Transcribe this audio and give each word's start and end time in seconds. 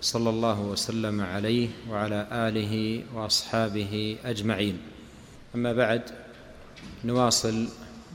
صلى 0.00 0.30
الله 0.30 0.60
وسلم 0.60 1.20
عليه 1.20 1.68
وعلى 1.90 2.26
آله 2.32 3.02
وأصحابه 3.14 4.16
أجمعين. 4.24 4.78
أما 5.54 5.72
بعد 5.72 6.02
نواصل 7.04 7.68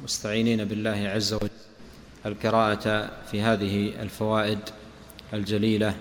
مستعينين 0.03 0.63
بالله 0.66 1.09
عز 1.16 1.34
وجل 1.34 1.49
القراءة 2.25 3.09
في 3.31 3.41
هذه 3.41 4.02
الفوائد 4.02 4.59
الجليلة 5.34 5.95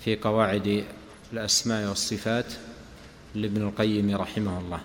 في 0.00 0.16
قواعد 0.16 0.84
الأسماء 1.32 1.88
والصفات 1.88 2.52
لابن 3.34 3.62
القيم 3.62 4.16
رحمه 4.16 4.58
الله. 4.58 4.80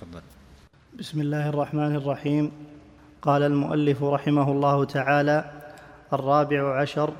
تفضل. 0.00 0.22
بسم 0.98 1.20
الله 1.20 1.48
الرحمن 1.48 1.96
الرحيم. 1.96 2.52
قال 3.22 3.42
المؤلف 3.42 4.02
رحمه 4.02 4.52
الله 4.52 4.84
تعالى 4.84 5.50
الرابع 6.12 6.80
عشر 6.80 7.12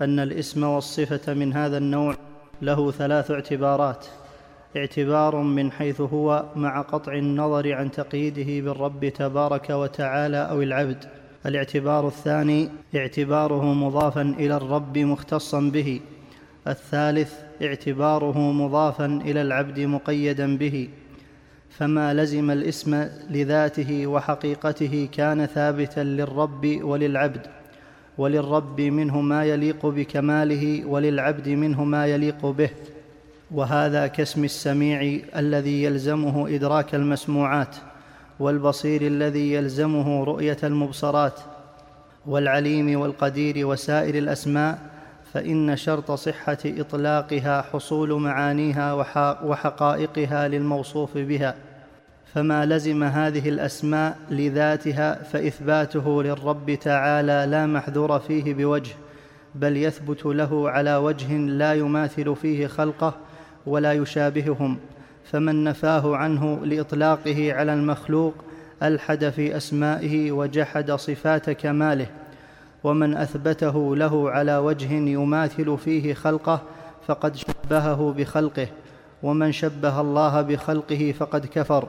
أن 0.00 0.20
الاسم 0.20 0.64
والصفة 0.64 1.34
من 1.34 1.52
هذا 1.52 1.78
النوع 1.78 2.16
له 2.62 2.90
ثلاث 2.90 3.30
اعتبارات. 3.30 4.06
اعتبار 4.76 5.36
من 5.36 5.72
حيث 5.72 6.00
هو 6.00 6.44
مع 6.56 6.80
قطع 6.80 7.12
النظر 7.12 7.72
عن 7.72 7.90
تقييده 7.90 8.64
بالرب 8.64 9.08
تبارك 9.08 9.70
وتعالى 9.70 10.36
أو 10.50 10.62
العبد. 10.62 11.04
الاعتبار 11.46 12.06
الثاني 12.06 12.68
اعتباره 12.96 13.64
مضافا 13.64 14.22
إلى 14.22 14.56
الرب 14.56 14.98
مختصا 14.98 15.60
به. 15.60 16.00
الثالث 16.66 17.32
اعتباره 17.62 18.38
مضافا 18.38 19.06
إلى 19.06 19.42
العبد 19.42 19.80
مقيدا 19.80 20.56
به. 20.56 20.88
فما 21.70 22.14
لزم 22.14 22.50
الاسم 22.50 23.08
لذاته 23.30 24.06
وحقيقته 24.06 25.08
كان 25.12 25.46
ثابتا 25.46 26.00
للرب 26.00 26.80
وللعبد. 26.82 27.57
وللرب 28.18 28.80
منه 28.80 29.20
ما 29.20 29.44
يليق 29.44 29.86
بكماله 29.86 30.86
وللعبد 30.86 31.48
منه 31.48 31.84
ما 31.84 32.06
يليق 32.06 32.46
به 32.46 32.70
وهذا 33.50 34.06
كاسم 34.06 34.44
السميع 34.44 35.20
الذي 35.36 35.82
يلزمه 35.82 36.48
إدراك 36.54 36.94
المسموعات 36.94 37.76
والبصير 38.40 39.02
الذي 39.02 39.52
يلزمه 39.52 40.24
رؤية 40.24 40.56
المبصرات 40.62 41.40
والعليم 42.26 43.00
والقدير 43.00 43.66
وسائر 43.66 44.14
الأسماء 44.14 44.78
فإن 45.32 45.76
شرط 45.76 46.12
صحة 46.12 46.58
إطلاقها 46.64 47.62
حصول 47.62 48.12
معانيها 48.12 48.92
وحقائقها 49.44 50.48
للموصوف 50.48 51.18
بها. 51.18 51.54
فما 52.38 52.66
لزم 52.66 53.02
هذه 53.02 53.48
الأسماء 53.48 54.18
لذاتها 54.30 55.22
فإثباته 55.22 56.22
للرب 56.22 56.74
تعالى 56.74 57.46
لا 57.50 57.66
محذور 57.66 58.18
فيه 58.18 58.54
بوجه 58.54 58.94
بل 59.54 59.76
يثبت 59.76 60.26
له 60.26 60.70
على 60.70 60.96
وجه 60.96 61.36
لا 61.36 61.74
يماثل 61.74 62.36
فيه 62.36 62.66
خلقه 62.66 63.14
ولا 63.66 63.92
يشابههم 63.92 64.78
فمن 65.24 65.64
نفاه 65.64 66.16
عنه 66.16 66.66
لإطلاقه 66.66 67.52
على 67.52 67.74
المخلوق 67.74 68.34
ألحد 68.82 69.28
في 69.28 69.56
أسمائه 69.56 70.32
وجحد 70.32 70.92
صفات 70.92 71.50
كماله 71.50 72.06
ومن 72.84 73.16
أثبته 73.16 73.96
له 73.96 74.30
على 74.30 74.56
وجه 74.56 74.92
يماثل 74.92 75.78
فيه 75.78 76.14
خلقه 76.14 76.62
فقد 77.06 77.36
شبهه 77.36 78.14
بخلقه 78.18 78.68
ومن 79.22 79.52
شبه 79.52 80.00
الله 80.00 80.42
بخلقه 80.42 81.14
فقد 81.18 81.46
كفر. 81.46 81.88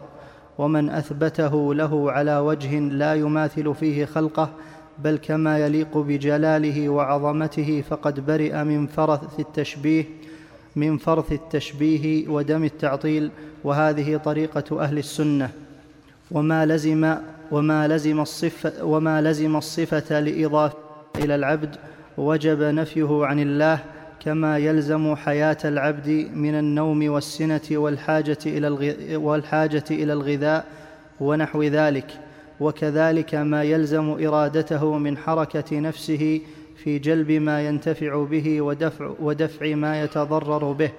ومن 0.59 0.89
أثبته 0.89 1.73
له 1.73 2.11
على 2.11 2.37
وجه 2.37 2.79
لا 2.79 3.13
يماثل 3.15 3.75
فيه 3.75 4.05
خلقه 4.05 4.49
بل 5.03 5.17
كما 5.17 5.59
يليق 5.59 5.97
بجلاله 5.97 6.89
وعظمته 6.89 7.83
فقد 7.89 8.25
برئ 8.25 8.63
من 8.63 8.87
فرث 8.87 9.39
التشبيه 9.39 10.05
من 10.75 10.97
فرث 10.97 11.31
التشبيه 11.31 12.29
ودم 12.29 12.63
التعطيل 12.63 13.31
وهذه 13.63 14.17
طريقة 14.17 14.81
أهل 14.83 14.97
السنة. 14.97 15.49
وما 16.31 16.65
لزم 16.65 17.15
وما 17.51 17.87
لزم 17.87 18.19
الصفة 18.19 18.83
وما 18.83 19.21
لزم 19.21 19.55
الصفة 19.55 20.19
لإضافة 20.19 20.77
إلى 21.15 21.35
العبد 21.35 21.75
وجب 22.17 22.61
نفيه 22.61 23.25
عن 23.25 23.39
الله 23.39 23.79
كما 24.19 24.57
يلزم 24.57 25.15
حياة 25.15 25.57
العبد 25.65 26.29
من 26.33 26.55
النوم 26.55 27.09
والسنة 27.09 27.61
والحاجة 27.71 28.37
إلى 28.45 28.67
والحاجة 29.15 29.83
إلى 29.91 30.13
الغذاء 30.13 30.65
ونحو 31.19 31.63
ذلك. 31.63 32.11
وكذلك 32.59 33.35
ما 33.35 33.63
يلزم 33.63 34.09
إرادته 34.09 34.97
من 34.97 35.17
حركة 35.17 35.79
نفسه 35.79 36.41
في 36.83 36.99
جلب 36.99 37.31
ما 37.31 37.67
ينتفع 37.67 38.23
به 38.23 38.61
ودفع, 38.61 39.13
ودفع 39.19 39.75
ما 39.75 40.03
يتضرر 40.03 40.71
به. 40.71 40.91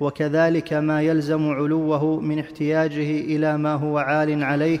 وكذلك 0.00 0.72
ما 0.72 1.02
يلزم 1.02 1.50
علوه 1.50 2.20
من 2.20 2.38
احتياجه 2.38 3.20
إلى 3.20 3.58
ما 3.58 3.74
هو 3.74 3.98
عال 3.98 4.44
عليه 4.44 4.78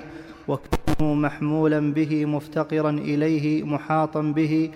وكونه 0.48 1.14
محمولا 1.14 1.92
به 1.92 2.26
مفتقرا 2.26 2.90
إليه 2.90 3.62
محاطا 3.62 4.20
به 4.22 4.70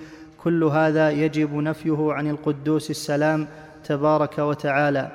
كل 0.47 0.65
هذا 0.65 1.11
يجب 1.11 1.55
نفيه 1.55 2.13
عن 2.13 2.31
القدوس 2.31 2.91
السلام 2.91 3.47
تبارك 3.85 4.39
وتعالى 4.39 5.11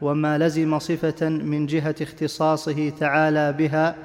وما 0.00 0.38
لزم 0.38 0.78
صفة 0.78 1.28
من 1.28 1.66
جهة 1.66 1.94
اختصاصه 2.02 2.90
تعالى 2.90 3.52
بها 3.52 3.96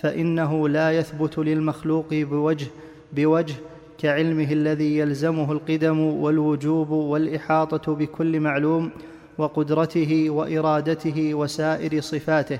فإنه 0.00 0.68
لا 0.68 0.92
يثبت 0.92 1.38
للمخلوق 1.38 2.06
بوجه 2.10 2.66
بوجه 3.12 3.54
كعلمه 3.98 4.52
الذي 4.52 4.98
يلزمه 4.98 5.52
القدم 5.52 6.00
والوجوب 6.00 6.90
والإحاطة 6.90 7.94
بكل 7.94 8.40
معلوم 8.40 8.90
وقدرته 9.38 10.30
وإرادته 10.30 11.34
وسائر 11.34 12.00
صفاته 12.00 12.58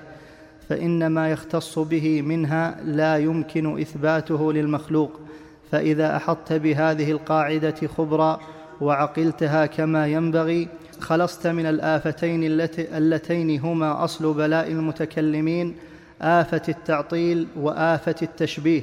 فان 0.68 1.06
ما 1.06 1.30
يختص 1.30 1.78
به 1.78 2.22
منها 2.22 2.80
لا 2.84 3.16
يمكن 3.16 3.80
إثباته 3.80 4.52
للمخلوق. 4.52 5.20
فإذا 5.74 6.16
أحطت 6.16 6.52
بهذه 6.52 7.10
القاعدة 7.10 7.74
خبرا 7.96 8.40
وعقلتها 8.80 9.66
كما 9.66 10.06
ينبغي 10.06 10.68
خلصت 11.00 11.46
من 11.46 11.66
الآفتين 11.66 12.44
اللتين 12.78 13.60
هما 13.60 14.04
أصل 14.04 14.34
بلاء 14.34 14.68
المتكلمين 14.68 15.76
آفة 16.22 16.62
التعطيل 16.68 17.46
وآفة 17.56 18.14
التشبيه. 18.22 18.82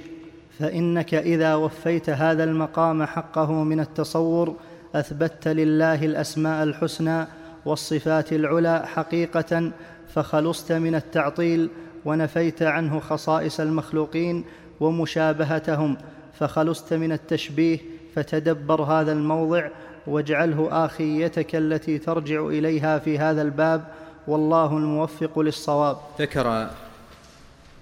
فإنك 0.59 1.13
إذا 1.13 1.55
وفيت 1.55 2.09
هذا 2.09 2.43
المقام 2.43 3.03
حقه 3.03 3.51
من 3.63 3.79
التصور 3.79 4.55
اثبتت 4.95 5.47
لله 5.47 6.05
الأسماء 6.05 6.63
الحسنى 6.63 7.27
والصفات 7.65 8.33
العلى 8.33 8.83
حقيقة 8.85 9.71
فخلصت 10.13 10.71
من 10.71 10.95
التعطيل 10.95 11.69
ونفيت 12.05 12.61
عنه 12.63 12.99
خصائص 12.99 13.59
المخلوقين 13.59 14.43
ومشابهتهم. 14.79 15.97
فخلصت 16.41 16.93
من 16.93 17.11
التشبيه 17.11 17.79
فتدبر 18.15 18.81
هذا 18.81 19.11
الموضع 19.11 19.69
واجعله 20.07 20.85
آخيتك 20.85 21.55
التي 21.55 21.97
ترجع 21.97 22.47
إليها 22.47 22.99
في 22.99 23.19
هذا 23.19 23.41
الباب 23.41 23.87
والله 24.27 24.77
الموفق 24.77 25.39
للصواب. 25.39 25.97
ذكر 26.19 26.69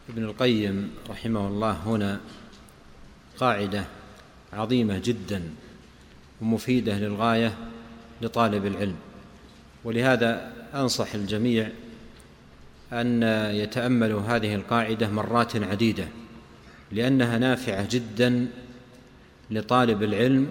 ابن 0.10 0.24
القيم 0.24 0.92
رحمه 1.10 1.48
الله 1.48 1.72
هنا 1.72 2.20
قاعدة 3.38 3.84
عظيمة 4.54 5.02
جدا 5.04 5.44
ومفيدة 6.42 6.98
للغاية 6.98 7.54
لطالب 8.22 8.66
العلم. 8.66 8.96
ولهذا 9.84 10.52
أنصح 10.76 11.14
الجميع 11.14 11.70
أن 12.94 13.24
يتأملوا 13.54 14.22
هذه 14.22 14.56
القاعدة 14.56 15.10
مرات 15.10 15.56
عديدة. 15.56 16.08
لأنها 16.92 17.38
نافعة 17.38 17.88
جدا 17.90 18.48
لطالب 19.52 20.04
العلم 20.04 20.48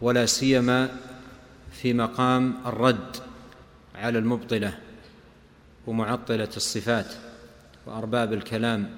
ولا 0.00 0.26
سيما 0.26 0.88
في 1.72 1.92
مقام 1.92 2.54
الرد 2.66 3.16
على 3.94 4.18
المبطلة 4.18 4.78
ومعطلة 5.86 6.48
الصفات 6.56 7.14
وأرباب 7.86 8.32
الكلام. 8.32 8.90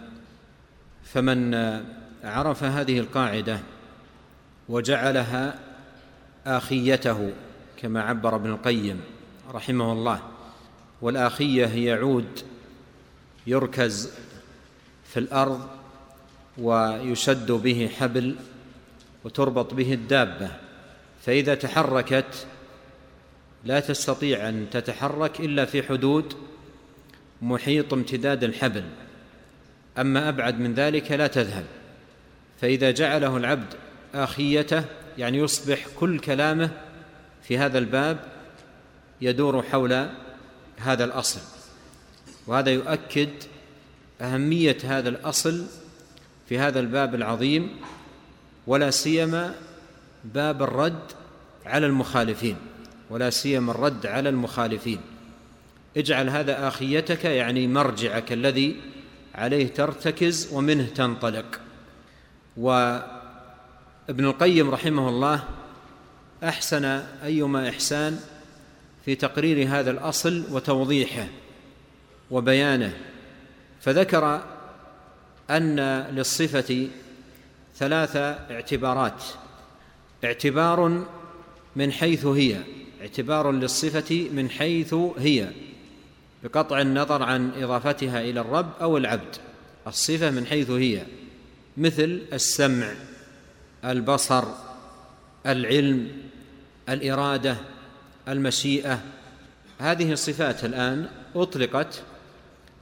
فمن 1.05 1.55
عرف 2.25 2.65
هذه 2.65 2.99
القاعدة 2.99 3.61
وجعلها 4.69 5.59
آخيته 6.47 7.33
كما 7.77 8.03
عبر 8.03 8.37
ابن 8.37 8.51
القيم 8.51 9.01
رحمه 9.53 9.93
الله 9.93 10.21
والآخية 11.03 11.67
هي 11.67 11.93
عود 11.93 12.41
يركز 13.47 14.13
في 15.05 15.21
الأرض 15.21 15.69
ويشد 16.59 17.53
به 17.53 17.91
حبل 17.99 18.37
وتربط 19.25 19.75
به 19.75 19.93
الدابة 19.93 20.51
فإذا 21.23 21.55
تحركت 21.55 22.47
لا 23.65 23.81
تستطيع 23.81 24.49
أن 24.49 24.67
تتحرك 24.71 25.41
إلا 25.41 25.65
في 25.65 25.83
حدود 25.83 26.35
محيط 27.43 27.93
امتداد 27.93 28.45
الحبل 28.45 28.85
أما 29.99 30.29
أبعد 30.29 30.61
من 30.61 30.75
ذلك 30.75 31.13
لا 31.13 31.27
تذهب 31.27 31.65
فإذا 32.61 32.91
جعله 32.91 33.37
العبد 33.37 33.75
آخيته 34.15 34.85
يعني 35.19 35.39
يصبح 35.39 35.87
كل 36.01 36.19
كلامه 36.19 36.71
في 37.43 37.59
هذا 37.59 37.79
الباب 37.79 38.19
يدور 39.21 39.63
حول 39.63 40.09
هذا 40.77 41.05
الأصل 41.05 41.41
وهذا 42.47 42.71
يؤكد 42.71 43.31
أهمية 44.21 44.77
هذا 44.85 45.09
الأصل 45.09 45.67
في 46.49 46.59
هذا 46.59 46.81
الباب 46.81 47.15
العظيم 47.15 47.77
ولا 48.67 48.91
سيما 48.91 49.55
باب 50.25 50.63
الرد 50.63 51.13
على 51.67 51.87
المخالفين 51.87 52.57
ولا 53.11 53.31
سيما 53.31 53.73
الرد 53.73 54.07
على 54.07 54.29
المخالفين. 54.29 55.01
اجعل 55.97 56.31
هذا 56.31 56.69
آخيتك 56.69 57.25
يعني 57.25 57.67
مرجعك 57.67 58.33
الذي 58.33 58.77
عليه 59.35 59.67
ترتكز 59.67 60.49
ومنه 60.53 60.87
تنطلق. 60.95 61.61
وابن 62.57 64.25
القيم 64.25 64.71
رحمه 64.71 65.09
الله 65.09 65.45
أحسن 66.45 66.85
أيما 67.25 67.69
إحسان 67.69 68.21
في 69.05 69.15
تقرير 69.15 69.69
هذا 69.69 69.91
الأصل 69.91 70.45
وتوضيحه 70.51 71.27
وبيانه 72.31 72.93
فذكر 73.81 74.56
أن 75.51 75.81
للصفة 76.11 76.89
ثلاث 77.77 78.17
اعتبارات. 78.51 79.25
اعتبار 80.25 81.07
من 81.77 81.93
حيث 81.93 82.27
هي 82.27 82.61
اعتبار 83.01 83.53
للصفة 83.53 84.29
من 84.33 84.51
حيث 84.51 84.95
هي 85.19 85.49
بقطع 86.43 86.81
النظر 86.81 87.23
عن 87.23 87.51
إضافتها 87.63 88.21
إلى 88.21 88.41
الرب 88.41 88.71
أو 88.81 88.97
العبد 88.97 89.37
الصفة 89.87 90.31
من 90.31 90.47
حيث 90.47 90.71
هي 90.71 91.03
مثل 91.77 92.23
السمع 92.33 92.93
البصر 93.85 94.45
العلم 95.47 96.09
الإرادة 96.89 97.57
المشيئة. 98.29 99.01
هذه 99.79 100.13
الصفات 100.13 100.65
الآن 100.65 101.09
أطلقت 101.35 102.03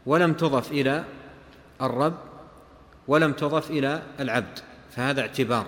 ولم 0.06 0.32
تضف 0.32 0.72
إلى 0.72 1.04
الرب 1.82 2.18
ولم 3.08 3.32
تضف 3.32 3.70
إلى 3.70 4.02
العبد 4.20 4.58
فهذا 4.90 5.20
اعتبار. 5.20 5.66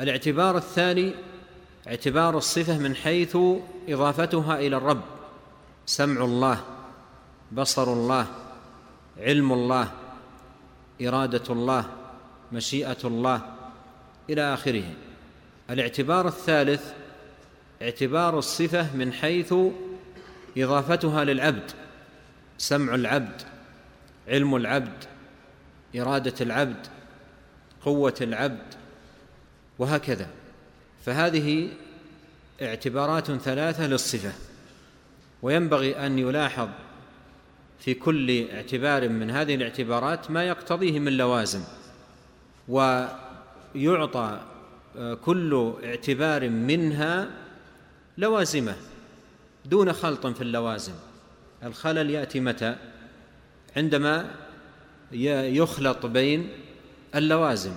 الاعتبار 0.00 0.56
الثاني 0.56 1.14
اعتبار 1.88 2.38
الصفة 2.38 2.78
من 2.78 2.96
حيث 2.96 3.36
إضافتها 3.88 4.58
إلى 4.58 4.76
الرب 4.76 5.02
سمع 5.86 6.24
الله 6.24 6.64
بصر 7.52 7.92
الله 7.92 8.26
علم 9.18 9.52
الله 9.52 9.92
إرادة 11.02 11.42
الله 11.50 11.84
مشيئة 12.52 12.98
الله 13.04 13.40
إلى 14.30 14.54
آخره. 14.54 14.84
الاعتبار 15.70 16.28
الثالث 16.28 16.92
اعتبار 17.82 18.38
الصفة 18.38 18.96
من 18.96 19.12
حيث 19.12 19.54
إضافتها 20.56 21.24
للعبد 21.24 21.70
سمع 22.58 22.94
العبد 22.94 23.42
علم 24.28 24.56
العبد 24.56 25.04
إرادة 25.96 26.34
العبد 26.40 26.86
قوة 27.84 28.14
العبد 28.20 28.74
وهكذا. 29.78 30.28
فهذه 31.06 31.68
اعتبارات 32.62 33.32
ثلاثة 33.32 33.86
للصفة. 33.86 34.32
وينبغي 35.42 36.06
أن 36.06 36.18
يلاحظ 36.18 36.68
في 37.80 37.94
كل 37.94 38.50
اعتبار 38.50 39.08
من 39.08 39.30
هذه 39.30 39.54
الاعتبارات 39.54 40.30
ما 40.30 40.44
يقتضيه 40.44 40.98
من 40.98 41.16
لوازم 41.16 41.60
ويعطى 42.68 44.40
كل 45.24 45.74
اعتبار 45.84 46.48
منها 46.48 47.30
لوازمة 48.18 48.76
دون 49.64 49.92
خلط 49.92 50.26
في 50.26 50.42
اللوازم. 50.42 50.92
الخلل 51.64 52.10
يأتي 52.10 52.40
متى؟ 52.40 52.76
عندما 53.76 54.30
يخلط 55.12 56.06
بين 56.06 56.48
اللوازم 57.14 57.72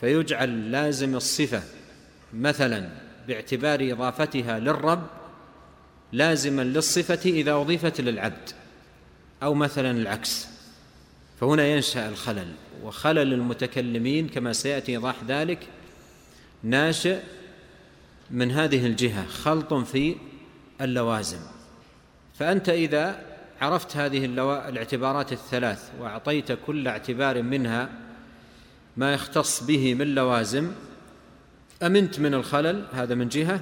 فيجعل 0.00 0.72
لازم 0.72 1.14
الصفة. 1.16 1.62
مثلا 2.34 2.88
باعتبار 3.28 3.92
إضافتها 3.92 4.58
للرب 4.58 5.06
لازما 6.12 6.62
للصفة 6.62 7.30
إذا 7.30 7.52
أضيفت 7.52 8.00
للعبد 8.00 8.50
أو 9.42 9.54
مثلا 9.54 9.90
العكس. 9.90 10.46
فهنا 11.40 11.66
ينشأ 11.66 12.08
الخلل 12.08 12.52
وخلل 12.84 13.32
المتكلمين 13.32 14.28
كما 14.28 14.52
سيأتي 14.52 14.92
إيضاح 14.92 15.16
ذلك 15.28 15.68
ناشئ 16.62 17.18
من 18.30 18.50
هذه 18.50 18.86
الجهة 18.86 19.26
خلط 19.26 19.74
في 19.74 20.16
اللوازم. 20.80 21.40
فأنت 22.38 22.68
إذا 22.68 23.31
عرفت 23.62 23.96
هذه 23.96 24.24
الاعتبارات 24.68 25.32
الثلاث 25.32 25.90
وأعطيت 26.00 26.52
كل 26.66 26.88
اعتبار 26.88 27.42
منها 27.42 27.88
ما 28.96 29.14
يختص 29.14 29.64
به 29.64 29.94
من 29.94 30.14
لوازم. 30.14 30.72
أمنت 31.82 32.20
من 32.20 32.34
الخلل 32.34 32.84
هذا 32.92 33.14
من 33.14 33.28
جهة. 33.28 33.60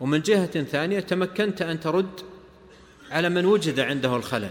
ومن 0.00 0.20
جهة 0.20 0.62
ثانية 0.62 1.00
تمكنت 1.00 1.62
أن 1.62 1.80
ترد 1.80 2.20
على 3.10 3.28
من 3.28 3.44
وجد 3.44 3.80
عنده 3.80 4.16
الخلل. 4.16 4.50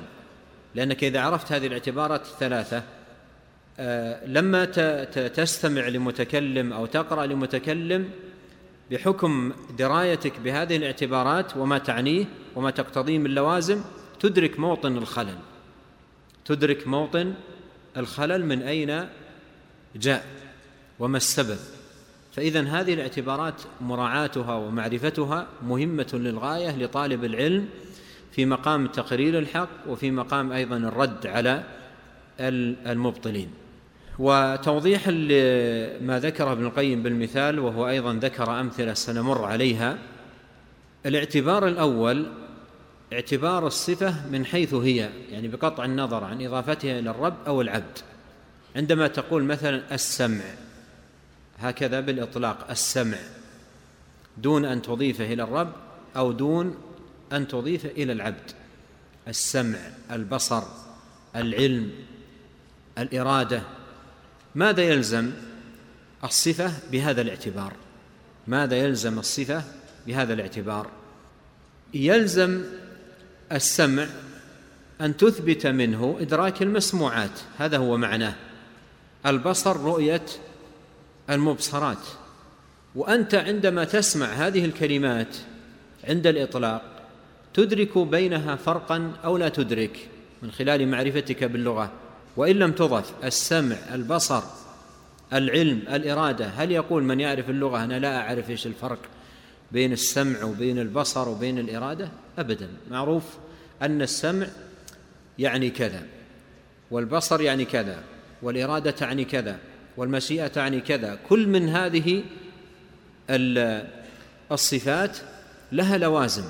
لأنك 0.75 1.03
إذا 1.03 1.19
عرفت 1.19 1.51
هذه 1.51 1.67
الاعتبارات 1.67 2.21
الثلاثة 2.21 2.83
آه، 3.79 4.25
لما 4.25 4.65
تستمع 5.27 5.87
لمتكلم 5.87 6.73
أو 6.73 6.85
تقرأ 6.85 7.25
لمتكلم 7.25 8.09
بحكم 8.91 9.53
درايتك 9.77 10.39
بهذه 10.39 10.75
الاعتبارات 10.75 11.57
وما 11.57 11.77
تعنيه 11.77 12.25
وما 12.55 12.71
تقتضيه 12.71 13.19
من 13.19 13.29
لوازم 13.29 13.81
تدرك 14.19 14.59
موطن 14.59 14.97
الخلل. 14.97 15.37
تدرك 16.45 16.87
موطن 16.87 17.33
الخلل 17.97 18.45
من 18.45 18.61
أين 18.61 19.07
جاء 19.95 20.25
وما 20.99 21.17
السبب. 21.17 21.57
فاذا 22.31 22.61
هذه 22.61 22.93
الاعتبارات 22.93 23.61
مراعاتها 23.81 24.55
ومعرفتها 24.55 25.47
مهمة 25.63 26.09
للغاية 26.13 26.77
لطالب 26.77 27.23
العلم 27.23 27.67
في 28.31 28.45
مقام 28.45 28.87
تقرير 28.87 29.39
الحق 29.39 29.69
وفي 29.87 30.11
مقام 30.11 30.51
أيضا 30.51 30.77
الرد 30.77 31.27
على 31.27 31.63
المبطلين. 32.39 33.49
وتوضيحا 34.19 35.11
لما 35.11 36.19
ذكره 36.19 36.51
ابن 36.51 36.65
القيم 36.65 37.03
بالمثال 37.03 37.59
وهو 37.59 37.89
أيضا 37.89 38.13
ذكر 38.13 38.59
أمثلة 38.59 38.93
سنمر 38.93 39.45
عليها. 39.45 39.97
الاعتبار 41.05 41.67
الأول 41.67 42.25
اعتبار 43.13 43.67
الصفة 43.67 44.27
من 44.29 44.45
حيث 44.45 44.73
هي 44.73 45.09
يعني 45.31 45.47
بقطع 45.47 45.85
النظر 45.85 46.23
عن 46.23 46.45
إضافتها 46.45 46.99
إلى 46.99 47.09
الرب 47.09 47.35
أو 47.47 47.61
العبد. 47.61 47.97
عندما 48.75 49.07
تقول 49.07 49.43
مثلا 49.43 49.95
السمع 49.95 50.43
هكذا 51.59 51.99
بالإطلاق 51.99 52.69
السمع 52.69 53.17
دون 54.37 54.65
أن 54.65 54.81
تضيفه 54.81 55.33
إلى 55.33 55.43
الرب 55.43 55.71
أو 56.15 56.31
دون 56.31 56.77
أن 57.33 57.47
تضيفه 57.47 57.89
إلى 57.89 58.11
العبد. 58.11 58.51
السمع 59.27 59.79
البصر 60.11 60.63
العلم 61.35 61.91
الإرادة. 62.97 63.61
ماذا 64.55 64.81
يلزم 64.83 65.31
الصفة 66.23 66.73
بهذا 66.91 67.21
الاعتبار؟ 67.21 67.73
ماذا 68.47 68.75
يلزم 68.75 69.19
الصفة 69.19 69.63
بهذا 70.07 70.33
الاعتبار؟ 70.33 70.87
يلزم 71.93 72.63
السمع 73.51 74.07
أن 75.01 75.17
تثبت 75.17 75.67
منه 75.67 76.17
إدراك 76.19 76.61
المسموعات 76.61 77.39
هذا 77.57 77.77
هو 77.77 77.97
معناه. 77.97 78.35
البصر 79.25 79.77
رؤية 79.77 80.25
المبصرات. 81.29 82.05
وأنت 82.95 83.35
عندما 83.35 83.83
تسمع 83.83 84.25
هذه 84.25 84.65
الكلمات 84.65 85.35
عند 86.03 86.27
الإطلاق 86.27 86.81
تدرك 87.53 87.97
بينها 87.97 88.55
فرقا 88.55 89.11
أو 89.23 89.37
لا 89.37 89.49
تدرك 89.49 90.09
من 90.41 90.51
خلال 90.51 90.87
معرفتك 90.87 91.43
باللغة. 91.43 91.91
وإن 92.37 92.55
لم 92.55 92.71
تضف 92.71 93.13
السمع 93.23 93.75
البصر 93.93 94.43
العلم 95.33 95.81
الإرادة 95.89 96.45
هل 96.45 96.71
يقول 96.71 97.03
من 97.03 97.19
يعرف 97.19 97.49
اللغة 97.49 97.83
أنا 97.83 97.99
لا 97.99 98.17
أعرف 98.17 98.49
إيش 98.49 98.67
الفرق 98.67 98.99
بين 99.71 99.91
السمع 99.93 100.43
وبين 100.43 100.79
البصر 100.79 101.29
وبين 101.29 101.59
الإرادة؟ 101.59 102.09
ابدا. 102.37 102.69
معروف 102.91 103.23
أن 103.81 104.01
السمع 104.01 104.47
يعني 105.39 105.69
كذا 105.69 106.03
والبصر 106.91 107.41
يعني 107.41 107.65
كذا 107.65 108.03
والإرادة 108.41 108.91
تعني 108.91 109.25
كذا 109.25 109.59
والمشيئة 109.97 110.47
تعني 110.47 110.81
كذا. 110.81 111.19
كل 111.29 111.47
من 111.47 111.69
هذه 111.69 112.23
الصفات 114.51 115.17
لها 115.71 115.97
لوازم. 115.97 116.43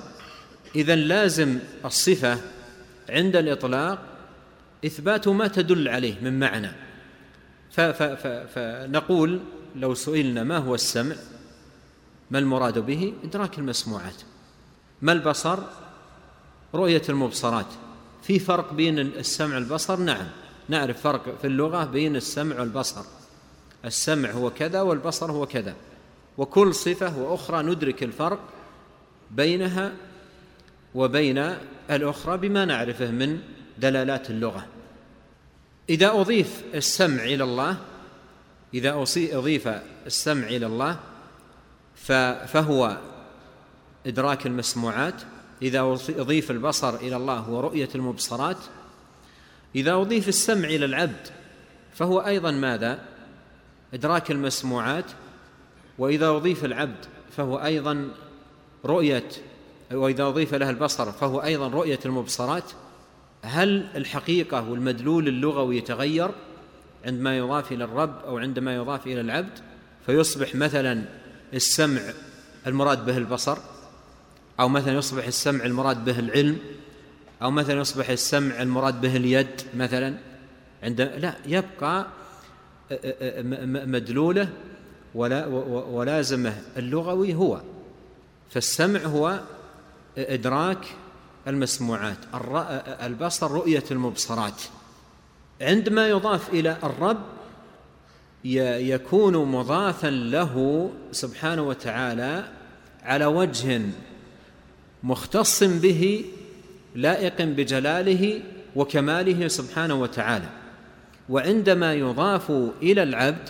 إذا 0.75 0.95
لازم 0.95 1.59
الصفة 1.85 2.37
عند 3.09 3.35
الإطلاق 3.35 3.99
إثبات 4.85 5.27
ما 5.27 5.47
تدل 5.47 5.87
عليه 5.87 6.15
من 6.21 6.39
معنى. 6.39 6.71
فنقول 8.47 9.39
لو 9.75 9.93
سئلنا 9.93 10.43
ما 10.43 10.57
هو 10.57 10.75
السمع 10.75 11.15
ما 12.31 12.39
المراد 12.39 12.79
به؟ 12.79 13.13
إدراك 13.23 13.59
المسموعات. 13.59 14.21
ما 15.05 15.11
البصر؟ 15.11 15.59
رؤية 16.75 17.01
المبصرات. 17.09 17.65
في 18.23 18.39
فرق 18.39 18.73
بين 18.73 18.99
السمع 18.99 19.55
والبصر؟ 19.55 19.99
نعم. 19.99 20.27
نعرف 20.69 21.01
فرق 21.01 21.37
في 21.41 21.47
اللغة 21.47 21.85
بين 21.85 22.15
السمع 22.15 22.59
والبصر. 22.59 23.05
السمع 23.85 24.31
هو 24.31 24.49
كذا 24.49 24.81
والبصر 24.81 25.31
هو 25.31 25.45
كذا. 25.45 25.75
وكل 26.37 26.73
صفة 26.73 27.17
وأخرى 27.17 27.63
ندرك 27.63 28.03
الفرق 28.03 28.39
بينها 29.31 29.93
وبين 30.95 31.55
الأخرى 31.89 32.37
بما 32.37 32.65
نعرفه 32.65 33.11
من 33.11 33.39
دلالات 33.77 34.29
اللغة. 34.29 34.65
إذا 35.89 36.11
أضيف 36.11 36.63
السمع 36.73 37.23
إلى 37.23 37.43
الله 37.43 37.77
إذا 38.73 39.05
أضيف 39.17 39.67
السمع 40.05 40.47
إلى 40.47 40.65
الله 40.65 40.99
فهو 42.47 42.97
إدراك 44.05 44.45
المسموعات 44.45 45.15
إذا 45.61 45.81
أضيف 46.09 46.51
البصر 46.51 46.95
إلى 46.95 47.15
الله 47.15 47.37
هو 47.37 47.59
رؤية 47.59 47.89
المبصرات 47.95 48.57
إذا 49.75 49.93
أضيف 49.93 50.27
السمع 50.27 50.67
إلى 50.67 50.85
العبد 50.85 51.27
فهو 51.93 52.19
أيضا 52.19 52.51
ماذا؟ 52.51 52.99
إدراك 53.93 54.31
المسموعات 54.31 55.05
وإذا 55.97 56.29
أضيف 56.29 56.65
العبد 56.65 57.05
فهو 57.37 57.57
أيضا 57.57 58.11
رؤية 58.85 59.27
وإذا 59.91 60.23
أضيف 60.23 60.53
له 60.53 60.69
البصر 60.69 61.11
فهو 61.11 61.43
أيضا 61.43 61.67
رؤية 61.67 61.99
المبصرات. 62.05 62.71
هل 63.41 63.87
الحقيقة 63.95 64.69
والمدلول 64.69 65.27
اللغوي 65.27 65.77
يتغير 65.77 66.31
عندما 67.05 67.37
يضاف 67.37 67.71
إلى 67.71 67.83
الرب 67.83 68.19
أو 68.25 68.37
عندما 68.37 68.75
يضاف 68.75 69.07
إلى 69.07 69.21
العبد؟ 69.21 69.59
فيصبح 70.05 70.55
مثلا 70.55 71.03
السمع 71.53 72.01
المراد 72.67 73.05
به 73.05 73.17
البصر 73.17 73.57
أو 74.59 74.69
مثلا 74.69 74.93
يصبح 74.93 75.25
السمع 75.25 75.65
المراد 75.65 76.05
به 76.05 76.19
العلم 76.19 76.59
أو 77.41 77.51
مثلا 77.51 77.81
يصبح 77.81 78.09
السمع 78.09 78.61
المراد 78.61 79.01
به 79.01 79.15
اليد 79.15 79.61
مثلا. 79.75 80.17
عند 80.83 81.01
لا 81.01 81.35
يبقى 81.45 82.07
مدلوله 83.85 84.49
ولا 85.15 85.45
ولازمه 85.67 86.53
اللغوي 86.77 87.35
هو. 87.35 87.61
فالسمع 88.49 88.99
هو 88.99 89.39
إدراك 90.17 90.85
المسموعات 91.47 92.17
البصر 93.03 93.51
رؤية 93.51 93.83
المبصرات. 93.91 94.61
عندما 95.61 96.07
يضاف 96.07 96.49
إلى 96.49 96.77
الرب 96.83 97.21
يكون 98.43 99.37
مضافا 99.51 100.07
له 100.07 100.89
سبحانه 101.11 101.61
وتعالى 101.61 102.47
على 103.03 103.25
وجه 103.25 103.81
مختص 105.05 105.63
به 105.63 106.25
لائق 106.95 107.41
بجلاله 107.41 108.41
وكماله 108.75 109.47
سبحانه 109.47 109.95
وتعالى. 110.01 110.49
وعندما 111.29 111.93
يضاف 111.93 112.51
إلى 112.81 113.03
العبد 113.03 113.49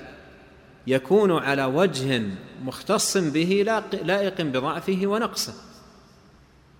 يكون 0.87 1.31
على 1.31 1.65
وجه 1.65 2.23
مختص 2.63 3.17
به 3.17 3.65
لائق 4.03 4.41
بضعفه 4.41 5.01
ونقصه. 5.03 5.53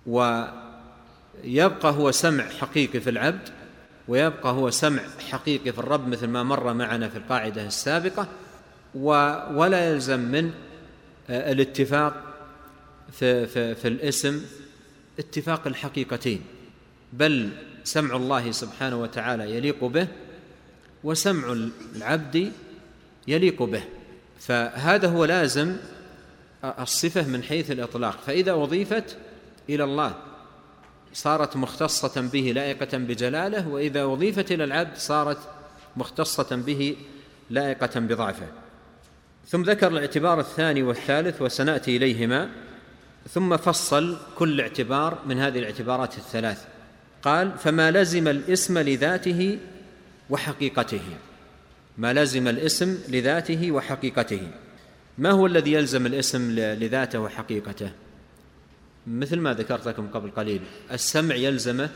ويبقى 0.06 1.92
هو 1.92 2.10
سمع 2.10 2.44
حقيقي 2.44 3.00
في 3.00 3.10
العبد 3.10 3.48
ويبقى 4.08 4.52
هو 4.52 4.70
سمع 4.70 5.02
حقيقي 5.30 5.72
في 5.72 5.78
الرب 5.78 6.08
مثل 6.08 6.26
ما 6.26 6.42
مر 6.42 6.72
معنا 6.72 7.08
في 7.08 7.18
القاعدة 7.18 7.66
السابقة. 7.66 8.28
ولا 8.94 9.90
يلزم 9.90 10.20
من 10.20 10.50
الاتفاق 11.30 12.14
في, 13.12 13.46
في, 13.46 13.74
في 13.74 13.88
الاسم 13.88 14.42
اتفاق 15.18 15.66
الحقيقتين 15.66 16.40
بل 17.12 17.50
سمع 17.84 18.16
الله 18.16 18.50
سبحانه 18.50 19.02
وتعالى 19.02 19.56
يليق 19.56 19.84
به 19.84 20.08
وسمع 21.04 21.52
العبد 21.96 22.52
يليق 23.28 23.62
به. 23.62 23.82
فهذا 24.40 25.08
هو 25.08 25.24
لازم 25.24 25.76
الصفة 26.64 27.28
من 27.28 27.42
حيث 27.42 27.70
الإطلاق. 27.70 28.18
فإذا 28.26 28.52
أضيفت 28.52 29.16
إلى 29.68 29.84
الله 29.84 30.14
صارت 31.12 31.56
مختصة 31.56 32.20
به 32.20 32.52
لائقة 32.54 32.98
بجلاله 32.98 33.68
وإذا 33.68 34.02
أضيفت 34.02 34.52
إلى 34.52 34.64
العبد 34.64 34.96
صارت 34.96 35.38
مختصة 35.96 36.56
به 36.56 36.96
لائقة 37.50 38.00
بضعفه. 38.00 38.48
ثم 39.48 39.62
ذكر 39.62 39.88
الاعتبار 39.88 40.40
الثاني 40.40 40.82
والثالث 40.82 41.42
وسنأتي 41.42 41.96
إليهما. 41.96 42.50
ثم 43.30 43.56
فصل 43.56 44.16
كل 44.38 44.60
اعتبار 44.60 45.18
من 45.26 45.38
هذه 45.38 45.58
الاعتبارات 45.58 46.18
الثلاث. 46.18 46.64
قال 47.22 47.58
فما 47.58 47.90
لزم 47.90 48.28
الاسم 48.28 48.78
لذاته 48.78 49.58
وحقيقته. 50.30 51.02
ما 51.98 52.12
لزم 52.12 52.48
الاسم 52.48 52.98
لذاته 53.08 53.72
وحقيقته. 53.72 54.50
ما 55.18 55.30
هو 55.30 55.46
الذي 55.46 55.72
يلزم 55.72 56.06
الاسم 56.06 56.50
لذاته 56.58 57.18
وحقيقته؟ 57.18 57.90
مثل 59.06 59.36
ما 59.40 59.54
ذكرت 59.54 59.88
لكم 59.88 60.08
قبل 60.08 60.30
قليل 60.30 60.60
السمع 60.92 61.34
يلزمه 61.34 61.90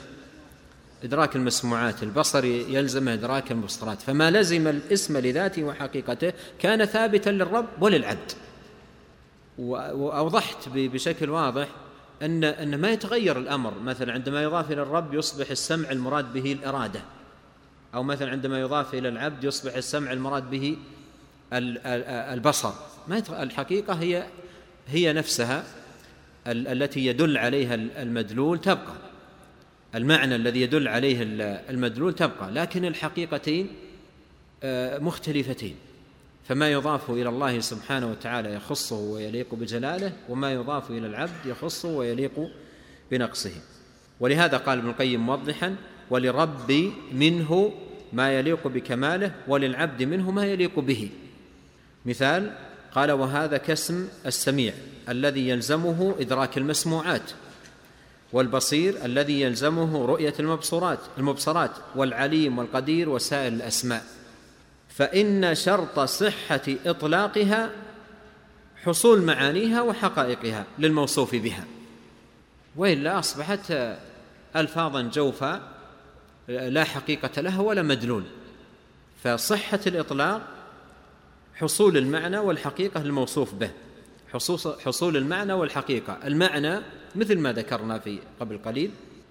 إدراك 1.05 1.37
المسموعات 1.37 2.03
البصر 2.03 2.45
يلزمه 2.45 3.15
إدراك 3.15 3.53
المبصرات. 3.53 4.03
فما 4.03 4.31
لزم 4.31 4.69
الاسم 4.69 5.19
لذاته 5.19 5.65
وحقيقته 5.65 6.33
كان 6.59 6.85
ثابتا 6.85 7.31
للرب 7.31 7.67
وللعبد. 7.81 8.33
واوضحت 9.61 10.69
بشكل 10.69 11.31
واضح 11.31 11.69
ان 12.23 12.45
أن 12.45 12.81
ما 12.81 12.91
يتغير 12.91 13.39
الأمر 13.39 13.79
مثلا 13.79 14.13
عندما 14.13 14.43
يضاف 14.43 14.73
إلى 14.73 14.83
الرب 14.83 15.15
يصبح 15.15 15.51
السمع 15.51 15.91
المراد 15.91 16.33
به 16.33 16.53
الإرادة 16.53 17.01
أو 17.95 18.03
مثلا 18.03 18.31
عندما 18.31 18.61
يضاف 18.61 18.95
إلى 18.95 19.09
العبد 19.09 19.45
يصبح 19.45 19.75
السمع 19.75 20.13
المراد 20.13 20.51
به 20.51 20.77
البصر. 21.53 22.73
ما 23.09 23.23
الحقيقة 23.43 23.93
هي 23.95 24.27
هي 24.89 25.13
نفسها 25.13 25.65
التي 26.47 27.07
يدل 27.07 27.39
عليها 27.39 27.75
المدلول 27.75 28.61
تبقى. 28.61 28.95
المعنى 29.95 30.37
الذي 30.37 30.63
يدل 30.63 30.89
عليه 30.89 31.19
المدلول 31.71 32.15
تبقى 32.15 32.51
لكن 32.51 32.85
الحقيقتين 32.85 33.69
آه، 34.63 34.99
مختلفتين. 34.99 35.77
فما 36.51 36.71
يضاف 36.71 37.11
إلى 37.11 37.29
الله 37.29 37.61
سبحانه 37.61 38.11
وتعالى 38.11 38.55
يخصه 38.55 38.97
ويليق 38.97 39.55
بجلاله 39.55 40.13
وما 40.29 40.53
يضاف 40.53 40.91
إلى 40.91 41.07
العبد 41.07 41.47
يخصه 41.47 41.89
ويليق 41.89 42.51
بنقصه. 43.11 43.51
ولهذا 44.21 44.57
قال 44.57 44.79
ابن 44.79 44.89
القيم 44.89 45.27
موضحا 45.27 45.77
ولرب 46.11 46.93
منه 47.13 47.73
ما 48.13 48.39
يليق 48.39 48.67
بكماله 48.67 49.33
وللعبد 49.49 50.03
منه 50.03 50.31
ما 50.31 50.47
يليق 50.47 50.79
به. 50.79 51.11
مثال 52.07 52.53
قال 52.95 53.13
وهذا 53.13 53.57
كاسم 53.57 54.09
السميع 54.27 54.75
الذي 55.09 55.49
يلزمه 55.49 56.15
إدراك 56.21 56.59
المسموعات 56.59 57.31
والبصير 58.33 59.05
الذي 59.05 59.41
يلزمه 59.41 60.07
رؤية 60.07 60.35
المبصرات 60.41 60.99
المبصرات 61.19 61.71
والعليم 61.97 62.59
والقدير 62.59 63.09
وسائر 63.09 63.53
الأسماء. 63.53 64.20
فإن 64.91 65.55
شرط 65.55 66.01
صحة 66.01 66.63
إطلاقها 66.87 67.71
حصول 68.85 69.23
معانيها 69.23 69.83
وحقائقها 69.83 70.65
للموصوف 70.79 71.35
بها. 71.35 71.65
وإلا 72.77 73.19
أصبحت 73.19 73.73
الفاظا 74.57 75.03
جوفا 75.03 75.61
لا 76.49 76.85
حقيقة 76.85 77.41
لها 77.41 77.61
ولا 77.61 77.83
مدلول. 77.83 78.25
فصحة 79.25 79.81
الإطلاق 79.87 80.43
حصول 81.55 81.97
المعنى 81.97 82.39
والحقيقة 82.39 83.03
الموصوف 83.03 83.55
به. 83.55 83.71
حصول 84.85 85.17
المعنى 85.17 85.53
والحقيقة. 85.53 86.19
المعنى 86.25 86.81
مثل 87.17 87.39
ما 87.39 87.53
ذكرنا 87.53 87.99
في 87.99 88.19
قبل 88.41 88.59
قليل 88.59 88.91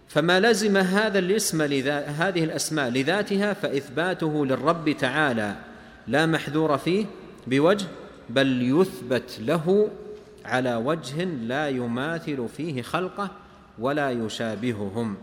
فما 0.09 0.39
لزم 0.39 0.77
هذا 0.77 1.19
الاسم 1.19 1.61
هذه 1.91 2.43
الأسماء 2.43 2.89
لذاتها 2.89 3.53
فإثباته 3.53 4.45
للرب 4.45 4.97
تعالى. 4.97 5.55
لا 6.07 6.25
محذور 6.25 6.77
فيه 6.77 7.05
بوجه 7.47 7.85
بل 8.29 8.61
يثبت 8.61 9.37
له 9.39 9.89
على 10.45 10.75
وجه 10.75 11.23
لا 11.23 11.69
يماثل 11.69 12.47
فيه 12.57 12.81
خلقه 12.81 13.31
ولا 13.79 14.11
يشابههم. 14.11 15.17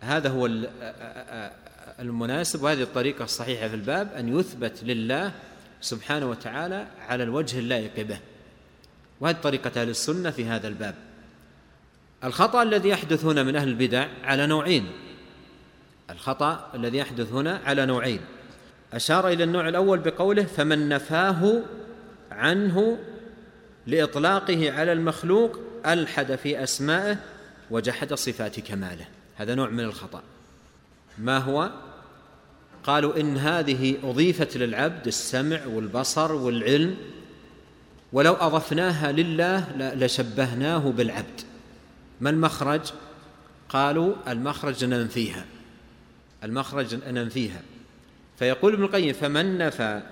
هذا 0.00 0.28
هو 0.28 0.48
المناسب 2.00 2.62
وهذه 2.62 2.82
الطريقة 2.82 3.24
الصحيحة 3.24 3.68
في 3.68 3.74
الباب 3.74 4.12
أن 4.12 4.38
يثبت 4.38 4.84
لله 4.84 5.32
سبحانه 5.80 6.30
وتعالى 6.30 6.86
على 7.08 7.22
الوجه 7.22 7.58
اللائق 7.58 8.06
به. 8.06 8.18
وهذه 9.20 9.36
طريقة 9.36 9.82
أهل 9.82 9.88
السنة 9.88 10.30
في 10.30 10.44
هذا 10.44 10.68
الباب. 10.68 10.94
الخطأ 12.24 12.62
الذي 12.62 12.88
يحدث 12.88 13.24
هنا 13.24 13.42
من 13.42 13.56
أهل 13.56 13.68
البدع 13.68 14.08
على 14.24 14.46
نوعين. 14.46 14.86
الخطأ 16.10 16.70
الذي 16.74 16.98
يحدث 16.98 17.32
هنا 17.32 17.60
على 17.64 17.86
نوعين. 17.86 18.20
أشار 18.92 19.28
إلى 19.28 19.44
النوع 19.44 19.68
الأول 19.68 19.98
بقوله 19.98 20.42
فمن 20.42 20.88
نفاه 20.88 21.62
عنه 22.30 22.98
لإطلاقه 23.86 24.72
على 24.72 24.92
المخلوق 24.92 25.58
ألحد 25.86 26.34
في 26.34 26.62
أسمائه 26.62 27.16
وجحد 27.70 28.14
صفات 28.14 28.60
كماله. 28.60 29.06
هذا 29.36 29.54
نوع 29.54 29.68
من 29.68 29.84
الخطأ. 29.84 30.22
ما 31.18 31.38
هو؟ 31.38 31.70
قالوا 32.84 33.20
إن 33.20 33.36
هذه 33.36 33.96
أضيفت 34.04 34.56
للعبد 34.56 35.06
السمع 35.06 35.66
والبصر 35.66 36.32
والعلم 36.32 36.96
ولو 38.12 38.32
أضفناها 38.32 39.12
لله 39.12 39.66
لشبهناه 39.94 40.78
بالعبد. 40.78 41.40
ما 42.20 42.30
المخرج؟ 42.30 42.80
قالوا 43.68 44.14
المخرج 44.28 44.84
ننفيها. 44.84 45.44
المخرج 46.44 46.94
ننفيها. 47.08 47.62
فيقول 48.38 48.72
ابن 48.72 48.84
القيم 48.84 49.12
فمن 49.12 49.58
نفى؟ 49.58 50.02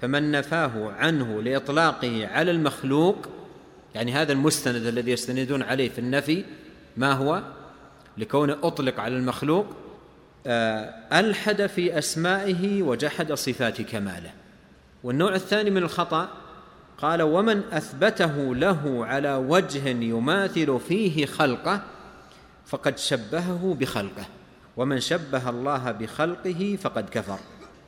فمن 0.00 0.30
نفاه 0.30 0.92
عنه 0.92 1.42
لإطلاقه 1.42 2.26
على 2.26 2.50
المخلوق 2.50 3.28
يعني 3.94 4.12
هذا 4.12 4.32
المستند 4.32 4.86
الذي 4.86 5.10
يستندون 5.10 5.62
عليه 5.62 5.88
في 5.88 5.98
النفي 5.98 6.44
ما 6.96 7.12
هو؟ 7.12 7.42
لكونه 8.18 8.58
أطلق 8.62 9.00
على 9.00 9.16
المخلوق 9.16 9.66
آه، 10.46 10.94
ألحد 11.12 11.66
في 11.66 11.98
أسمائه 11.98 12.82
وجحد 12.82 13.32
صفات 13.32 13.82
كماله. 13.82 14.30
والنوع 15.02 15.34
الثاني 15.34 15.70
من 15.70 15.82
الخطأ 15.82 16.28
قال 16.98 17.22
ومن 17.22 17.62
أثبته 17.72 18.54
له 18.54 19.06
على 19.06 19.34
وجه 19.34 19.88
يماثل 19.88 20.80
فيه 20.88 21.26
خلقه 21.26 21.82
فقد 22.66 22.98
شبهه 22.98 23.76
بخلقه 23.80 24.24
ومن 24.76 25.00
شبه 25.00 25.50
الله 25.50 25.92
بخلقه 25.92 26.78
فقد 26.82 27.08
كفر. 27.10 27.38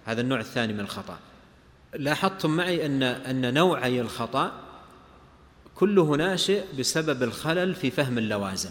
هذا 0.05 0.21
النوع 0.21 0.41
الثاني 0.41 0.73
من 0.73 0.81
الخطأ. 0.81 1.19
لاحظتم 1.95 2.51
معي 2.51 2.87
أن 2.87 3.03
أن 3.03 3.55
نوعي 3.55 4.01
الخطأ 4.01 4.53
كله 5.75 6.17
ناشئ 6.17 6.63
بسبب 6.79 7.23
الخلل 7.23 7.75
في 7.75 7.91
فهم 7.91 8.19
اللوازم. 8.19 8.71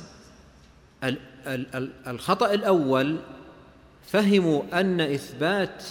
الخطأ 2.07 2.53
الأول 2.53 3.17
فهموا 4.07 4.63
أن 4.73 5.01
إثبات 5.01 5.83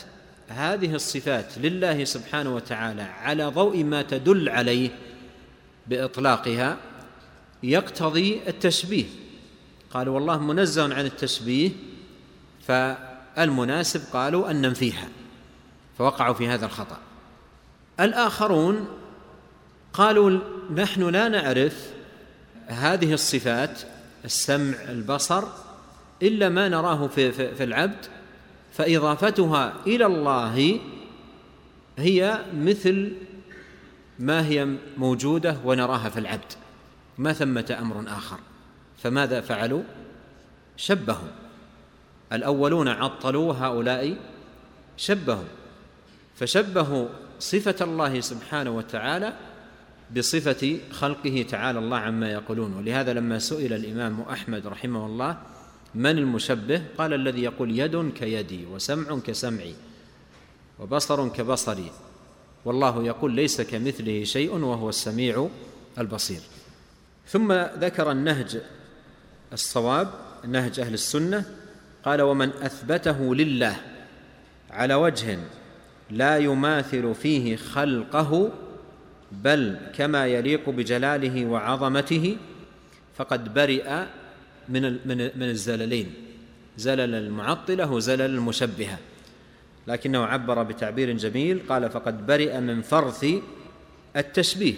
هذه 0.55 0.95
الصفات 0.95 1.59
لله 1.59 2.05
سبحانه 2.05 2.55
وتعالى 2.55 3.03
على 3.03 3.45
ضوء 3.47 3.85
ما 3.85 4.03
تدل 4.03 4.49
عليه 4.49 4.91
بإطلاقها 5.87 6.77
يقتضي 7.63 8.41
التشبيه. 8.49 9.05
قالوا 9.91 10.15
والله 10.15 10.39
منزه 10.39 10.95
عن 10.95 11.07
التشبيه 11.07 11.71
فالمناسب 12.67 14.03
قالوا 14.13 14.51
أن 14.51 14.61
ننفيها 14.63 15.09
فوقعوا 15.99 16.35
في 16.35 16.49
هذا 16.49 16.67
الخطأ. 16.67 16.99
الآخرون 18.01 18.89
قالوا 19.93 20.39
نحن 20.75 21.09
لا 21.09 21.29
نعرف 21.29 21.91
هذه 22.67 23.13
الصفات 23.13 23.81
السمع 24.25 24.77
البصر 24.89 25.45
إلا 26.23 26.49
ما 26.49 26.69
نراه 26.69 27.07
في, 27.07 27.33
في, 27.33 27.55
في 27.55 27.65
العبد 27.65 28.07
فإضافتها 28.75 29.75
إلى 29.87 30.07
الله 30.07 30.81
هي 31.99 32.45
مثل 32.55 33.13
ما 34.19 34.47
هي 34.47 34.69
موجودة 34.97 35.57
ونراها 35.65 36.09
في 36.09 36.21
العبد 36.21 36.53
ما 37.19 37.33
ثمة 37.33 37.77
أمر 37.81 38.05
آخر. 38.09 38.39
فماذا 39.03 39.41
فعلوا؟ 39.41 39.83
شبهوا. 40.77 41.29
الأولون 42.33 42.89
عطلوا 42.89 43.53
هؤلاء 43.53 44.17
شبهوا. 44.97 45.45
فشبهوا 46.37 47.09
صفة 47.39 47.85
الله 47.85 48.21
سبحانه 48.21 48.71
وتعالى 48.71 49.33
بصفة 50.17 50.79
خلقه 50.91 51.47
تعالى 51.49 51.79
الله 51.79 51.97
عما 51.97 52.33
يقولون. 52.33 52.73
ولهذا 52.73 53.13
لما 53.13 53.39
سئل 53.39 53.73
الإمام 53.73 54.21
أحمد 54.21 54.67
رحمه 54.67 55.07
الله 55.07 55.39
من 55.95 56.19
المشبه؟ 56.19 56.83
قال 56.99 57.15
الذي 57.15 57.43
يقول 57.43 57.79
يد 57.79 58.13
كيدي 58.13 58.67
وسمع 58.67 59.19
كسمعي 59.19 59.75
وبصر 60.81 61.29
كبصري. 61.29 61.91
والله 62.65 63.05
يقول 63.05 63.33
ليس 63.33 63.61
كمثله 63.61 64.25
شيء 64.25 64.53
وهو 64.53 64.89
السميع 64.89 65.49
البصير. 65.99 66.41
ثم 67.29 67.53
ذكر 67.53 68.11
النهج 68.11 68.61
الصواب 69.53 70.09
نهج 70.45 70.81
أهل 70.81 70.95
السنة. 70.95 71.45
قال 72.05 72.23
ومن 72.23 72.49
أثبته 72.49 73.35
لله 73.35 73.77
على 74.71 74.95
وجه 74.95 75.39
لا 76.11 76.39
يماثل 76.39 77.15
فيه 77.15 77.57
خلقه 77.57 78.53
بل 79.33 79.79
كما 79.95 80.27
يليق 80.27 80.71
بجلاله 80.71 81.47
وعظمته 81.47 82.37
فقد 83.17 83.55
برئ 83.55 84.05
من 84.69 84.83
من 84.93 85.31
من 85.37 85.49
الزللين. 85.51 86.15
زلل 86.77 87.15
المعطلة 87.15 87.93
وزلل 87.93 88.35
المشبهة. 88.35 88.99
لكنه 89.87 90.25
عبر 90.25 90.63
بتعبير 90.63 91.17
جميل 91.17 91.61
قال 91.69 91.91
فقد 91.91 92.27
برئ 92.27 92.61
من 92.61 92.83
فرث 92.83 93.27
التشبيه 94.17 94.75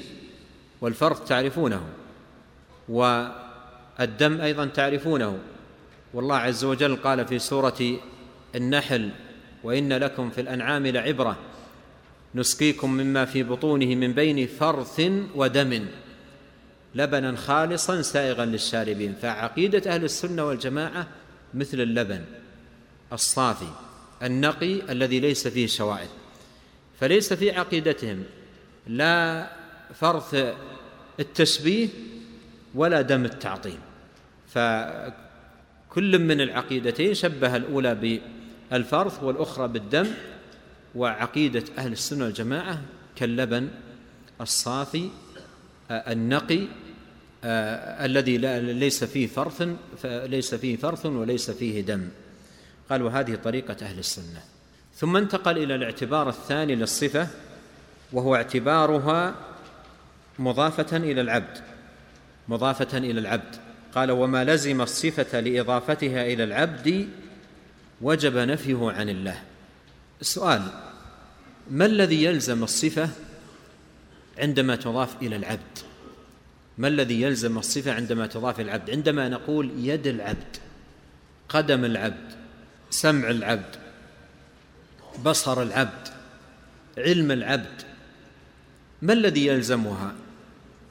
والفرث 0.81 1.29
تعرفونه 1.29 1.83
والدم 2.89 4.41
أيضا 4.41 4.67
تعرفونه. 4.67 5.39
والله 6.15 6.37
عز 6.37 6.65
وجل 6.65 6.97
قال 6.97 7.27
في 7.27 7.39
سورة 7.39 7.99
النحل 8.55 9.11
وإن 9.65 9.93
لكم 9.93 10.31
في 10.31 10.41
الأنعام 10.41 10.87
لعبرة 10.87 11.37
نسقيكم 12.35 12.91
مما 12.91 13.25
في 13.25 13.43
بطونه 13.43 13.95
من 13.95 14.13
بين 14.13 14.47
فرث 14.47 15.11
ودم. 15.35 15.87
لبنا 16.97 17.37
خالصا 17.37 18.03
سائغا 18.03 18.45
للشاربين. 18.45 19.15
فعقيدة 19.23 19.95
أهل 19.95 20.05
السنة 20.05 20.45
والجماعة 20.45 21.07
مثل 21.55 21.81
اللبن 21.81 22.25
الصافي 23.13 23.71
النقي 24.23 24.93
الذي 24.93 25.21
ليس 25.21 25.49
فيه 25.49 25.67
شوائب 25.67 26.09
فليس 27.01 27.33
في 27.33 27.51
عقيدتهم 27.51 28.25
لا 28.87 29.51
فرث 29.95 30.55
التشبيه 31.21 31.89
ولا 32.75 33.01
دم 33.01 33.25
التعطيل. 33.25 33.79
فكل 34.55 36.19
من 36.19 36.41
العقيدتين 36.41 37.15
شبه 37.15 37.57
الأولى 37.57 38.21
بالفرث 38.71 39.23
والأخرى 39.23 39.69
بالدم 39.69 40.07
وعقيدة 40.95 41.65
أهل 41.79 41.93
السنة 41.93 42.25
والجماعة 42.25 42.83
كاللبن 43.17 43.69
الصافي 44.41 45.11
النقي 45.91 46.67
الذي 47.45 48.39
ليس 48.59 49.05
فيه 49.05 49.27
فرث 49.27 49.69
ليس 50.05 50.55
فيه 50.55 50.77
فرث 50.77 51.07
وليس 51.07 51.51
فيه 51.51 51.81
دم. 51.81 52.09
قال 52.91 53.03
وهذه 53.03 53.35
طريقة 53.35 53.77
أهل 53.83 53.99
السنة. 53.99 54.43
ثم 54.97 55.17
انتقل 55.17 55.59
إلى 55.59 55.75
الاعتبار 55.75 56.29
الثاني 56.29 56.75
للصفة 56.75 57.29
وهو 58.13 58.37
اعتبارها 58.37 59.35
مضافة 60.39 60.97
إلى 60.97 61.21
العبد. 61.21 61.59
مضافة 62.49 62.99
إلى 62.99 63.21
العبد. 63.21 63.57
قال 63.95 64.11
وما 64.11 64.45
لزم 64.45 64.81
الصفة 64.81 65.41
لإضافتها 65.41 66.27
إلى 66.27 66.45
العبد 66.45 67.09
وجب 68.01 68.37
نفيه 68.37 68.91
عن 68.91 69.09
الله. 69.09 69.43
السؤال 70.21 70.63
ما 71.71 71.87
الذي 71.87 72.25
يلزم 72.25 72.65
الصفة 72.65 73.09
عندما 74.39 74.77
تضاف 74.77 75.23
إلى 75.23 75.37
العبد؟ 75.37 75.79
ما 76.79 76.89
الذي 76.89 77.23
يلزم 77.23 77.59
الصفة 77.59 77.93
عندما 77.93 78.27
تضاف 78.27 78.61
إلى 78.61 78.69
العبد؟ 78.69 78.91
عندما 78.91 79.29
نقول 79.29 79.71
يد 79.79 80.07
العبد 80.07 80.57
قدم 81.49 81.85
العبد 81.85 82.33
سمع 82.91 83.31
العبد 83.31 83.77
بصر 85.25 85.63
العبد 85.63 86.09
علم 86.99 87.31
العبد 87.31 87.83
ما 89.03 89.13
الذي 89.13 89.47
يلزمها؟ 89.47 90.15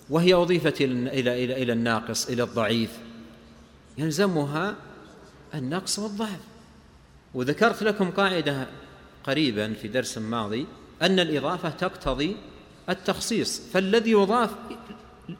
وهي 0.10 0.34
أضيفت 0.34 0.82
إلى 0.82 1.20
إلى 1.20 1.64
إلى 1.64 1.74
الناقص 1.74 2.30
إلى 2.30 2.44
الضعيف. 2.44 2.90
يلزمها 3.98 4.76
النقص 5.54 6.00
والضعف. 6.00 6.40
وذكرت 7.34 7.84
لكم 7.84 8.12
قاعدة 8.12 8.68
قريبا 9.24 9.74
في 9.74 9.88
درس 9.88 10.18
ماضي 10.18 10.66
أن 11.02 11.20
الإضافة 11.20 11.70
تقتضي 11.70 12.38
التخصيص. 12.90 13.62
فالذي 13.74 14.12
يضاف 14.12 14.52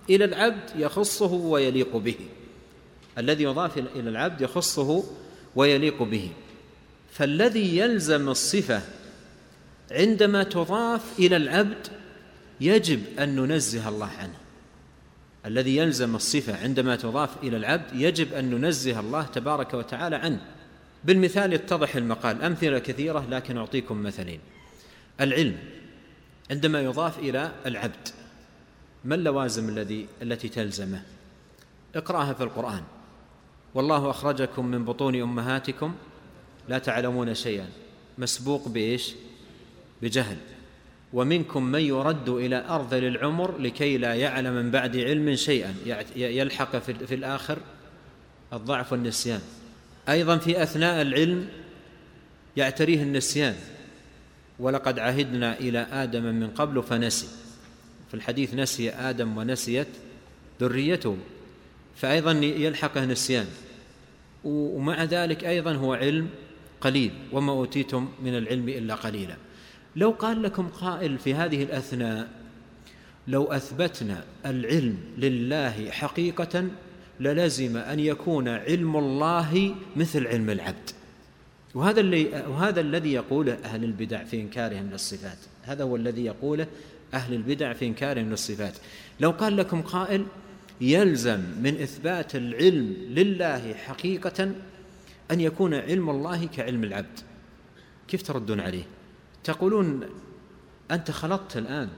إلى 0.10 0.26
العبد 0.26 0.70
يخصه 0.76 1.34
ويليق 1.34 1.98
به. 1.98 2.16
الذي 3.18 3.44
يضاف 3.44 3.78
إلى 3.78 4.10
العبد 4.10 4.42
يخصه 4.42 5.04
ويليق 5.56 6.04
به. 6.04 6.30
فالذي 7.12 7.78
يلزم 7.78 8.30
الصفة 8.30 8.82
عندما 9.92 10.44
تضاف 10.44 11.20
إلى 11.20 11.36
العبد 11.36 11.88
يجب 12.62 13.04
أن 13.20 13.36
ننزه 13.36 13.90
الله 13.90 14.10
عنه. 14.20 14.36
الذي 15.46 15.78
يلزم 15.78 16.16
الصفة 16.16 16.64
عندما 16.64 16.96
تضاف 16.96 17.30
إلى 17.44 17.58
العبد 17.58 17.94
يجب 17.94 18.34
أن 18.34 18.50
ننزه 18.50 19.00
الله 19.00 19.24
تبارك 19.24 19.74
وتعالى 19.74 20.16
عنه. 20.16 20.42
بالمثال 21.04 21.54
يتضح 21.54 21.96
المقال 21.96 22.44
أمثلة 22.44 22.80
كثيرة 22.80 23.28
لكن 23.30 23.58
أعطيكم 23.58 24.04
مثلين. 24.04 24.40
العلم 25.22 25.58
عندما 26.52 26.82
يضاف 26.82 27.20
إلى 27.20 27.52
العبد 27.66 28.10
ما 29.06 29.16
اللوازم 29.16 29.70
الذي 29.70 30.08
التي 30.22 30.50
تلزمه؟ 30.50 31.02
اقرأها 31.96 32.34
في 32.34 32.44
القرآن. 32.44 32.84
والله 33.74 34.10
أخرجكم 34.10 34.66
من 34.66 34.86
بطون 34.86 35.22
أمهاتكم 35.22 35.94
لا 36.70 36.78
تعلمون 36.78 37.34
شيئا. 37.34 37.70
مسبوق 38.18 38.68
بإيش؟ 38.68 39.14
بجهل. 40.02 40.38
ومنكم 41.14 41.64
من 41.64 41.80
يرد 41.80 42.30
إلى 42.30 42.66
أرذل 42.70 43.04
العمر 43.04 43.58
لكي 43.58 43.98
لا 43.98 44.16
يعلم 44.16 44.54
من 44.54 44.72
بعد 44.72 44.98
علم 44.98 45.36
شيئا. 45.36 45.76
يلحق 46.16 46.78
في 46.78 47.16
الآخر 47.16 47.58
الضعف 48.54 48.92
والنسيان. 48.92 49.42
أيضا 50.10 50.38
في 50.38 50.64
أثناء 50.64 51.02
العلم 51.02 51.48
يعتريه 52.58 53.04
النسيان. 53.04 53.56
ولقد 54.60 55.00
عهدنا 55.00 55.60
إلى 55.60 55.80
آدم 55.80 56.24
من 56.24 56.48
قبل 56.48 56.84
فنسي. 56.84 57.28
في 58.08 58.14
الحديث 58.14 58.54
نسي 58.54 58.90
آدم 58.90 59.38
ونسيت 59.38 59.88
ذريته 60.62 61.18
فأيضا 61.96 62.32
يلحقه 62.32 63.06
نسيان 63.06 63.48
ومع 64.44 65.04
ذلك 65.04 65.44
أيضا 65.44 65.74
هو 65.74 65.94
علم 65.94 66.30
قليل 66.82 67.12
وما 67.32 67.52
أوتيتم 67.52 68.10
من 68.24 68.38
العلم 68.38 68.70
إلا 68.70 68.96
قليلا. 68.96 69.36
لو 69.96 70.12
قال 70.12 70.44
لكم 70.44 70.68
قائل 70.68 71.18
في 71.18 71.34
هذه 71.34 71.64
الأثناء 71.64 72.30
لو 73.28 73.44
أثبتنا 73.44 74.24
العلم 74.46 74.98
لله 75.18 75.92
حقيقة 75.92 76.68
للزم 77.20 77.78
أن 77.78 78.00
يكون 78.00 78.48
علم 78.48 78.98
الله 78.98 79.76
مثل 79.96 80.28
علم 80.28 80.50
العبد. 80.50 80.90
وهذا 81.74 82.00
اللي 82.00 82.46
وهذا 82.48 82.82
الذي 82.82 83.14
يقوله 83.14 83.58
أهل 83.64 83.84
البدع 83.84 84.24
في 84.24 84.42
إنكارهم 84.42 84.90
للصفات. 84.92 85.38
هذا 85.64 85.84
هو 85.84 85.96
الذي 85.96 86.26
يقوله 86.26 86.68
أهل 87.16 87.34
البدع 87.34 87.74
في 87.74 87.86
إنكارهم 87.86 88.30
للصفات 88.30 88.74
لو 89.20 89.32
قال 89.32 89.58
لكم 89.58 89.82
قائل 89.82 90.26
يلزم 90.82 91.40
من 91.62 91.82
إثبات 91.82 92.36
العلم 92.36 92.96
لله 93.10 93.74
حقيقة 93.74 94.52
أن 95.32 95.42
يكون 95.42 95.74
علم 95.74 96.10
الله 96.10 96.46
كعلم 96.46 96.84
العبد 96.84 97.20
كيف 98.08 98.22
تردون 98.22 98.60
عليه؟ 98.60 98.84
تقولون 99.44 100.02
أنت 100.92 101.12
خلطت 101.12 101.58
الآن. 101.58 101.90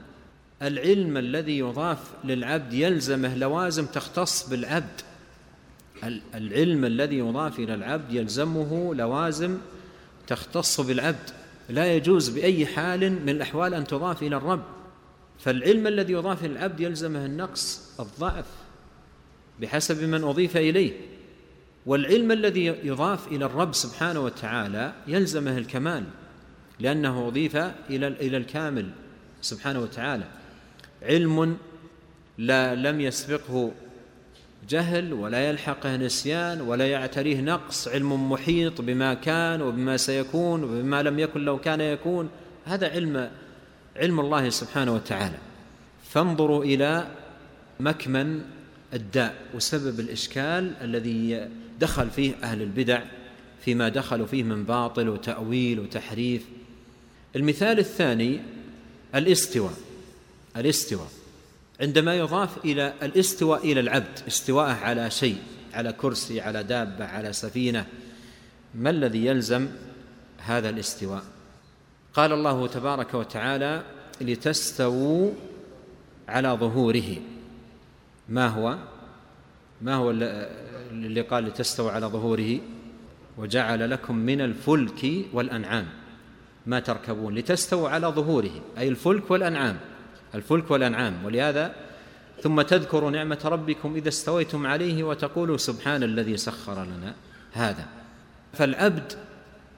العلم 0.62 1.16
الذي 1.16 1.58
يضاف 1.58 1.98
للعبد 2.24 2.72
يلزمه 2.72 3.34
لوازم 3.34 3.86
تختص 3.86 4.48
بالعبد. 4.48 5.00
العلم 6.34 6.84
الذي 6.84 7.18
يضاف 7.18 7.58
إلى 7.58 7.74
العبد 7.74 8.12
يلزمه 8.12 8.94
لوازم 8.94 9.58
تختص 10.26 10.80
بالعبد. 10.80 11.30
لا 11.68 11.94
يجوز 11.94 12.28
بأي 12.28 12.66
حال 12.66 13.12
من 13.12 13.28
الأحوال 13.28 13.74
أن 13.74 13.86
تضاف 13.86 14.22
إلى 14.22 14.36
الرب. 14.36 14.77
فالعلم 15.38 15.86
الذي 15.86 16.12
يضاف 16.12 16.44
إلى 16.44 16.52
العبد 16.52 16.80
يلزمه 16.80 17.26
النقص 17.26 17.94
الضعف 18.00 18.46
بحسب 19.60 20.04
من 20.04 20.24
أضيف 20.24 20.56
إليه. 20.56 20.92
والعلم 21.86 22.32
الذي 22.32 22.64
يضاف 22.64 23.28
إلى 23.28 23.44
الرب 23.44 23.74
سبحانه 23.74 24.20
وتعالى 24.20 24.92
يلزمه 25.06 25.58
الكمال 25.58 26.04
لأنه 26.80 27.28
أضيف 27.28 27.56
إلى 27.56 28.08
إلى 28.08 28.36
الكامل 28.36 28.90
سبحانه 29.40 29.80
وتعالى. 29.80 30.24
علم 31.02 31.56
لا 32.38 32.74
لم 32.74 33.00
يسبقه 33.00 33.72
جهل 34.68 35.12
ولا 35.12 35.48
يلحقه 35.48 35.96
نسيان 35.96 36.60
ولا 36.60 36.86
يعتريه 36.86 37.40
نقص. 37.40 37.88
علم 37.88 38.32
محيط 38.32 38.80
بما 38.80 39.14
كان 39.14 39.62
وبما 39.62 39.96
سيكون 39.96 40.64
وبما 40.64 41.02
لم 41.02 41.18
يكن 41.18 41.40
لو 41.44 41.58
كان 41.58 41.80
يكون. 41.80 42.30
هذا 42.64 42.90
علم 42.90 43.30
علم 43.96 44.20
الله 44.20 44.50
سبحانه 44.50 44.94
وتعالى. 44.94 45.38
فانظروا 46.10 46.64
إلى 46.64 47.08
مكمن 47.80 48.42
الداء 48.94 49.34
وسبب 49.54 50.00
الإشكال 50.00 50.72
الذي 50.82 51.48
دخل 51.80 52.10
فيه 52.10 52.34
أهل 52.42 52.62
البدع 52.62 53.02
فيما 53.64 53.88
دخلوا 53.88 54.26
فيه 54.26 54.42
من 54.42 54.64
باطل 54.64 55.08
وتأويل 55.08 55.80
وتحريف. 55.80 56.44
المثال 57.36 57.78
الثاني 57.78 58.40
الاستواء 59.14 59.74
الاستواء. 60.56 61.08
عندما 61.80 62.16
يضاف 62.16 62.64
إلى 62.64 62.94
الاستواء 63.02 63.72
إلى 63.72 63.80
العبد 63.80 64.18
استواءه 64.28 64.72
على 64.72 65.10
شيء 65.10 65.36
على 65.74 65.92
كرسي 65.92 66.40
على 66.40 66.62
دابة 66.62 67.04
على 67.04 67.32
سفينة 67.32 67.86
ما 68.74 68.90
الذي 68.90 69.26
يلزم 69.26 69.68
هذا 70.38 70.70
الاستواء؟ 70.70 71.22
قال 72.14 72.32
الله 72.32 72.66
تبارك 72.66 73.14
وتعالى 73.14 73.82
لتستووا 74.20 75.32
على 76.28 76.48
ظهوره. 76.48 77.16
ما 78.28 78.46
هو؟ 78.46 78.78
ما 79.82 79.94
هو 79.94 80.10
اللي 80.10 81.20
قال 81.20 81.44
لتستووا 81.44 81.90
على 81.90 82.06
ظهوره؟ 82.06 82.58
وجعل 83.38 83.90
لكم 83.90 84.16
من 84.16 84.40
الفلك 84.40 85.24
والأنعام. 85.32 85.86
ما 86.66 86.80
تركبون؟ 86.80 87.34
لتستووا 87.34 87.88
على 87.88 88.06
ظهوره 88.06 88.60
أي 88.78 88.88
الفلك 88.88 89.30
والأنعام. 89.30 89.76
الفلك 90.34 90.70
والأنعام. 90.70 91.24
ولهذا 91.24 91.74
ثم 92.42 92.62
تذكروا 92.62 93.10
نعمة 93.10 93.40
ربكم 93.44 93.94
إذا 93.94 94.08
استويتم 94.08 94.66
عليه 94.66 95.04
وتقولوا 95.04 95.56
سبحان 95.56 96.02
الذي 96.02 96.36
سخر 96.36 96.84
لنا 96.84 97.14
هذا. 97.52 97.86
فالعبد 98.52 99.12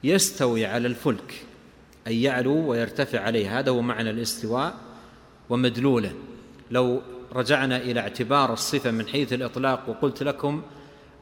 يستوي 0.03 0.65
على 0.65 0.87
الفلك. 0.87 1.45
اي 2.07 2.23
يعلو 2.23 2.69
ويرتفع 2.69 3.19
عليه. 3.19 3.59
هذا 3.59 3.71
هو 3.71 3.81
معنى 3.81 4.09
الاستواء 4.09 4.73
ومدلوله. 5.49 6.13
لو 6.71 7.01
رجعنا 7.33 7.77
إلى 7.77 7.99
اعتبار 7.99 8.53
الصفة 8.53 8.91
من 8.91 9.07
حيث 9.07 9.33
الإطلاق 9.33 9.89
وقلت 9.89 10.23
لكم 10.23 10.61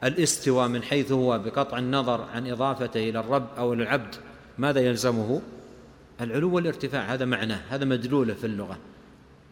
الاستواء 0.04 0.68
من 0.68 0.82
حيث 0.82 1.12
هو 1.12 1.38
بقطع 1.38 1.78
النظر 1.78 2.20
عن 2.34 2.50
إضافته 2.50 3.10
إلى 3.10 3.20
الرب 3.20 3.46
أو 3.58 3.72
العبد 3.72 4.14
ماذا 4.58 4.80
يلزمه؟ 4.80 5.42
العلو 6.20 6.54
والارتفاع. 6.54 7.14
هذا 7.14 7.24
معناه 7.24 7.60
هذا 7.70 7.84
مدلوله 7.84 8.34
في 8.34 8.44
اللغة. 8.44 8.78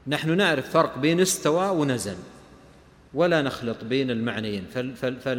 نحن 0.06 0.36
نعرف 0.36 0.70
فرق 0.70 0.98
بين 0.98 1.20
استوى 1.20 1.68
ونزل 1.68 2.16
ولا 3.14 3.42
نخلط 3.42 3.84
بين 3.84 4.10
المعنيين. 4.10 4.64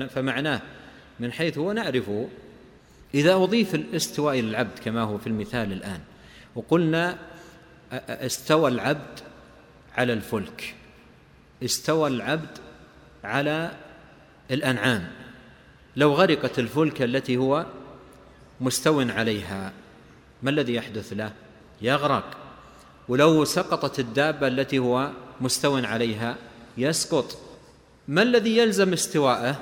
فمعناه 0.10 0.62
من 1.20 1.32
حيث 1.32 1.58
هو 1.58 1.72
نعرفه 1.72 2.28
إذا 3.14 3.34
أضيف 3.34 3.76
الاستواء 3.76 4.40
إلى 4.40 4.50
العبد 4.50 4.80
كما 4.80 5.02
هو 5.02 5.18
في 5.18 5.28
المثال 5.28 5.74
الآن 5.74 6.00
وقلنا 6.56 7.18
استوى 8.10 8.70
العبد 8.70 9.20
على 9.96 10.14
الفلك 10.14 10.76
استوى 11.64 12.10
العبد 12.10 12.58
على 13.24 13.72
الأنعام. 14.52 15.08
لو 15.96 16.14
غرقت 16.14 16.60
الفلك 16.60 17.02
التي 17.02 17.38
هو 17.38 17.66
مستو 18.62 19.02
عليها 19.02 19.74
ما 20.44 20.50
الذي 20.50 20.74
يحدث 20.74 21.14
له؟ 21.14 21.32
يغرق. 21.82 22.38
ولو 23.08 23.46
سقطت 23.46 24.00
الدابة 24.00 24.48
التي 24.48 24.80
هو 24.80 25.12
مستو 25.42 25.78
عليها 25.78 26.36
يسقط. 26.78 27.38
ما 28.08 28.22
الذي 28.22 28.58
يلزم 28.58 28.94
استواءه؟ 28.94 29.60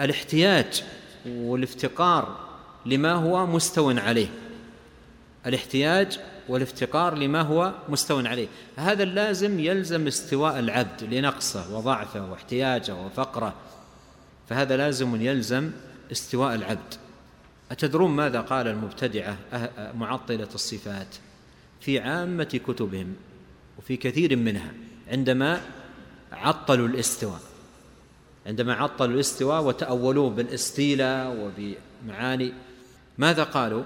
الاحتياج. 0.00 0.84
والافتقار 1.26 2.46
لما 2.86 3.12
هو 3.12 3.46
مستو 3.46 3.90
عليه. 3.90 4.28
الاحتياج 5.46 6.18
والافتقار 6.48 7.14
لما 7.14 7.40
هو 7.40 7.72
مستو 7.88 8.18
عليه. 8.18 8.48
هذا 8.76 9.02
اللازم 9.02 9.60
يلزم 9.60 10.06
استواء 10.06 10.58
العبد 10.58 11.04
لنقصه 11.04 11.76
وضعفه 11.76 12.30
واحتياجه 12.30 12.94
وفقره. 12.94 13.54
فهذا 14.48 14.76
لازم 14.76 15.20
يلزم 15.20 15.70
استواء 16.12 16.54
العبد. 16.54 16.94
أتدرون 17.70 18.10
ماذا 18.10 18.40
قال 18.40 18.68
المبتدعة 18.68 19.36
أه- 19.52 19.96
معطلة 19.96 20.48
الصفات 20.54 21.16
في 21.80 22.00
عامة 22.00 22.60
كتبهم 22.66 23.14
وفي 23.78 23.96
كثير 23.96 24.36
منها 24.36 24.72
عندما 25.10 25.60
عطلوا 26.32 26.88
الاستواء. 26.88 27.40
عندما 28.46 28.74
عطلوا 28.74 29.14
الاستواء 29.14 29.62
وتأولوه 29.62 30.30
بالاستيلاء 30.30 31.52
وبمعاني. 32.06 32.52
ماذا 33.18 33.42
قالوا؟ 33.42 33.82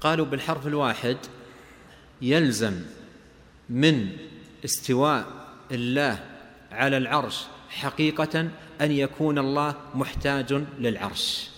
قالوا 0.00 0.26
بالحرف 0.26 0.66
الواحد 0.66 1.16
يلزم 2.22 2.74
من 3.70 4.08
استواء 4.64 5.24
الله 5.70 6.18
على 6.72 6.96
العرش 6.96 7.44
حقيقة 7.70 8.48
أن 8.80 8.92
يكون 8.92 9.38
الله 9.38 9.74
محتاج 9.94 10.52
للعرش. 10.78 11.48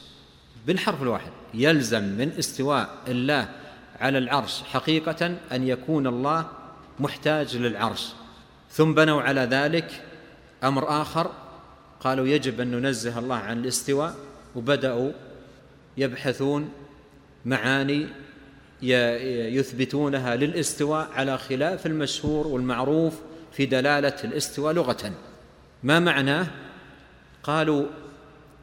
بالحرف 0.67 1.03
الواحد 1.03 1.33
يلزم 1.55 2.03
من 2.03 2.33
استواء 2.39 2.99
الله 3.09 3.49
على 4.01 4.19
العرش 4.19 4.63
حقيقة 4.63 5.37
أن 5.53 5.69
يكون 5.69 6.07
الله 6.07 6.47
محتاج 7.01 7.57
للعرش. 7.57 8.09
ثم 8.71 8.95
بنوا 8.95 9.23
على 9.23 9.41
ذلك 9.41 10.03
أمر 10.65 11.03
آخر 11.03 11.31
قالوا 12.01 12.27
يجب 12.27 12.61
أن 12.61 12.71
ننزه 12.71 13.19
الله 13.19 13.37
عن 13.37 13.61
الاستواء 13.61 14.15
وبدأوا 14.57 15.13
يبحثون 15.97 16.73
معاني 17.45 18.07
يثبتونها 18.83 20.37
للاستواء 20.37 21.11
على 21.13 21.39
خلاف 21.39 21.87
المشهور 21.87 22.47
والمعروف 22.47 23.15
في 23.53 23.67
دلالة 23.67 24.17
الاستواء 24.25 24.75
لغة. 24.75 25.13
ما 25.83 26.01
معناه؟ 26.01 26.47
قالوا 27.43 27.87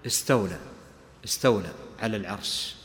استولى 0.05 0.57
استولى 1.25 1.71
على 1.99 2.17
العرش. 2.17 2.75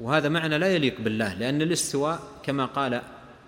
وهذا 0.00 0.28
معنى 0.28 0.58
لا 0.58 0.66
يليق 0.66 1.00
بالله 1.00 1.34
لأن 1.34 1.62
الاستواء 1.62 2.22
كما 2.42 2.64
قال 2.64 3.02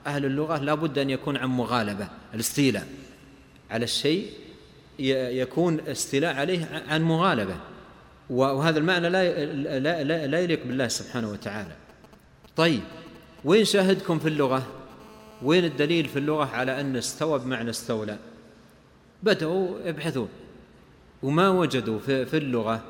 أهل 0.06 0.24
اللغة 0.24 0.58
لا 0.58 0.74
بد 0.74 0.98
أن 0.98 1.10
يكون 1.10 1.36
عن 1.36 1.48
مغالبة 1.48 2.08
الاستيلاء 2.34 2.86
على 3.70 3.84
الشيء 3.84 4.30
يكون 4.98 5.80
استيلاء 5.80 6.34
عليه 6.34 6.84
عن 6.88 7.02
مغالبة. 7.02 7.56
وهذا 8.30 8.78
المعنى 8.78 9.08
لا 9.08 9.44
لا 9.78 10.04
لا, 10.04 10.26
لا 10.26 10.40
يليق 10.40 10.66
بالله 10.66 10.88
سبحانه 10.88 11.30
وتعالى. 11.30 11.76
طيب 12.56 12.80
وين 13.44 13.64
شاهدكم 13.64 14.18
في 14.18 14.28
اللغة؟ 14.28 14.66
وين 15.42 15.64
الدليل 15.64 16.04
في 16.04 16.18
اللغة 16.18 16.44
على 16.44 16.80
أن 16.80 16.96
استوى 16.96 17.38
بمعنى 17.38 17.70
استولى؟ 17.70 18.18
بدأوا 19.22 19.68
يبحثون. 19.84 20.28
وما 21.22 21.48
وجدوا 21.48 21.98
في, 21.98 22.26
في 22.26 22.36
اللغة؟ 22.36 22.82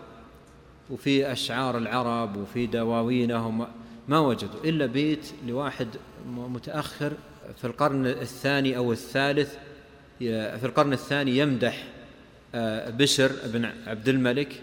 وفي 0.91 1.33
أشعار 1.33 1.79
العرب 1.79 2.37
وفي 2.37 2.67
دواوينهم 2.67 3.67
ما 4.09 4.19
وجدوا 4.19 4.61
إلا 4.65 4.87
بيت 4.87 5.33
لواحد 5.47 5.89
متأخر 6.27 7.13
في 7.57 7.67
القرن 7.67 8.07
الثاني 8.07 8.77
أو 8.77 8.93
الثالث 8.93 9.55
في 10.19 10.65
القرن 10.65 10.93
الثاني 10.93 11.39
يمدح. 11.39 11.85
بشر 12.91 13.33
بن 13.45 13.65
عبد 13.87 14.09
الملك 14.09 14.63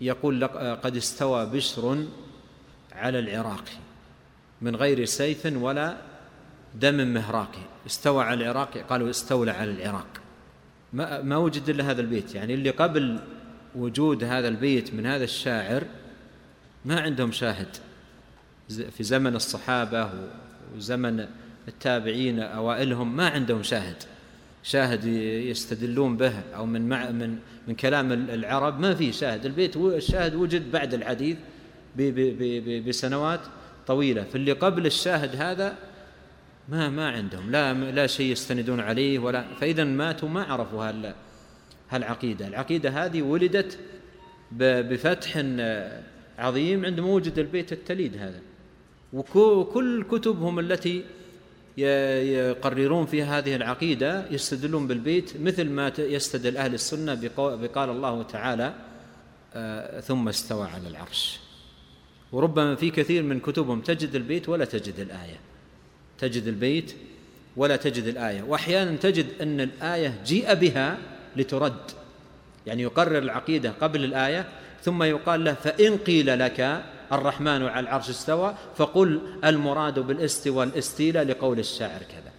يقول 0.00 0.44
قد 0.76 0.96
استوى 0.96 1.46
بشر 1.46 2.04
على 2.92 3.18
العراق 3.18 3.64
من 4.62 4.76
غير 4.76 5.04
سيف 5.04 5.46
ولا 5.46 5.96
دم 6.74 6.94
مهراقي 6.94 7.62
استوى 7.86 8.24
على 8.24 8.44
العراق 8.44 8.78
قالوا 8.78 9.10
استولى 9.10 9.50
على 9.50 9.70
العراق. 9.70 10.06
ما, 10.92 11.22
ما 11.22 11.36
وجد 11.36 11.68
إلا 11.68 11.90
هذا 11.90 12.00
البيت. 12.00 12.34
يعني 12.34 12.54
اللي 12.54 12.70
قبل 12.70 13.18
وجود 13.74 14.24
هذا 14.24 14.48
البيت 14.48 14.94
من 14.94 15.06
هذا 15.06 15.24
الشاعر 15.24 15.84
ما 16.84 17.00
عندهم 17.00 17.32
شاهد. 17.32 17.68
في 18.68 19.02
زمن 19.02 19.36
الصحابة 19.36 20.10
وزمن 20.76 21.26
التابعين 21.68 22.40
أوائلهم 22.40 23.16
ما 23.16 23.28
عندهم 23.28 23.62
شاهد. 23.62 23.96
شاهد 24.66 25.04
يستدلون 25.50 26.16
به 26.16 26.32
أو 26.54 26.66
من 26.66 26.88
مع 26.88 27.10
من 27.10 27.38
من 27.68 27.74
كلام 27.74 28.12
العرب 28.12 28.80
ما 28.80 28.94
في 28.94 29.12
شاهد. 29.12 29.46
البيت 29.46 29.76
الشاهد 29.76 30.34
وجد 30.34 30.72
بعد 30.72 30.94
الحديث 30.94 31.36
بسنوات 32.88 33.40
طويلة. 33.86 34.22
في 34.22 34.34
اللي 34.34 34.52
قبل 34.52 34.86
الشاهد 34.86 35.36
هذا 35.36 35.76
ما 36.68 36.90
ما 36.90 37.10
عندهم. 37.10 37.50
لا 37.50 37.74
لا 37.74 38.06
شيء 38.06 38.32
يستندون 38.32 38.80
عليه 38.80 39.18
ولا 39.18 39.44
فإذا 39.60 39.84
ماتوا 39.84 40.28
ما 40.28 40.42
عرفوا 40.42 40.88
هال 40.88 41.14
هالعقيدة. 41.90 42.46
العقيدة 42.48 42.90
هذه 42.90 43.22
ولدت 43.22 43.78
بفتح 44.52 45.42
عظيم 46.38 46.84
عندما 46.84 47.06
وجد 47.06 47.38
البيت 47.38 47.72
التليد 47.72 48.16
هذا. 48.16 48.40
وكل 49.12 50.04
كتبهم 50.10 50.58
التي 50.58 51.04
يقررون 51.76 53.06
فيها 53.06 53.38
هذه 53.38 53.56
العقيدة 53.56 54.24
يستدلون 54.30 54.86
بالبيت 54.86 55.40
مثل 55.40 55.70
ما 55.70 55.92
يستدل 55.98 56.56
أهل 56.56 56.74
السنة 56.74 57.14
بقال 57.38 57.90
الله 57.90 58.22
تعالى 58.22 58.74
آه، 59.56 60.00
ثم 60.00 60.28
استوى 60.28 60.68
على 60.68 60.88
العرش. 60.88 61.40
وربما 62.32 62.74
في 62.74 62.90
كثير 62.90 63.22
من 63.22 63.40
كتبهم 63.40 63.80
تجد 63.80 64.14
البيت 64.14 64.48
ولا 64.48 64.64
تجد 64.64 65.00
الآية. 65.00 65.40
تجد 66.18 66.46
البيت 66.46 66.94
ولا 67.56 67.76
تجد 67.76 68.04
الآية. 68.04 68.42
وأحيانا 68.42 68.96
تجد 68.96 69.26
أن 69.40 69.60
الآية 69.60 70.20
جيء 70.26 70.54
بها 70.54 70.98
لترد. 71.36 71.90
يعني 72.66 72.82
يقرر 72.82 73.18
العقيدة 73.18 73.72
قبل 73.80 74.04
الآية 74.04 74.48
ثم 74.82 75.02
يقال 75.02 75.44
له 75.44 75.54
فإن 75.54 75.96
قيل 75.96 76.38
لك 76.38 76.84
الرحمن 77.12 77.62
على 77.62 77.80
العرش 77.80 78.10
استوى 78.10 78.54
فقل 78.76 79.20
المراد 79.44 79.98
بالاستوى 79.98 80.64
الاستيلاء 80.64 81.24
لقول 81.24 81.58
الشاعر 81.58 82.00
كذا. 82.00 82.32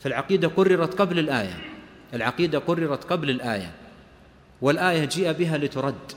فالعقيدة 0.00 0.48
قررت 0.48 1.00
قبل 1.00 1.18
الآية. 1.18 1.64
العقيدة 2.14 2.58
قررت 2.58 3.04
قبل 3.04 3.30
الآية. 3.30 3.72
والآية 4.62 5.04
جيء 5.04 5.32
بها 5.32 5.58
لترد. 5.58 6.12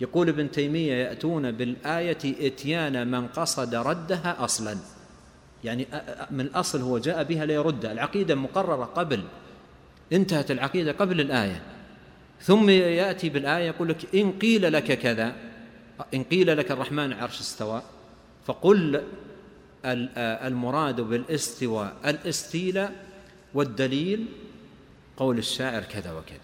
يقول 0.00 0.28
ابن 0.28 0.50
تيمية 0.50 0.94
يأتون 0.94 1.50
بالآية 1.50 2.18
إتيان 2.46 3.10
من 3.10 3.26
قصد 3.26 3.74
ردها 3.74 4.36
أصلا. 4.38 4.76
يعني 5.64 5.86
من 6.30 6.40
الأصل 6.40 6.80
هو 6.80 6.98
جاء 6.98 7.22
بها 7.22 7.44
ليردها 7.44 7.92
العقيدة 7.92 8.34
مقررة 8.34 8.84
قبل. 8.84 9.22
انتهت 10.12 10.50
العقيدة 10.50 10.92
قبل 10.92 11.20
الآية. 11.20 11.62
ثم 12.40 12.70
يأتي 12.70 13.28
بالآية 13.28 13.66
يقول 13.66 13.88
لك 13.88 14.14
إن 14.14 14.32
قيل 14.32 14.72
لك 14.72 14.98
كذا. 14.98 15.32
إن 16.14 16.24
قيل 16.24 16.56
لك 16.56 16.70
الرحمن 16.70 17.12
عرش 17.12 17.40
استوى 17.40 17.82
فقل 18.46 19.02
المراد 19.84 21.00
بالاستواء 21.00 21.96
الاستيلاء 22.06 22.92
والدليل 23.54 24.26
قول 25.16 25.38
الشاعر 25.38 25.82
كذا 25.82 26.12
وكذا. 26.12 26.38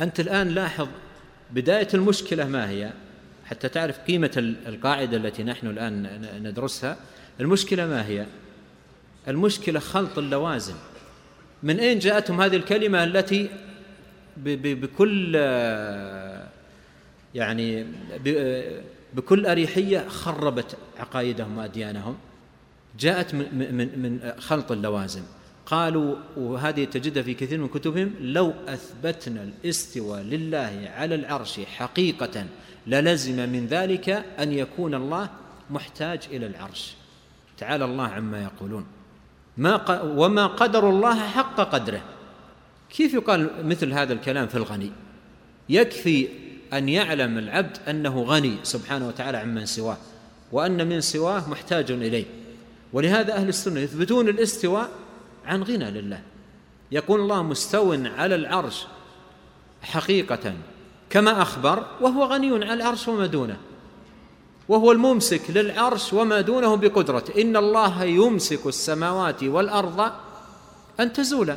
أنت 0.00 0.20
الآن 0.20 0.48
لاحظ 0.48 0.88
بداية 1.50 1.88
المشكلة 1.94 2.48
ما 2.48 2.70
هي؟ 2.70 2.92
حتى 3.44 3.68
تعرف 3.68 3.98
قيمة 3.98 4.30
القاعدة 4.66 5.16
التي 5.16 5.42
نحن 5.42 5.66
الآن 5.66 6.20
ندرسها. 6.42 6.96
المشكلة 7.40 7.86
ما 7.86 8.06
هي؟ 8.06 8.26
المشكلة 9.28 9.80
خلط 9.80 10.18
اللوازم. 10.18 10.74
من 11.62 11.80
أين 11.80 11.98
جاءتهم 11.98 12.40
هذه 12.40 12.56
الكلمة 12.56 13.04
التي 13.04 13.50
بكل 14.36 15.32
يعني 17.34 17.86
بكل 19.14 19.46
أريحية 19.46 20.08
خربت 20.08 20.76
عقائدهم 20.98 21.58
وأديانهم. 21.58 22.16
جاءت 22.98 23.34
من, 23.34 23.74
من, 23.74 23.98
من 23.98 24.32
خلط 24.38 24.72
اللوازم. 24.72 25.22
قالوا 25.66 26.16
وهذه 26.36 26.84
تجدها 26.84 27.22
في 27.22 27.34
كثير 27.34 27.58
من 27.58 27.68
كتبهم 27.68 28.14
لو 28.20 28.52
أثبتنا 28.68 29.42
الاستواء 29.42 30.22
لله 30.22 30.90
على 30.96 31.14
العرش 31.14 31.60
حقيقة 31.60 32.46
للزم 32.86 33.48
من 33.48 33.66
ذلك 33.66 34.08
أن 34.38 34.52
يكون 34.52 34.94
الله 34.94 35.30
محتاج 35.70 36.20
إلى 36.30 36.46
العرش. 36.46 36.94
تعالى 37.58 37.84
الله 37.84 38.04
عما 38.04 38.42
يقولون. 38.42 38.86
ما 39.56 40.02
وما 40.02 40.46
قدر 40.46 40.90
الله 40.90 41.28
حق 41.28 41.56
قدره. 41.56 42.02
كيف 42.90 43.14
يقال 43.14 43.50
مثل 43.66 43.92
هذا 43.92 44.12
الكلام 44.12 44.46
في 44.46 44.54
الغني؟ 44.54 44.92
يكفي 45.68 46.28
أن 46.72 46.88
يعلم 46.88 47.38
العبد 47.38 47.76
أنه 47.88 48.22
غني 48.22 48.56
سبحانه 48.62 49.08
وتعالى 49.08 49.38
عمن 49.38 49.66
سواه 49.66 49.96
وأن 50.52 50.88
من 50.88 51.00
سواه 51.00 51.50
محتاج 51.50 51.90
إليه. 51.90 52.24
ولهذا 52.92 53.34
أهل 53.34 53.48
السنة 53.48 53.80
يثبتون 53.80 54.28
الاستواء 54.28 54.90
عن 55.46 55.62
غنى 55.62 55.90
لله. 55.90 56.20
يقول 56.92 57.20
الله 57.20 57.42
مستو 57.42 57.92
على 57.92 58.34
العرش 58.34 58.86
حقيقة 59.82 60.54
كما 61.10 61.42
أخبر 61.42 61.86
وهو 62.00 62.24
غني 62.24 62.52
على 62.52 62.74
العرش 62.74 63.08
وما 63.08 63.26
دونه. 63.26 63.56
وهو 64.68 64.92
الممسك 64.92 65.42
للعرش 65.48 66.12
وما 66.12 66.40
دونه 66.40 66.74
بقدرته. 66.74 67.42
إن 67.42 67.56
الله 67.56 68.04
يمسك 68.04 68.66
السماوات 68.66 69.44
والأرض 69.44 70.12
أن 71.00 71.12
تزولا. 71.12 71.56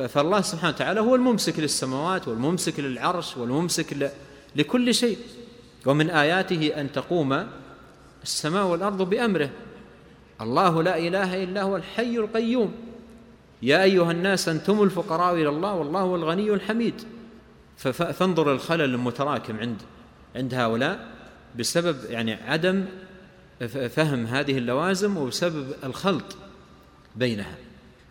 فالله 0.00 0.40
سبحانه 0.40 0.74
وتعالى 0.74 1.00
هو 1.00 1.14
الممسك 1.14 1.58
للسماوات 1.58 2.28
والممسك 2.28 2.80
للعرش 2.80 3.36
والممسك 3.36 4.12
لكل 4.56 4.94
شيء. 4.94 5.18
ومن 5.86 6.10
آياته 6.10 6.66
أن 6.80 6.92
تقوم 6.92 7.46
السماء 8.22 8.66
والأرض 8.66 9.02
بأمره. 9.02 9.50
الله 10.40 10.82
لا 10.82 10.98
إله 10.98 11.44
إلا 11.44 11.62
هو 11.62 11.76
الحي 11.76 12.16
القيوم. 12.16 12.74
يا 13.62 13.82
أيها 13.82 14.12
الناس 14.12 14.48
أنتم 14.48 14.82
الفقراء 14.82 15.34
إلى 15.34 15.48
الله 15.48 15.74
والله 15.74 16.00
هو 16.00 16.16
الغني 16.16 16.50
الحميد. 16.50 16.94
فانظر 17.76 18.52
الخلل 18.52 18.94
المتراكم 18.94 19.58
عند 19.58 19.82
عند 20.36 20.54
هؤلاء 20.54 21.08
بسبب 21.58 21.96
يعني 22.10 22.34
عدم 22.34 22.84
فهم 23.88 24.26
هذه 24.26 24.58
اللوازم 24.58 25.16
وبسبب 25.16 25.66
الخلط 25.84 26.36
بينها. 27.16 27.56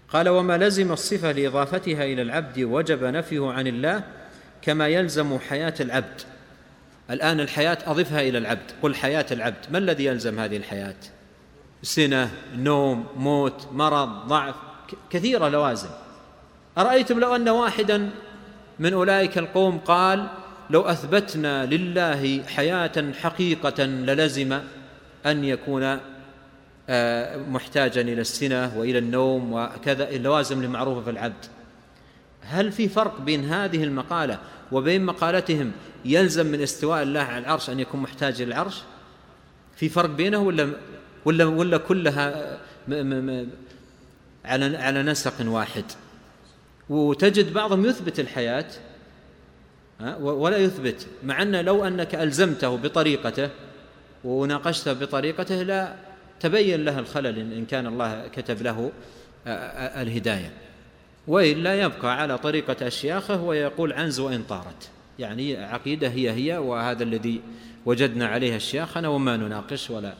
قال 0.09 0.29
وما 0.29 0.57
لزم 0.57 0.91
الصفة 0.91 1.31
لإضافتها 1.31 2.03
إلى 2.03 2.21
العبد 2.21 2.59
وجب 2.59 3.03
نفيه 3.03 3.51
عن 3.51 3.67
الله 3.67 4.03
كما 4.61 4.87
يلزم 4.87 5.39
حياة 5.49 5.73
العبد. 5.79 6.21
الآن 7.09 7.39
الحياة 7.39 7.77
أضفها 7.85 8.21
إلى 8.21 8.37
العبد. 8.37 8.71
قل 8.81 8.95
حياة 8.95 9.25
العبد. 9.31 9.65
ما 9.71 9.77
الذي 9.77 10.05
يلزم 10.05 10.39
هذه 10.39 10.57
الحياة؟ 10.57 10.95
سنة 11.83 12.31
نوم 12.55 13.05
موت 13.15 13.67
مرض 13.71 14.27
ضعف 14.27 14.55
كثيرة 15.09 15.49
لوازم. 15.49 15.89
أرأيتم 16.77 17.19
لو 17.19 17.35
أن 17.35 17.49
واحدا 17.49 18.09
من 18.79 18.93
أولئك 18.93 19.37
القوم 19.37 19.77
قال 19.77 20.27
لو 20.69 20.81
أثبتنا 20.81 21.65
لله 21.65 22.43
حياة 22.43 23.11
حقيقة 23.21 23.83
للزم 23.83 24.59
أن 25.25 25.43
يكون 25.43 25.99
محتاجا 27.49 28.01
إلى 28.01 28.21
السنة 28.21 28.77
وإلى 28.77 28.97
النوم 28.97 29.53
وكذا 29.53 30.09
اللوازم 30.09 30.63
المعروفة 30.63 31.01
في 31.01 31.09
العبد. 31.09 31.45
هل 32.41 32.71
في 32.71 32.89
فرق 32.89 33.21
بين 33.21 33.45
هذه 33.45 33.83
المقالة 33.83 34.39
وبين 34.71 35.05
مقالتهم 35.05 35.71
يلزم 36.05 36.45
من 36.45 36.61
استواء 36.61 37.03
الله 37.03 37.19
على 37.19 37.37
العرش 37.37 37.69
أن 37.69 37.79
يكون 37.79 38.01
محتاج 38.01 38.41
إلى 38.41 38.53
العرش؟ 38.53 38.81
في 39.75 39.89
فرق 39.89 40.09
بينه 40.09 40.37
ولا 40.37 40.69
ولا 41.25 41.45
ولا 41.45 41.77
كلها 41.77 42.57
على 44.45 44.77
على 44.77 45.03
نسق 45.03 45.33
واحد؟ 45.41 45.83
وتجد 46.89 47.53
بعضهم 47.53 47.85
يثبت 47.85 48.19
الحياة 48.19 48.65
ولا 50.19 50.57
يثبت 50.57 51.07
مع 51.23 51.41
أن 51.41 51.55
لو 51.55 51.87
أنك 51.87 52.15
ألزمته 52.15 52.77
بطريقته 52.77 53.49
وناقشته 54.23 54.93
بطريقته 54.93 55.63
لا. 55.63 55.95
تبين 56.39 56.85
له 56.85 56.99
الخلل 56.99 57.39
إن 57.39 57.65
كان 57.65 57.87
الله 57.87 58.27
كتب 58.27 58.61
له 58.61 58.91
الهداية. 60.01 60.51
وإلا 61.27 61.81
يبقى 61.81 62.21
على 62.21 62.37
طريقة 62.37 62.87
أشياخه 62.87 63.41
ويقول 63.43 63.93
عنز 63.93 64.19
وإن 64.19 64.43
طارت. 64.43 64.89
يعني 65.19 65.57
عقيدة 65.57 66.07
هي 66.07 66.31
هي 66.31 66.57
وهذا 66.57 67.03
الذي 67.03 67.41
وجدنا 67.85 68.27
عليه 68.27 68.55
أشياخنا 68.55 69.07
وما 69.07 69.37
نناقش 69.37 69.89
ولا. 69.89 70.13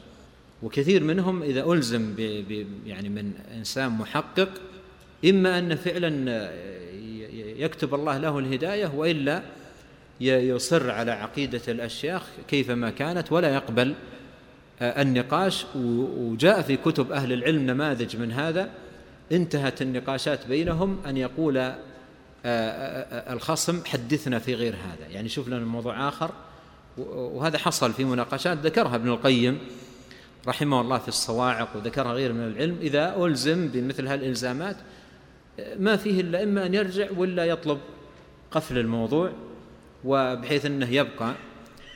وكثير 0.62 1.04
منهم 1.04 1.42
إذا 1.42 1.72
ألزم 1.72 2.14
ب 2.16 2.20
يعني 2.86 3.08
من 3.08 3.32
إنسان 3.58 3.90
محقق 3.90 4.48
إما 5.24 5.58
أن 5.58 5.74
فعلا 5.74 6.50
يكتب 7.56 7.94
الله 7.94 8.18
له 8.18 8.38
الهداية 8.38 8.86
وإلا 8.96 9.42
يصر 10.20 10.90
على 10.90 11.10
عقيدة 11.10 11.60
الأشياخ 11.68 12.22
كيفما 12.48 12.90
كانت 12.90 13.32
ولا 13.32 13.54
يقبل 13.54 13.94
النقاش 14.82 15.66
وجاء 15.74 16.62
في 16.62 16.76
كتب 16.76 17.12
أهل 17.12 17.32
العلم 17.32 17.66
نماذج 17.66 18.16
من 18.16 18.32
هذا. 18.32 18.70
انتهت 19.32 19.82
النقاشات 19.82 20.46
بينهم 20.46 20.98
أن 21.06 21.16
يقول 21.16 21.58
آه، 21.58 21.74
آه، 22.44 23.30
آه، 23.30 23.32
الخصم 23.32 23.84
حدثنا 23.84 24.38
في 24.38 24.54
غير 24.54 24.74
هذا. 24.74 25.08
يعني 25.10 25.28
شوف 25.28 25.48
لنا 25.48 25.58
موضوع 25.58 26.08
آخر. 26.08 26.30
وهذا 27.08 27.58
حصل 27.58 27.92
في 27.92 28.04
مناقشات 28.04 28.58
ذكرها 28.58 28.94
ابن 28.94 29.08
القيم 29.08 29.58
رحمه 30.48 30.80
الله 30.80 30.98
في 30.98 31.08
الصواعق 31.08 31.76
وذكرها 31.76 32.12
غير 32.12 32.32
من 32.32 32.46
العلم. 32.46 32.76
إذا 32.80 33.16
ألزم 33.24 33.68
بمثل 33.68 34.06
هالإلزامات 34.06 34.76
ما 35.78 35.96
فيه 35.96 36.20
إلا 36.20 36.42
إما 36.42 36.66
أن 36.66 36.74
يرجع 36.74 37.08
ولا 37.16 37.44
يطلب 37.44 37.78
قفل 38.50 38.78
الموضوع 38.78 39.32
وبحيث 40.04 40.66
أنه 40.66 40.90
يبقى 40.90 41.34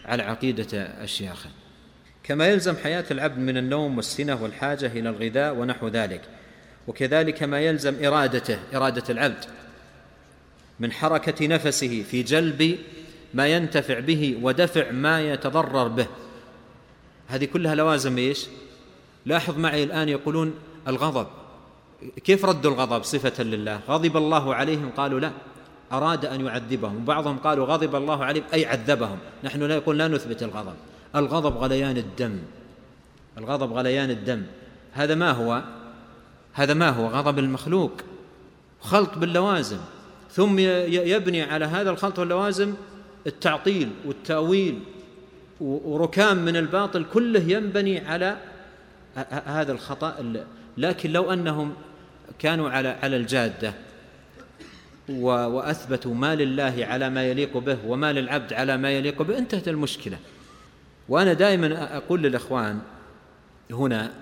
على 0.05 0.23
عقيدة 0.23 0.67
الشياخة 1.03 1.51
كما 2.23 2.49
يلزم 2.49 2.77
حياة 2.77 3.05
العبد 3.11 3.39
من 3.39 3.57
النوم 3.57 3.97
والسنة 3.97 4.43
والحاجة 4.43 4.87
إلى 4.87 5.09
الغذاء 5.09 5.55
ونحو 5.55 5.89
ذلك. 5.89 6.21
وكذلك 6.89 7.43
ما 7.43 7.61
يلزم 7.61 8.05
إرادته 8.05 8.59
إرادة 8.75 9.05
العبد 9.11 9.45
من 10.81 10.93
حركة 10.93 11.47
نفسه 11.47 12.05
في 12.11 12.23
جلب 12.23 12.79
ما 13.35 13.47
ينتفع 13.47 14.01
به 14.01 14.39
ودفع 14.43 14.91
ما 14.91 15.21
يتضرر 15.21 15.89
به. 15.89 16.07
هذه 17.29 17.45
كلها 17.45 17.75
لوازم 17.75 18.19
إيش؟ 18.19 18.47
لاحظ 19.27 19.59
معي 19.59 19.85
الآن 19.85 20.09
يقولون 20.09 20.55
الغضب. 20.89 21.27
كيف 22.25 22.45
ردوا 22.45 22.71
الغضب 22.71 23.03
صفة 23.03 23.43
لله؟ 23.43 23.81
غضب 23.89 24.17
الله 24.17 24.55
عليهم 24.55 24.91
قالوا 24.97 25.21
لا 25.21 25.33
أراد 25.93 26.25
أن 26.27 26.47
يعذبهم. 26.47 27.05
بعضهم 27.05 27.39
قالوا 27.39 27.67
غضب 27.67 27.95
الله 27.95 28.25
عليهم 28.25 28.45
أي 28.55 28.67
عذبهم. 28.67 29.19
نحن 29.45 29.63
لا 29.63 29.75
يقول 29.75 29.99
لا 29.99 30.09
نثبت 30.09 30.43
الغضب. 30.43 30.75
الغضب 31.17 31.57
غليان 31.57 31.97
الدم. 31.97 32.39
الغضب 33.39 33.73
غليان 33.73 34.11
الدم. 34.11 34.43
هذا 34.93 35.15
ما 35.15 35.31
هو؟ 35.31 35.63
هذا 36.53 36.75
ما 36.75 36.89
هو؟ 36.89 37.07
غضب 37.07 37.39
المخلوق. 37.39 37.93
خلط 38.81 39.19
باللوازم. 39.19 39.79
ثم 40.33 40.59
يبني 40.59 41.43
على 41.43 41.65
هذا 41.65 41.91
الخلط 41.91 42.19
واللوازم 42.19 42.75
التعطيل 43.27 43.91
والتأويل 44.07 44.79
وركام 45.61 46.37
من 46.37 46.57
الباطل 46.57 47.05
كله 47.13 47.41
ينبني 47.41 48.07
على 48.07 48.37
هذا 49.45 49.73
الخطأ 49.73 50.45
لكن 50.79 51.13
لو 51.13 51.33
أنهم 51.33 51.75
كانوا 52.39 52.71
على 52.71 52.89
على 52.89 53.17
الجادة 53.17 53.75
وأثبتوا 55.09 56.15
ما 56.15 56.35
لله 56.35 56.87
على 56.91 57.11
ما 57.11 57.25
يليق 57.25 57.59
به 57.59 57.79
وما 57.87 58.13
للعبد 58.13 58.53
على 58.53 58.77
ما 58.77 58.91
يليق 58.91 59.23
به 59.23 59.39
انتهت 59.39 59.69
المشكلة. 59.69 60.19
وأنا 61.11 61.33
دائما 61.33 61.97
أقول 61.97 62.23
للإخوان 62.23 62.81
هنا 63.71 64.13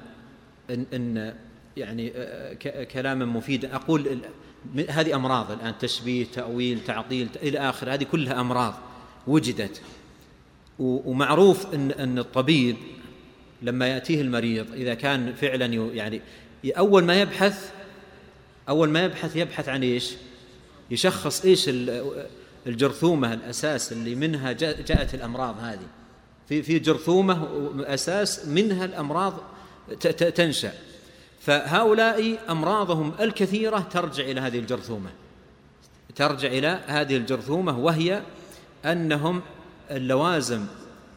إن, 0.70 0.87
إن 0.94 1.35
يعني 1.77 2.12
كلاما 2.92 3.24
مفيدا. 3.24 3.74
أقول 3.77 4.18
هذه 4.88 5.14
أمراض 5.14 5.51
الآن 5.51 5.79
تشبيه 5.79 6.27
تأويل 6.35 6.85
تعطيل 6.85 7.29
إلى 7.42 7.59
آخر 7.59 7.94
هذه 7.94 8.05
كلها 8.05 8.40
أمراض 8.40 8.74
وجدت. 9.27 9.83
ومعروف 10.79 11.74
ان 11.74 11.90
إن 11.90 12.18
الطبيب 12.18 12.77
لما 13.62 13.87
يأتيه 13.87 14.20
المريض 14.20 14.72
إذا 14.72 14.94
كان 14.94 15.35
فعلا 15.35 15.66
يعني 15.94 16.20
أول 16.64 17.05
ما 17.05 17.20
يبحث 17.20 17.72
أول 18.68 18.88
ما 18.88 19.05
يبحث 19.05 19.37
يبحث 19.37 19.68
عن 19.68 19.83
إيش؟ 19.83 20.14
يشخص 20.90 21.44
إيش 21.44 21.70
الجرثومة 22.66 23.35
الأساس 23.35 23.92
اللي 23.92 24.14
منها 24.14 24.53
جاءت 24.53 25.14
الأمراض 25.14 25.59
هذه. 25.61 25.97
في 26.48 26.62
في 26.62 26.78
جرثومة 26.78 27.48
أساس 27.87 28.46
منها 28.46 28.84
الأمراض 28.84 29.34
تنشأ. 30.34 30.72
فهؤلاء 31.40 32.38
أمراضهم 32.50 33.12
الكثيرة 33.20 33.78
ترجع 33.78 34.24
إلى 34.24 34.40
هذه 34.40 34.58
الجرثومة. 34.58 35.11
ترجع 36.16 36.48
إلى 36.48 36.80
هذه 36.87 37.16
الجرثومة 37.16 37.78
وهي 37.78 38.22
أنهم 38.84 39.42
اللوازم 39.90 40.66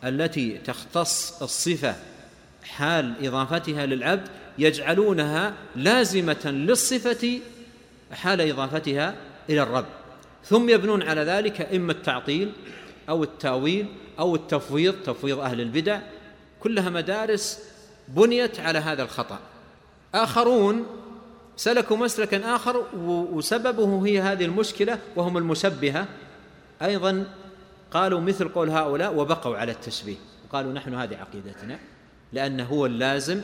التي 0.03 0.57
تختص 0.57 1.41
الصفة 1.41 1.95
حال 2.63 3.25
إضافتها 3.25 3.85
للعبد 3.85 4.27
يجعلونها 4.57 5.53
لازمة 5.75 6.45
للصفة 6.45 7.39
حال 8.11 8.41
إضافتها 8.41 9.15
إلى 9.49 9.63
الرب. 9.63 9.85
ثم 10.45 10.69
يبنون 10.69 11.03
على 11.03 11.21
ذلك 11.21 11.61
إما 11.75 11.91
التعطيل 11.91 12.51
أو 13.09 13.23
التأويل 13.23 13.85
أو 14.19 14.35
التفويض 14.35 14.93
تفويض 14.93 15.39
أهل 15.39 15.61
البدع 15.61 15.99
كلها 16.59 16.89
مدارس 16.89 17.59
بنيت 18.07 18.59
على 18.59 18.79
هذا 18.79 19.03
الخطأ. 19.03 19.39
آخرون 20.15 20.85
سلكوا 21.57 21.97
مسلكا 21.97 22.55
آخر 22.55 22.85
وسببه 23.33 24.05
هي 24.05 24.21
هذه 24.21 24.45
المشكلة 24.45 24.99
وهم 25.15 25.37
المشبهة. 25.37 26.07
أيضا 26.81 27.25
قالوا 27.91 28.19
مثل 28.19 28.49
قول 28.49 28.69
هؤلاء 28.69 29.15
وبقوا 29.15 29.57
على 29.57 29.71
التشبيه. 29.71 30.15
وقالوا 30.45 30.73
نحن 30.73 30.93
هذه 30.93 31.17
عقيدتنا 31.17 31.79
لأنه 32.33 32.63
هو 32.63 32.85
اللازم 32.85 33.41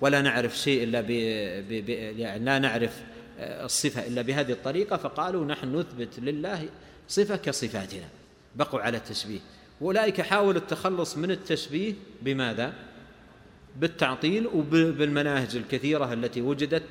ولا 0.00 0.22
نعرف 0.22 0.58
شيء 0.58 0.84
إلا 0.84 1.00
ب... 1.00 1.06
ب... 1.68 1.86
ب... 1.86 1.88
يعني 2.18 2.44
لا 2.44 2.58
نعرف 2.58 3.02
آه، 3.38 3.64
الصفة 3.64 4.06
إلا 4.06 4.22
بهذه 4.22 4.52
الطريقة. 4.52 4.96
فقالوا 4.96 5.44
نحن 5.44 5.76
نثبت 5.76 6.18
لله 6.18 6.68
صفة 7.08 7.36
كصفاتنا. 7.36 8.08
بقوا 8.56 8.80
على 8.80 8.96
التشبيه. 8.96 9.38
وأولئك 9.80 10.20
حاولوا 10.20 10.60
التخلص 10.60 11.16
من 11.16 11.30
التشبيه 11.30 11.94
بماذا؟ 12.22 12.72
بالتعطيل 13.76 14.46
وبالمناهج 14.46 15.56
الكثيرة 15.56 16.12
التي 16.12 16.40
وجدت 16.40 16.82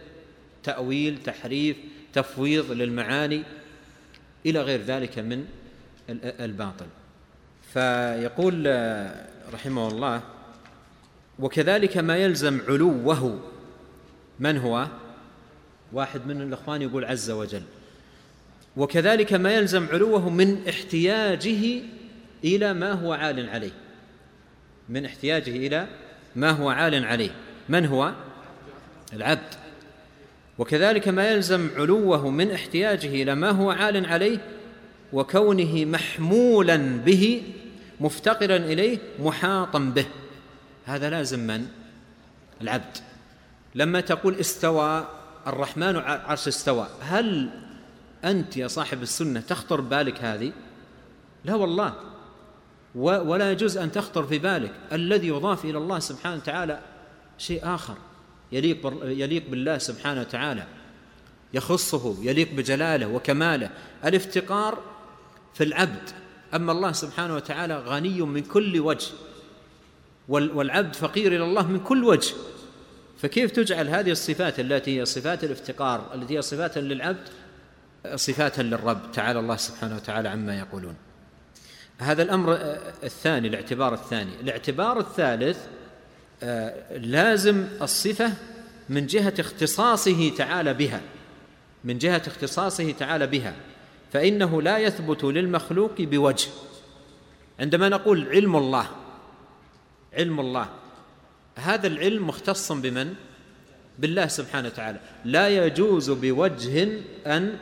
تأويل 0.63 1.23
تحريف 1.23 1.77
تفويض 2.13 2.71
للمعاني 2.71 3.43
إلى 4.45 4.61
غير 4.61 4.81
ذلك 4.81 5.19
من 5.19 5.45
الباطل. 6.23 6.85
فيقول 7.73 8.53
رحمه 9.53 9.87
الله 9.87 10.21
وكذلك 11.39 11.97
ما 11.97 12.17
يلزم 12.17 12.61
علوه 12.67 13.39
من 14.39 14.57
هو؟ 14.57 14.87
واحد 15.93 16.27
من 16.27 16.41
الإخوان 16.41 16.81
يقول 16.81 17.05
عز 17.05 17.31
وجل 17.31 17.61
وكذلك 18.77 19.33
ما 19.33 19.53
يلزم 19.53 19.87
علوه 19.91 20.29
من 20.29 20.67
احتياجه 20.69 21.81
إلى 22.43 22.73
ما 22.73 22.91
هو 22.91 23.13
عال 23.13 23.49
عليه. 23.49 23.71
من 24.89 25.05
احتياجه 25.05 25.49
إلى 25.49 25.87
ما 26.35 26.49
هو 26.49 26.69
عال 26.69 27.05
عليه. 27.05 27.31
من 27.69 27.85
هو؟ 27.85 28.13
العبد. 29.13 29.53
وكذلك 30.57 31.07
ما 31.07 31.31
يلزم 31.31 31.69
علوه 31.77 32.29
من 32.29 32.51
احتياجه 32.51 33.07
إلى 33.07 33.35
ما 33.35 33.49
هو 33.49 33.71
عال 33.71 34.05
عليه 34.05 34.37
وكونه 35.13 35.85
محمولا 35.85 36.77
به 36.77 37.43
مفتقرا 37.99 38.55
إليه 38.55 38.97
محاطا 39.19 39.79
به. 39.79 40.05
هذا 40.85 41.09
لازم 41.09 41.39
من؟ 41.39 41.65
العبد. 42.61 42.97
لما 43.75 44.01
تقول 44.01 44.39
استوى 44.39 45.07
الرحمن 45.47 45.95
عرش 45.95 46.47
استوى 46.47 46.87
هل 47.01 47.49
أنت 48.25 48.57
يا 48.57 48.67
صاحب 48.67 49.01
السنة 49.01 49.39
تخطر 49.39 49.81
بالك 49.81 50.23
هذه؟ 50.23 50.51
لا 51.45 51.55
والله. 51.55 51.93
ولا 52.95 53.51
يجوز 53.51 53.77
أن 53.77 53.91
تخطر 53.91 54.23
في 54.23 54.39
بالك. 54.39 54.71
الذي 54.91 55.27
يضاف 55.27 55.65
إلى 55.65 55.77
الله 55.77 55.99
سبحانه 55.99 56.35
وتعالى 56.35 56.79
شيء 57.37 57.59
آخر. 57.63 57.95
يليق 58.51 58.93
يليق 59.03 59.49
بالله 59.49 59.77
سبحانه 59.77 60.21
وتعالى. 60.21 60.67
يخصه 61.53 62.15
يليق 62.21 62.53
بجلاله 62.53 63.07
وكماله. 63.07 63.69
الافتقار 64.05 64.79
في 65.53 65.63
العبد. 65.63 66.09
أما 66.53 66.71
الله 66.71 66.91
سبحانه 66.91 67.35
وتعالى 67.35 67.79
غني 67.79 68.21
من 68.21 68.41
كل 68.41 68.79
وجه. 68.79 69.11
والعبد 70.27 70.95
فقير 70.95 71.35
إلى 71.35 71.43
الله 71.43 71.67
من 71.67 71.79
كل 71.79 72.03
وجه. 72.03 72.33
فكيف 73.17 73.51
تجعل 73.51 73.87
هذه 73.87 74.11
الصفات 74.11 74.59
التي 74.59 74.99
هي 74.99 75.05
صفات 75.05 75.43
الافتقار 75.43 76.13
التي 76.13 76.37
هي 76.37 76.41
صفات 76.41 76.77
للعبد 76.77 77.29
صفات 78.15 78.59
للرب 78.59 79.11
تعالى 79.11 79.39
الله 79.39 79.55
سبحانه 79.55 79.95
وتعالى 79.95 80.29
عما 80.29 80.59
يقولون. 80.59 80.95
هذا 81.99 82.23
الأمر 82.23 82.57
الثاني 83.03 83.47
الاعتبار 83.47 83.93
الثاني. 83.93 84.31
الاعتبار 84.41 84.99
الثالث 84.99 85.57
آه، 86.43 86.97
لازم 86.97 87.67
الصفة 87.81 88.33
من 88.89 89.07
جهة 89.07 89.33
اختصاصه 89.39 90.29
تعالى 90.37 90.73
بها. 90.73 91.01
من 91.83 91.97
جهة 91.97 92.21
اختصاصه 92.27 92.91
تعالى 92.91 93.27
بها. 93.27 93.53
فإنه 94.13 94.61
لا 94.61 94.77
يثبت 94.77 95.23
للمخلوق 95.23 96.01
بوجه. 96.01 96.49
عندما 97.59 97.89
نقول 97.89 98.27
علم 98.29 98.55
الله 98.55 98.87
علم 100.13 100.39
الله 100.39 100.69
هذا 101.55 101.87
العلم 101.87 102.27
مختص 102.27 102.71
بمن؟ 102.71 103.13
بالله 103.99 104.27
سبحانه 104.27 104.67
وتعالى. 104.67 104.99
لا 105.25 105.65
يجوز 105.65 106.11
بوجه 106.11 106.89
أن 107.27 107.57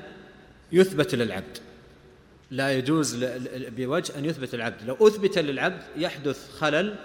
يثبت 0.74 1.15
للعبد. 1.15 1.57
لا 2.51 2.71
يجوز 2.71 3.26
بوجه 3.51 4.17
أن 4.17 4.26
يثبت 4.26 4.55
للعبد. 4.55 4.84
لو 4.86 5.07
أثبت 5.07 5.38
للعبد 5.38 5.82
يحدث 5.97 6.51
خلل 6.51 6.95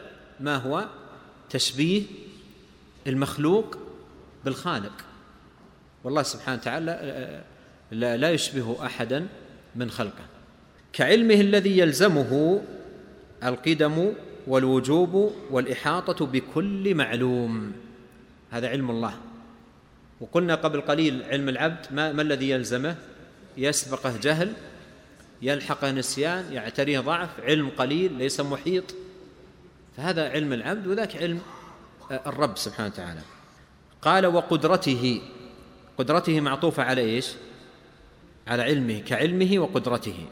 ما 0.40 0.56
هو؟ 0.56 0.88
تشبيه 1.50 2.02
المخلوق 3.06 3.78
بالخالق. 4.44 4.92
والله 6.04 6.22
سبحانه 6.22 6.58
وتعالى 6.58 7.42
لا 7.90 8.30
يشبه 8.30 8.86
أحدا 8.86 9.26
من 9.76 9.90
خلقه. 9.90 10.24
كعلمه 10.92 11.34
الذي 11.34 11.78
يلزمه 11.78 12.62
القدم 13.44 14.12
والوجوب 14.46 15.32
والإحاطة 15.50 16.26
بكل 16.26 16.94
معلوم. 16.94 17.72
هذا 18.50 18.68
علم 18.68 18.90
الله. 18.90 19.14
وقلنا 20.20 20.54
قبل 20.54 20.80
قليل 20.80 21.22
علم 21.22 21.48
العبد 21.48 21.86
ما, 21.90 22.12
ما 22.12 22.22
الذي 22.22 22.50
يلزمه؟ 22.50 22.96
يسبقه 23.59 24.16
جهل 24.16 24.52
يلحقه 25.42 25.90
نسيان 25.90 26.52
يعتريه 26.52 27.00
ضعف 27.00 27.40
علم 27.40 27.68
قليل 27.68 28.12
ليس 28.12 28.40
محيط. 28.40 28.84
فهذا 29.96 30.28
علم 30.28 30.52
العبد 30.52 30.86
وذاك 30.86 31.16
علم 31.16 31.40
الرب 32.11 32.59
سبحانه 32.59 32.88
وتعالى. 32.88 33.20
قال 34.02 34.26
وقدرته. 34.26 35.20
قدرته 35.98 36.40
معطوفة 36.40 36.82
على 36.82 37.00
إيش؟ 37.00 37.26
على 38.46 38.62
علمه 38.62 38.98
كعلمه 38.98 39.59
وقدرته. 39.59 40.26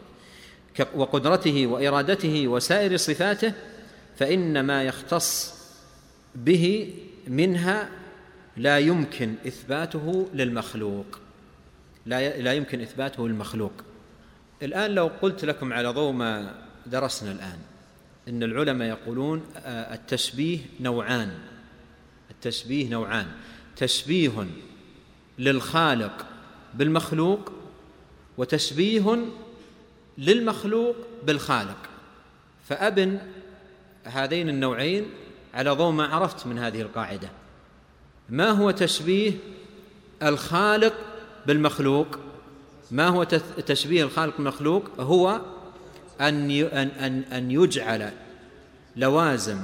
وقدرته 0.94 1.66
وإرادته 1.66 2.48
وسائر 2.48 2.96
صفاته 2.96 3.52
فان 4.16 4.60
ما 4.60 4.82
يختص 4.82 5.54
به 6.34 6.94
منها 7.26 7.88
لا 8.56 8.78
يمكن 8.78 9.34
إثباته 9.46 10.28
للمخلوق. 10.34 11.25
لا 12.06 12.40
لا 12.40 12.54
يمكن 12.54 12.80
إثباته 12.80 13.28
للمخلوق. 13.28 13.72
الآن 14.62 14.90
لو 14.90 15.10
قلت 15.22 15.44
لكم 15.44 15.72
على 15.72 15.88
ضوء 15.88 16.12
ما 16.12 16.54
درسنا 16.86 17.32
الآن 17.32 17.58
إن 18.28 18.42
العلماء 18.42 18.88
يقولون 18.88 19.44
آه، 19.56 19.94
التشبيه 19.94 20.58
نوعان. 20.80 21.38
التشبيه 22.30 22.88
نوعان. 22.88 23.26
تشبيه 23.76 24.46
للخالق 25.38 26.26
بالمخلوق 26.74 27.52
وتشبيه 28.38 29.24
للمخلوق 30.18 30.96
بالخالق. 31.26 31.78
فأبن 32.68 33.18
هذين 34.04 34.48
النوعين 34.48 35.06
على 35.54 35.70
ضوء 35.70 35.92
ما 35.92 36.06
عرفت 36.06 36.46
من 36.46 36.58
هذه 36.58 36.80
القاعدة. 36.80 37.28
ما 38.28 38.50
هو 38.50 38.70
تشبيه 38.70 39.32
الخالق 40.22 40.94
بالمخلوق. 41.46 42.06
ما 42.90 43.08
هو 43.08 43.24
تشبيه 43.66 44.02
الخالق 44.02 44.36
بالمخلوق؟ 44.36 45.00
هو 45.00 45.40
أن 46.20 46.50
أن 46.50 47.22
أن 47.32 47.50
يجعل 47.50 48.12
لوازم 48.96 49.58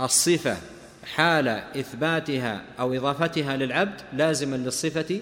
الصفة 0.00 0.56
حال 1.14 1.48
إثباتها 1.48 2.64
أو 2.80 2.94
إضافتها 2.94 3.56
للعبد 3.56 4.00
لازما 4.12 4.56
للصفة 4.56 5.20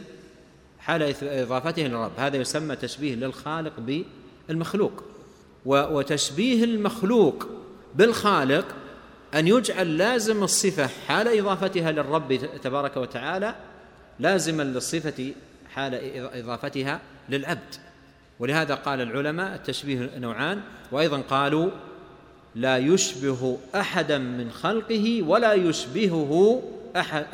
حال 0.79 1.15
إضافتها 1.23 1.89
للرب. 1.89 2.13
هذا 2.17 2.37
يسمى 2.37 2.77
تشبيه 2.77 3.15
للخالق 3.15 4.05
بالمخلوق. 4.49 5.05
وتشبيه 5.67 6.65
المخلوق 6.65 7.49
بالخالق 7.95 8.67
أن 9.35 9.49
يجعل 9.49 9.99
لازم 9.99 10.43
الصفة 10.43 10.87
حال 10.87 11.39
إضافتها 11.39 11.93
للرب 11.93 12.41
تبارك 12.63 12.97
وتعالى 12.97 13.55
لازما 14.19 14.63
للصفة 14.63 15.33
حال 15.75 15.95
إضافتها 16.35 17.01
للعبد. 17.29 17.75
ولهذا 18.39 18.75
قال 18.75 19.01
العلماء 19.01 19.55
التشبيه 19.55 20.11
نوعان 20.19 20.61
وأيضا 20.93 21.21
قالوا 21.21 21.71
لا 22.55 22.79
يشبه 22.79 23.59
أحدا 23.75 24.19
من 24.19 24.51
خلقه 24.51 25.23
ولا 25.23 25.53
يشبهه 25.53 26.63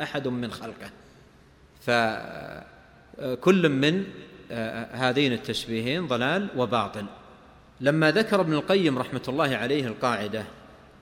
أحد, 0.01 0.27
من 0.27 0.51
خلقه. 0.51 0.89
فكل 1.81 3.69
من 3.69 4.03
هذين 4.91 5.33
التشبيهين 5.33 6.07
ضلال 6.07 6.47
وباطل. 6.57 7.05
لما 7.81 8.11
ذكر 8.11 8.41
ابن 8.41 8.53
القيم 8.53 8.97
رحمة 8.97 9.21
الله 9.27 9.55
عليه 9.55 9.87
القاعدة 9.87 10.43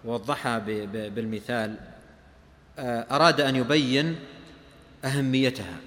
ووضحها 0.05 0.59
بالمثال 0.85 1.75
أراد 2.79 3.41
أن 3.41 3.55
يبين 3.55 4.15
أهميتها. 5.05 5.77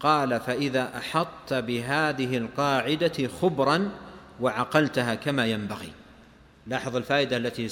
قال 0.00 0.40
فإذا 0.40 0.98
أحطت 0.98 1.54
بهذه 1.54 2.36
القاعدة 2.36 3.28
خبرا 3.42 3.90
وعقلتها 4.40 5.14
كما 5.14 5.46
ينبغي. 5.46 5.92
لاحظ 6.66 6.96
الفائدة 6.96 7.36
التي 7.36 7.68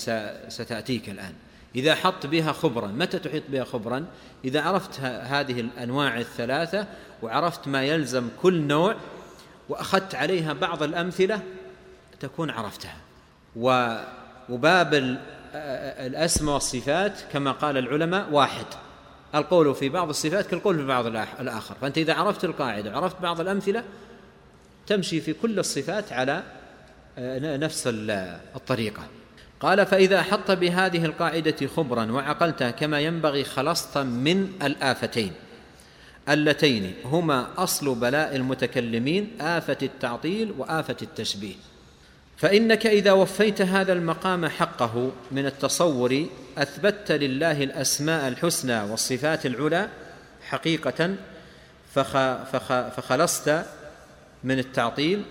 ستأتيك 0.49 1.09
الآن. 1.09 1.33
إذا 1.77 1.95
حط 1.95 2.27
بها 2.27 2.53
خبرا 2.53 2.87
متى 2.87 3.19
تحيط 3.19 3.43
بها 3.49 3.65
خبرا؟ 3.65 4.07
إذا 4.45 4.63
عرفت 4.63 5.01
هذه 5.01 5.61
الأنواع 5.61 6.19
الثلاثة 6.19 6.87
وعرفت 7.23 7.69
ما 7.69 7.83
يلزم 7.85 8.29
كل 8.43 8.63
نوع 8.63 8.97
وأخذت 9.69 10.15
عليها 10.15 10.53
بعض 10.53 10.83
الأمثلة 10.83 11.41
تكون 12.21 12.51
عرفتها. 12.51 12.97
وباب 13.57 15.19
الأسماء 15.99 16.55
والصفات 16.55 17.21
كما 17.33 17.53
قال 17.53 17.79
العلماء 17.79 18.31
واحد. 18.33 18.67
القول 19.35 19.75
في 19.75 19.89
بعض 19.89 20.09
الصفات 20.09 20.47
كالقول 20.47 20.77
في 20.77 20.85
بعض 20.85 21.07
الآخر. 21.41 21.75
فأنت 21.81 21.99
إذا 21.99 22.15
عرفت 22.15 22.45
القاعدة 22.45 22.91
وعرفت 22.91 23.23
بعض 23.23 23.41
الأمثلة 23.41 23.85
تمشي 24.87 25.21
في 25.21 25.33
كل 25.33 25.59
الصفات 25.59 26.13
على 26.13 26.43
آه، 27.19 27.57
نفس 27.57 27.85
الطريقة. 28.57 29.03
قال 29.61 29.87
فإذا 29.87 30.23
حط 30.23 30.51
بهذه 30.51 31.05
القاعدة 31.05 31.67
خبرا 31.67 32.13
وعقلتها 32.13 32.71
كما 32.71 33.01
ينبغي 33.01 33.45
خلصت 33.45 33.99
من 33.99 34.53
الآفتين. 34.63 35.33
اللتين 36.29 36.95
هما 37.05 37.49
أصل 37.57 37.95
بلاء 37.95 38.37
المتكلمين 38.37 39.31
آفة 39.41 39.79
التعطيل 39.83 40.55
وآفة 40.59 40.97
التشبيه. 41.03 41.55
فإنك 42.39 42.87
إذا 42.87 43.13
وفيت 43.13 43.63
هذا 43.63 43.93
المقام 43.93 44.47
حقه 44.47 45.13
من 45.31 45.47
التصور 45.47 46.27
اثبتت 46.59 47.13
لله 47.13 47.65
الأسماء 47.65 48.29
الحسنى 48.29 48.81
والصفات 48.81 49.47
العلى 49.47 49.89
حقيقة 50.49 51.15
فخ 51.95 52.13
فخ 52.53 52.89
فخلصت 52.89 53.65
من 54.45 54.59
التعطيل 54.59 55.23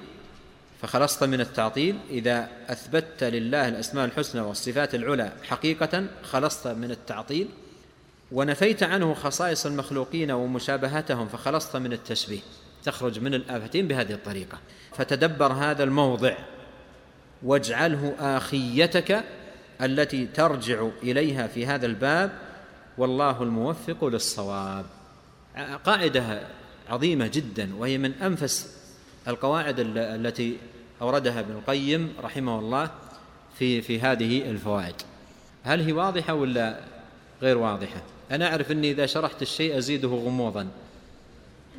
فخلصت 0.81 1.23
من 1.23 1.41
التعطيل. 1.41 1.97
إذا 2.09 2.49
اثبتت 2.69 3.23
لله 3.23 3.67
الأسماء 3.67 4.05
الحسنى 4.05 4.41
والصفات 4.41 4.95
العلى 4.95 5.31
حقيقة 5.43 6.05
خلصت 6.23 6.67
من 6.67 6.91
التعطيل. 6.91 7.47
ونفيت 8.31 8.83
عنه 8.83 9.13
خصائص 9.13 9.65
المخلوقين 9.65 10.31
ومشابهتهم 10.31 11.27
فخلصت 11.27 11.75
من 11.75 11.93
التشبيه. 11.93 12.39
تخرج 12.83 13.19
من 13.19 13.33
الآفتين 13.33 13.87
بهذه 13.87 14.13
الطريقة. 14.13 14.57
فتدبر 14.97 15.53
هذا 15.53 15.83
الموضع. 15.83 16.37
واجعله 17.43 18.15
آخيتك 18.19 19.23
التي 19.81 20.25
ترجع 20.25 20.87
إليها 21.03 21.47
في 21.47 21.65
هذا 21.65 21.85
الباب 21.85 22.31
والله 22.97 23.43
الموفق 23.43 24.05
للصواب. 24.05 24.85
قاعدة 25.85 26.41
عظيمة 26.89 27.27
جدا 27.27 27.75
وهي 27.75 27.97
من 27.97 28.13
أنفس 28.13 28.77
القواعد 29.27 29.75
التي 29.97 30.57
أوردها 31.01 31.39
ابن 31.39 31.51
القيم 31.51 32.13
رحمه 32.23 32.59
الله 32.59 32.89
في 33.59 33.81
في 33.81 33.99
هذه 33.99 34.49
الفوائد. 34.49 34.95
هل 35.63 35.81
هي 35.81 35.91
واضحة 35.91 36.33
ولا 36.33 36.79
غير 37.41 37.57
واضحة؟ 37.57 38.01
أنا 38.31 38.47
أعرف 38.47 38.71
أني 38.71 38.91
إذا 38.91 39.05
شرحت 39.05 39.41
الشيء 39.41 39.77
أزيده 39.77 40.07
غموضا 40.07 40.67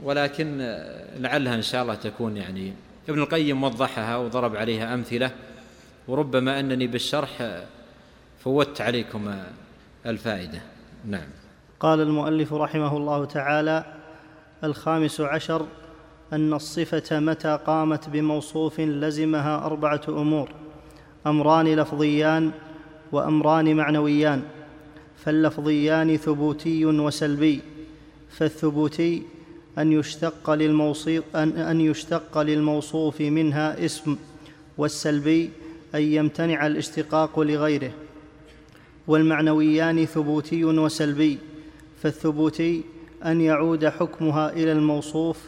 ولكن 0.02 0.58
لعلها 1.16 1.54
إن 1.54 1.62
شاء 1.62 1.82
الله 1.82 1.94
تكون 1.94 2.36
يعني 2.36 2.72
ابن 3.08 3.22
القيم 3.22 3.64
وضحها 3.64 4.16
وضرب 4.16 4.56
عليها 4.56 4.94
أمثلة 4.94 5.30
وربما 6.08 6.60
أنني 6.60 6.86
بالشرح 6.86 7.62
فوت 8.44 8.80
عليكم 8.80 9.34
الفائدة. 10.06 10.60
نعم. 11.04 11.28
قال 11.80 12.00
المؤلف 12.00 12.52
رحمه 12.52 12.96
الله 12.96 13.24
تعالى 13.24 13.84
الخامس 14.64 15.20
عشر 15.20 15.66
أن 16.32 16.52
الصفة 16.52 17.20
متى 17.20 17.58
قامت 17.66 18.08
بموصوف 18.08 18.80
لزمها 18.80 19.66
أربعة 19.66 20.00
أمور 20.08 20.52
أمران 21.26 21.66
لفظيان 21.66 22.50
وأمران 23.12 23.76
معنويان 23.76 24.42
فاللفظيان 25.24 26.16
ثبوتي 26.16 26.86
وسلبي 26.86 27.60
فالثبوتي 28.30 29.22
أن 29.78 29.92
يشتق, 29.92 30.50
للموصوف 30.50 31.22
أن, 31.36 31.48
أن 31.48 31.80
يشتق 31.80 32.38
للموصوف 32.38 33.20
منها 33.20 33.84
اسم 33.84 34.16
والسلبي 34.78 35.50
أن 35.94 36.00
يمتنع 36.00 36.66
الاشتقاق 36.66 37.40
لغيره. 37.40 37.90
والمعنويان 39.08 40.04
ثبوتي 40.04 40.64
وسلبي 40.64 41.38
فالثبوتي 42.02 42.82
أن 43.24 43.40
يعود 43.40 43.86
حكمها 43.86 44.52
إلى 44.52 44.72
الموصوف 44.72 45.38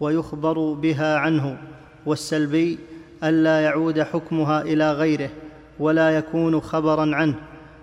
ويخبر 0.00 0.72
بها 0.72 1.16
عنه 1.16 1.58
والسلبي 2.06 2.78
ألا 3.24 3.60
يعود 3.60 4.00
حكمها 4.00 4.62
إلى 4.62 4.92
غيره 4.92 5.30
ولا 5.78 6.10
يكون 6.10 6.60
خبرا 6.60 7.16
عنه 7.16 7.34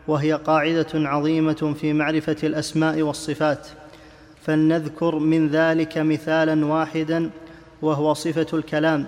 وهي 0.07 0.33
قاعدة 0.33 0.87
عظيمة 0.93 1.75
في 1.79 1.93
معرفة 1.93 2.35
الأسماء 2.43 3.01
والصفات. 3.01 3.67
فلنذكر 4.45 5.15
من 5.15 5.47
ذلك 5.47 5.97
مثالا 5.97 6.65
واحدا 6.65 7.29
وهو 7.81 8.13
صفة 8.13 8.57
الكلام. 8.57 9.05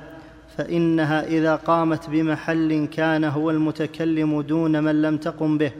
فإنها 0.57 1.27
إذا 1.27 1.55
قامت 1.55 2.09
بمحل 2.09 2.87
كان 2.91 3.23
هو 3.23 3.51
المتكلم 3.51 4.41
دون 4.41 4.83
من 4.83 5.01
لم 5.01 5.17
تقم 5.17 5.57
به 5.57 5.71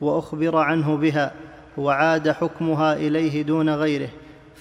وأخبر 0.00 0.56
عنه 0.56 0.96
بها 0.96 1.32
وعاد 1.78 2.30
حكمها 2.30 2.94
إليه 2.94 3.42
دون 3.42 3.70
غيره. 3.70 4.08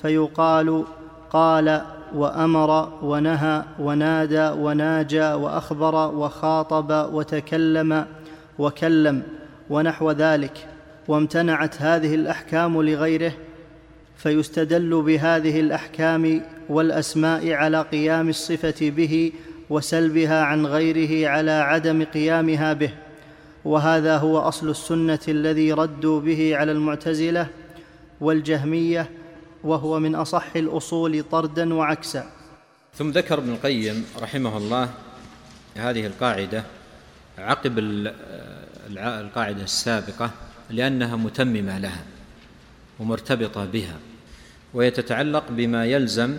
فيقال 0.02 0.84
قال 1.30 1.82
وأمر 2.16 2.90
ونهى 3.04 3.64
ونادى 3.80 4.50
وناجى 4.50 5.34
وأخبر 5.34 5.96
وخاطب 6.16 7.14
وتكلم 7.14 8.06
وكلم 8.60 9.24
ونحو 9.70 10.12
ذلك. 10.12 10.68
وامتنعت 11.08 11.82
هذه 11.82 12.16
الأحكام 12.16 12.82
لغيره 12.82 13.34
فيستدل 14.24 15.02
بهذه 15.02 15.60
الأحكام 15.60 16.42
والأسماء 16.70 17.52
على 17.52 17.82
قيام 17.82 18.30
الصفة 18.30 18.90
به 18.90 19.32
وسلبها 19.70 20.44
عن 20.44 20.66
غيره 20.66 21.30
على 21.30 21.52
عدم 21.52 22.04
قيامها 22.04 22.74
به 22.74 22.94
وهذا 23.66 24.18
هو 24.18 24.40
أصل 24.40 24.70
السنة 24.70 25.20
الذي 25.28 25.74
ردوا 25.74 26.20
به 26.20 26.58
على 26.58 26.72
المعتزلة 26.72 27.48
والجهمية 28.22 29.10
وهو 29.64 30.00
من 30.00 30.16
أصح 30.16 30.56
الأصول 30.56 31.24
طردا 31.24 31.74
وعكسا. 31.74 32.32
ثم 32.96 33.10
ذكر 33.10 33.38
ابن 33.38 33.54
القيم 33.54 34.06
رحمه 34.22 34.58
الله 34.58 34.90
هذه 35.76 36.06
القاعدة 36.06 36.64
عقب 37.38 37.80
القاعدة 38.98 39.64
السابقة 39.64 40.32
لأنها 40.70 41.16
متممة 41.16 41.80
لها 41.80 42.04
ومرتبطة 43.00 43.66
بها. 43.66 44.13
وهي 44.74 44.92
تتعلق 44.92 45.44
بما 45.50 45.86
يلزم 45.86 46.38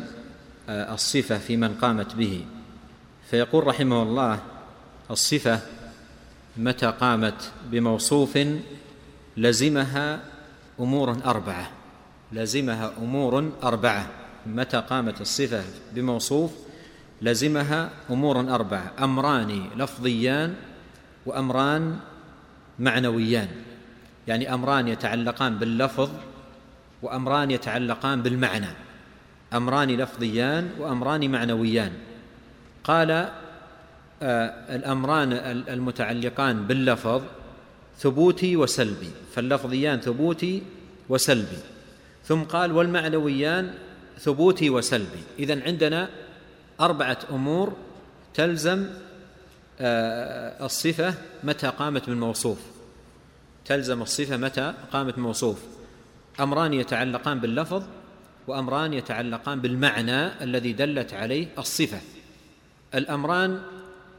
آه، 0.68 0.94
الصفة 0.94 1.38
في 1.38 1.56
من 1.56 1.74
قامت 1.74 2.14
به. 2.14 2.44
فيقول 3.30 3.66
رحمه 3.66 4.02
الله 4.02 4.38
الصفة 5.10 5.60
متى 6.56 6.86
قامت 6.86 7.52
بموصوف 7.70 8.38
لزمها 9.36 10.20
أمور 10.80 11.16
أربعة. 11.24 11.70
لزمها 12.32 12.92
أمور 12.98 13.52
أربعة. 13.62 14.06
متى 14.46 14.76
قامت 14.80 15.20
الصفة 15.20 15.64
بموصوف 15.94 16.50
لزمها 17.22 17.90
أمور 18.10 18.40
أربعة. 18.40 18.92
أمران 19.02 19.70
لفظيان 19.76 20.54
وأمران 21.26 21.98
معنويان. 22.78 23.48
يعني 24.28 24.54
أمران 24.54 24.88
يتعلقان 24.88 25.58
باللفظ 25.58 26.10
وأمران 27.04 27.50
يتعلقان 27.50 28.22
بالمعنى. 28.22 28.72
أمران 29.52 29.88
لفظيان 29.88 30.70
وأمران 30.78 31.30
معنويان. 31.30 31.92
قال 32.84 33.10
آه 33.10 34.76
الأمران 34.76 35.32
المتعلقان 35.68 36.66
باللفظ 36.66 37.22
ثبوتي 37.98 38.56
وسلبي. 38.56 39.10
فاللفظيان 39.34 40.00
ثبوتي 40.00 40.62
وسلبي. 41.08 41.58
ثم 42.24 42.42
قال 42.42 42.72
والمعنويان 42.72 43.74
ثبوتي 44.18 44.70
وسلبي. 44.70 45.22
إذن 45.38 45.62
عندنا 45.62 46.08
أربعة 46.80 47.18
أمور 47.30 47.76
تلزم 48.34 48.86
آه، 49.80 50.64
الصفة 50.64 51.14
متى 51.44 51.66
قامت 51.66 52.06
بالموصوف. 52.06 52.58
تلزم 53.64 54.02
الصفة 54.02 54.36
متى 54.36 54.74
قامت 54.92 55.18
موصوف 55.18 55.73
أمران 56.40 56.72
يتعلقان 56.74 57.40
باللفظ 57.40 57.82
وأمران 58.46 58.92
يتعلقان 58.92 59.60
بالمعنى 59.60 60.44
الذي 60.44 60.72
دلت 60.72 61.14
عليه 61.14 61.46
الصفة. 61.58 62.00
الأمران 62.94 63.60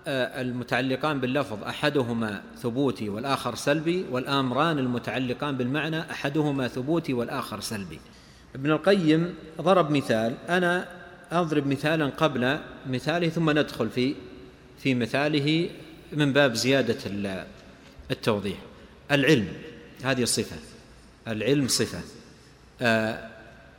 آه، 0.08 0.42
المتعلقان 0.42 1.20
باللفظ 1.20 1.64
أحدهما 1.64 2.42
ثبوتي 2.58 3.10
والآخر 3.10 3.56
سلبي 3.56 4.06
والأمران 4.12 4.80
المتعلقان 4.80 5.58
بالمعنى 5.58 6.12
أحدهما 6.12 6.68
ثبوتي 6.68 7.14
والآخر 7.14 7.60
سلبي. 7.60 8.00
ابن 8.56 8.72
القيم 8.72 9.36
ضرب 9.62 9.92
مثال 9.92 10.34
أنا 10.50 10.88
أضرب 11.32 11.68
مثالا 11.68 12.06
قبل 12.06 12.60
مثاله 12.90 13.30
ثم 13.30 13.50
ندخل 13.50 13.90
في 13.90 14.16
في 14.80 14.96
مثاله 14.96 15.70
من 16.14 16.34
باب 16.34 16.54
زيادة 16.54 16.98
التوضيح. 18.12 18.58
العلم 19.12 19.48
هذه 20.04 20.24
الصفة. 20.24 20.75
العلم 21.28 21.68
صفة. 21.68 22.00
آه، 22.82 23.30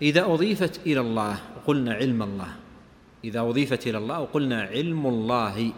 إذا 0.02 0.24
أضيفت 0.24 0.80
إلى 0.86 1.00
الله 1.00 1.38
وقلنا 1.56 1.94
علم 1.94 2.22
الله. 2.22 2.48
إذا 3.24 3.40
أضيفت 3.40 3.86
إلى 3.86 3.98
الله 3.98 4.20
وقلنا 4.20 4.62
علم 4.62 5.06
الله. 5.06 5.72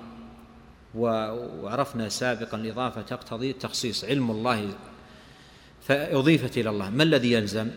وعرفنا 0.95 2.09
سابقا 2.09 2.59
الإضافة 2.59 3.03
تقتضي 3.03 3.51
التخصيص 3.51 4.05
علم 4.05 4.31
الله. 4.31 4.69
فأضيفت 5.83 6.59
إلى 6.59 6.71
الله. 6.71 6.91
ما 6.91 7.03
الذي 7.03 7.33
يلزم؟ 7.33 7.71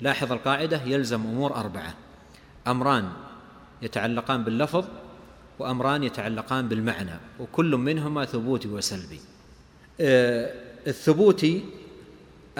لاحظ 0.00 0.32
القاعدة 0.32 0.82
يلزم 0.82 1.20
أمور 1.20 1.54
أربعة. 1.54 1.94
أمران 2.66 3.12
يتعلقان 3.82 4.44
باللفظ 4.44 4.84
وأمران 5.58 6.02
يتعلقان 6.02 6.68
بالمعنى 6.68 7.18
وكل 7.40 7.76
منهما 7.76 8.24
ثبوتي 8.24 8.68
وسلبي. 8.68 9.20
آه، 10.00 10.54
الثبوتي 10.86 11.64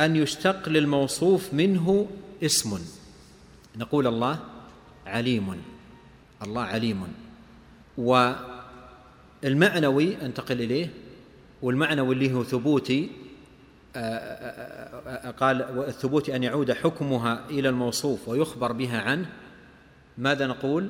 أن 0.00 0.16
يشتق 0.16 0.68
للموصوف 0.68 1.54
منه 1.54 2.08
اسم. 2.42 2.78
نقول 3.76 4.06
الله 4.06 4.38
عليم. 5.06 5.62
الله 6.42 6.62
عليم. 6.62 7.02
والمعنوي 7.98 10.22
أنتقل 10.22 10.60
إليه 10.60 10.90
والمعنوي 11.62 12.14
اللي 12.14 12.32
هو 12.32 12.44
ثبوتي 12.44 13.10
آه، 13.96 13.98
آه، 13.98 15.30
قال 15.30 15.62
الثبوت 15.88 16.30
أن 16.30 16.42
يعود 16.42 16.72
حكمها 16.72 17.44
إلى 17.50 17.68
الموصوف 17.68 18.28
ويخبر 18.28 18.72
بها 18.72 19.00
عنه. 19.00 19.26
ماذا 20.18 20.46
نقول؟ 20.46 20.88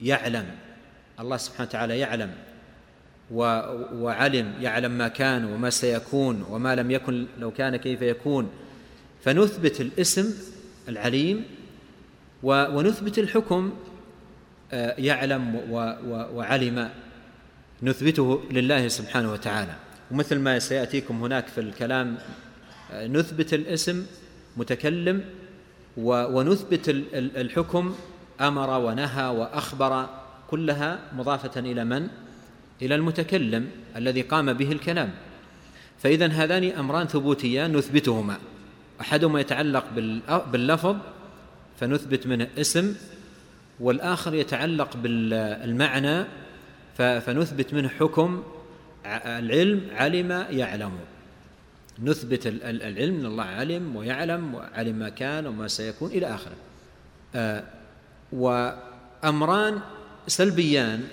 يعلم. 0.00 0.50
الله 1.20 1.36
سبحانه 1.36 1.68
وتعالى 1.68 1.98
يعلم. 1.98 2.34
وعلم 3.32 4.52
يعلم 4.60 4.90
ما 4.90 5.08
كان 5.08 5.44
وما 5.44 5.70
سيكون 5.70 6.44
وما 6.50 6.74
لم 6.74 6.90
يكن 6.90 7.26
لو 7.38 7.50
كان 7.50 7.76
كيف 7.76 8.02
يكون. 8.02 8.50
فنثبت 9.24 9.80
الاسم 9.80 10.34
العليم 10.88 11.44
ونثبت 12.42 13.18
الحكم 13.18 13.72
آه، 14.72 14.94
يعلم 14.98 15.56
وعلم. 16.34 16.88
نثبته 17.82 18.42
لله 18.50 18.88
سبحانه 18.88 19.32
وتعالى. 19.32 19.74
ومثل 20.10 20.38
ما 20.38 20.58
سيأتيكم 20.58 21.22
هناك 21.24 21.48
في 21.48 21.60
الكلام 21.60 22.16
نثبت 22.92 23.54
الاسم 23.54 24.06
متكلم 24.56 25.24
ونثبت 25.96 26.88
الحكم 27.14 27.94
أمر 28.40 28.70
ونهى 28.80 29.26
وأخبر 29.28 30.08
كلها 30.50 30.98
مضافة 31.12 31.60
إلى 31.60 31.84
من؟ 31.84 32.08
إلى 32.82 32.94
المتكلم 32.94 33.70
الذي 33.96 34.22
قام 34.22 34.52
به 34.52 34.72
الكلام. 34.72 35.10
فاذا 35.98 36.26
هذان 36.26 36.64
أمران 36.64 37.06
ثبوتيان 37.06 37.76
نثبتهما. 37.76 38.38
أحدهما 39.00 39.40
يتعلق 39.40 39.84
باللفظ 40.52 40.96
فنثبت 41.80 42.26
منه 42.26 42.48
اسم 42.58 42.94
والآخر 43.80 44.34
يتعلق 44.34 44.96
بالمعنى 44.96 46.24
فنثبت 46.96 47.74
منه 47.74 47.88
حكم 47.88 48.42
العلم 49.06 49.80
علم 49.92 50.46
يعلم. 50.50 50.92
نثبت 52.02 52.46
العلم 52.46 53.20
إن 53.20 53.26
الله 53.26 53.44
علم 53.44 53.96
ويعلم 53.96 54.54
وعلم 54.54 54.96
ما 54.96 55.08
كان 55.08 55.46
وما 55.46 55.68
سيكون 55.68 56.10
إلى 56.10 56.34
آخره. 56.34 56.56
آه، 57.34 57.64
وأمران 58.32 59.80
سلبيان. 60.26 61.04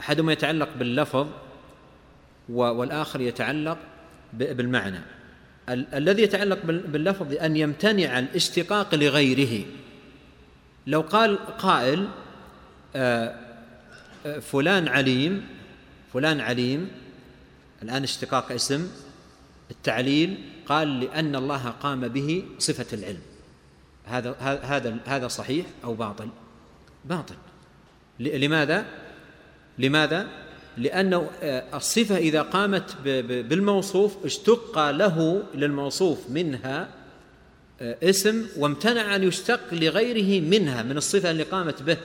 أحدهما 0.00 0.32
يتعلق 0.32 0.68
باللفظ 0.78 1.26
والآخر 2.48 3.20
يتعلق 3.20 3.78
بالمعنى. 4.32 5.00
الذي 5.68 6.22
يتعلق 6.22 6.58
باللفظ 6.64 7.34
أن 7.34 7.56
يمتنع 7.56 8.18
الاشتقاق 8.18 8.94
لغيره. 8.94 9.64
لو 10.86 11.00
قال 11.00 11.38
قائل 11.58 12.08
آه، 12.96 13.34
آه، 14.26 14.38
فلان 14.38 14.88
عليم 14.88 15.46
فلان 16.12 16.40
عليم 16.40 16.90
الآن 17.82 18.02
اشتقاق 18.02 18.52
اسم 18.52 18.88
التعليل 19.70 20.38
قال 20.66 21.00
لأن 21.00 21.36
الله 21.36 21.68
قام 21.68 22.08
به 22.08 22.44
صفة 22.58 22.96
العلم. 22.96 23.22
هذا 24.04 24.36
هذا 24.40 24.98
هذا 25.06 25.28
صحيح 25.28 25.66
أو 25.84 25.94
باطل؟ 25.94 26.28
باطل. 27.04 27.34
لماذا؟ 28.20 28.84
لماذا؟ 29.80 30.26
لأن 30.76 31.26
الصفة 31.74 32.16
إذا 32.16 32.42
قامت 32.42 32.96
بالموصوف 33.24 34.24
اشتق 34.24 34.90
له 34.90 35.42
للموصوف 35.54 36.30
منها 36.30 36.88
اسم 37.82 38.46
وامتنع 38.56 39.16
أن 39.16 39.22
يشتق 39.22 39.60
لغيره 39.72 40.44
منها 40.44 40.82
من 40.82 40.96
الصفة 40.96 41.30
اللي 41.30 41.42
قامت 41.42 41.82
به 41.82 41.96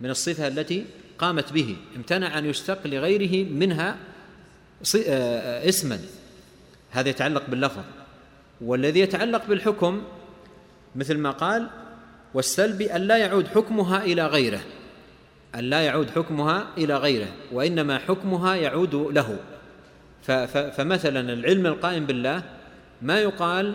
من 0.00 0.10
الصفة 0.10 0.48
التي 0.48 0.84
قامت 1.18 1.52
به. 1.52 1.76
امتنع 1.96 2.38
أن 2.38 2.46
يشتق 2.46 2.86
لغيره 2.86 3.44
منها 3.44 3.96
اسما. 4.82 5.98
هذا 6.90 7.08
يتعلق 7.08 7.42
باللفظ. 7.48 7.82
والذي 8.60 9.00
يتعلق 9.00 9.46
بالحكم 9.46 10.02
مثل 10.96 11.18
ما 11.18 11.30
قال 11.30 11.70
والسلبي 12.34 12.96
أن 12.96 13.00
لا 13.00 13.16
يعود 13.16 13.46
حكمها 13.46 14.04
إلى 14.04 14.26
غيره. 14.26 14.60
أن 15.54 15.60
لا 15.60 15.80
يعود 15.80 16.10
حكمها 16.10 16.66
إلى 16.78 16.96
غيره 16.96 17.28
وإنما 17.52 17.98
حكمها 17.98 18.54
يعود 18.54 18.94
له. 18.94 19.38
فمثلا 20.70 21.32
العلم 21.32 21.66
القائم 21.66 22.06
بالله 22.06 22.42
ما 23.02 23.20
يقال 23.20 23.74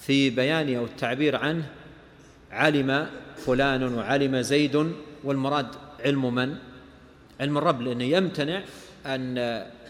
في 0.00 0.30
بيان 0.30 0.76
أو 0.76 0.84
التعبير 0.84 1.36
عنه 1.36 1.64
علم 2.50 3.06
فلان 3.36 3.94
وعلم 3.94 4.40
زيد 4.40 4.92
والمراد 5.24 5.66
علم 6.04 6.34
من؟ 6.34 6.56
علم 7.40 7.58
الرب 7.58 7.82
لأنه 7.82 8.04
يمتنع 8.04 8.62
أن 9.06 9.38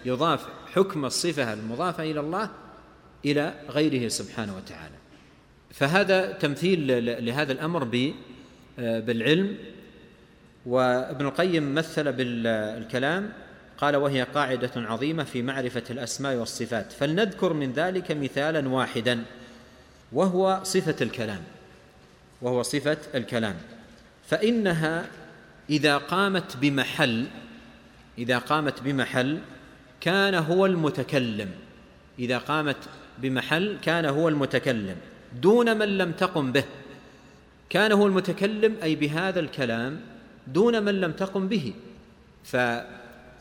يضاف 0.04 0.46
حكم 0.74 1.04
الصفة 1.04 1.52
المضافة 1.52 2.02
إلى 2.02 2.20
الله 2.20 2.50
إلى 3.24 3.54
غيره 3.70 4.08
سبحانه 4.08 4.56
وتعالى. 4.56 4.94
فهذا 5.70 6.32
تمثيل 6.32 7.04
لهذا 7.26 7.52
الأمر 7.52 7.84
بالعلم 8.78 9.56
وابن 10.66 11.26
القيم 11.26 11.74
مثل 11.74 12.12
بالكلام 12.12 13.32
قال 13.78 13.96
وهي 13.96 14.22
قاعدة 14.22 14.70
عظيمة 14.76 15.24
في 15.24 15.42
معرفة 15.42 15.82
الأسماء 15.90 16.36
والصفات 16.36 16.92
فلنذكر 16.92 17.52
من 17.52 17.72
ذلك 17.72 18.12
مثالا 18.12 18.68
واحدا 18.68 19.22
وهو 20.12 20.60
صفة 20.62 20.96
الكلام 21.00 21.42
وهو 22.42 22.62
صفة 22.62 22.98
الكلام 23.14 23.56
فإنها 24.28 25.06
إذا 25.70 25.96
قامت 25.96 26.56
بمحل 26.56 27.26
إذا 28.18 28.38
قامت 28.38 28.82
بمحل 28.82 29.38
كان 30.00 30.34
هو 30.34 30.66
المتكلم 30.66 31.50
إذا 32.18 32.38
قامت 32.38 32.76
بمحل 33.18 33.78
كان 33.82 34.04
هو 34.04 34.28
المتكلم 34.28 34.96
دون 35.42 35.78
من 35.78 35.98
لم 35.98 36.12
تقم 36.12 36.52
به 36.52 36.64
كان 37.70 37.92
هو 37.92 38.06
المتكلم 38.06 38.76
أي 38.82 38.94
بهذا 38.94 39.40
الكلام 39.40 40.00
دون 40.46 40.82
من 40.82 41.00
لم 41.00 41.12
تقم 41.12 41.48
به. 41.48 41.72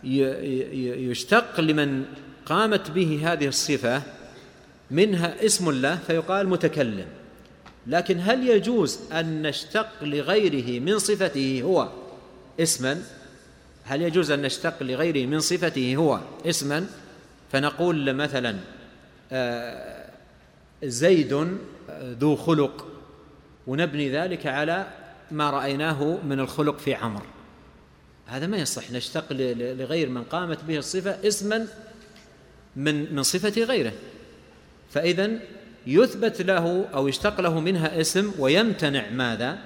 فيشتق 0.03 1.59
لمن 1.59 2.05
قامت 2.45 2.91
به 2.91 3.21
هذه 3.23 3.47
الصفة 3.47 4.01
منها 4.91 5.45
اسم 5.45 5.69
الله 5.69 5.95
فيقال 6.07 6.49
متكلم. 6.49 7.05
لكن 7.87 8.19
هل 8.19 8.49
يجوز 8.49 8.99
أن 9.11 9.41
نشتق 9.41 10.03
لغيره 10.03 10.79
من 10.79 10.99
صفته 10.99 11.61
هو 11.63 11.89
اسما؟ 12.59 13.01
هل 13.83 14.01
يجوز 14.01 14.31
أن 14.31 14.41
نشتق 14.41 14.83
لغيره 14.83 15.25
من 15.25 15.39
صفته 15.39 15.95
هو 15.95 16.19
اسما؟ 16.45 16.85
فنقول 17.51 18.13
مثلا 18.13 18.55
آه، 19.31 20.05
زيد 20.83 21.47
ذو 22.19 22.35
خلق. 22.35 22.87
ونبني 23.67 24.09
ذلك 24.09 24.47
على 24.47 24.87
ما 25.31 25.49
رأيناه 25.49 26.17
من 26.23 26.39
الخلق 26.39 26.77
في 26.77 26.93
عمر. 26.93 27.21
هذا 28.27 28.47
ما 28.47 28.57
يصح 28.57 28.91
نشتق 28.91 29.25
لغير 29.33 30.09
من 30.09 30.23
قامت 30.23 30.63
به 30.63 30.77
الصفة 30.77 31.27
اسما 31.27 31.67
من 32.75 33.15
من 33.15 33.23
صفة 33.23 33.63
غيره. 33.63 33.93
فإذا 34.91 35.31
يثبت 35.87 36.41
له 36.41 36.85
أو 36.93 37.07
يشتق 37.07 37.41
له 37.41 37.59
منها 37.59 38.01
اسم 38.01 38.31
ويمتنع 38.39 39.09
ماذا؟ 39.09 39.57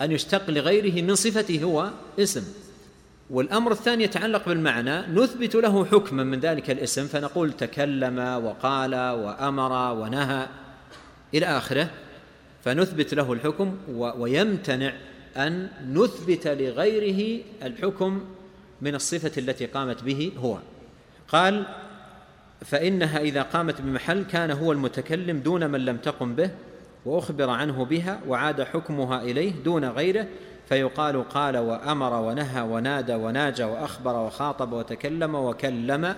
أن 0.00 0.12
يشتق 0.12 0.50
لغيره 0.50 1.02
من 1.02 1.14
صفته 1.14 1.62
هو 1.62 1.90
اسم. 2.18 2.44
والأمر 3.30 3.72
الثاني 3.72 4.04
يتعلق 4.04 4.48
بالمعنى 4.48 5.06
نثبت 5.06 5.54
له 5.54 5.84
حكما 5.84 6.24
من 6.24 6.40
ذلك 6.40 6.70
الاسم 6.70 7.06
فنقول 7.06 7.52
تكلم 7.52 8.18
وقال 8.18 8.94
وأمر 8.94 9.94
ونهى 9.94 10.46
إلى 11.34 11.46
آخره. 11.46 11.90
فنثبت 12.64 13.14
له 13.14 13.32
الحكم 13.32 13.76
ويمتنع 13.94 14.92
أن 15.36 15.68
نثبت 15.92 16.46
لغيره 16.46 17.42
الحكم 17.62 18.24
من 18.80 18.94
الصفة 18.94 19.32
التي 19.38 19.66
قامت 19.66 20.02
به 20.02 20.32
هو. 20.38 20.58
قال 21.28 21.66
فإنها 22.64 23.18
إذا 23.18 23.42
قامت 23.42 23.80
بمحل 23.80 24.24
كان 24.24 24.50
هو 24.50 24.72
المتكلم 24.72 25.38
دون 25.38 25.70
من 25.70 25.84
لم 25.84 25.96
تقم 25.96 26.34
به 26.34 26.50
وأخبر 27.04 27.50
عنه 27.50 27.84
بها 27.84 28.20
وعاد 28.28 28.62
حكمها 28.62 29.22
إليه 29.22 29.52
دون 29.64 29.84
غيره 29.84 30.26
فيقال 30.68 31.28
قال 31.28 31.58
وأمر 31.58 32.12
ونهى 32.12 32.62
ونادى 32.62 33.14
وناجى 33.14 33.64
وأخبر 33.64 34.16
وخاطب 34.16 34.72
وتكلم 34.72 35.34
وكلم 35.34 36.14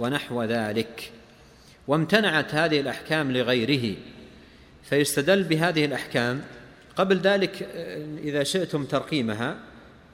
ونحو 0.00 0.42
ذلك. 0.42 1.12
وامتنعت 1.88 2.54
هذه 2.54 2.80
الأحكام 2.80 3.32
لغيره. 3.32 3.96
فيستدل 4.88 5.42
بهذه 5.42 5.84
الأحكام. 5.84 6.42
قبل 6.96 7.18
ذلك 7.18 7.62
إذا 8.22 8.42
شئتم 8.42 8.84
ترقيمها 8.84 9.56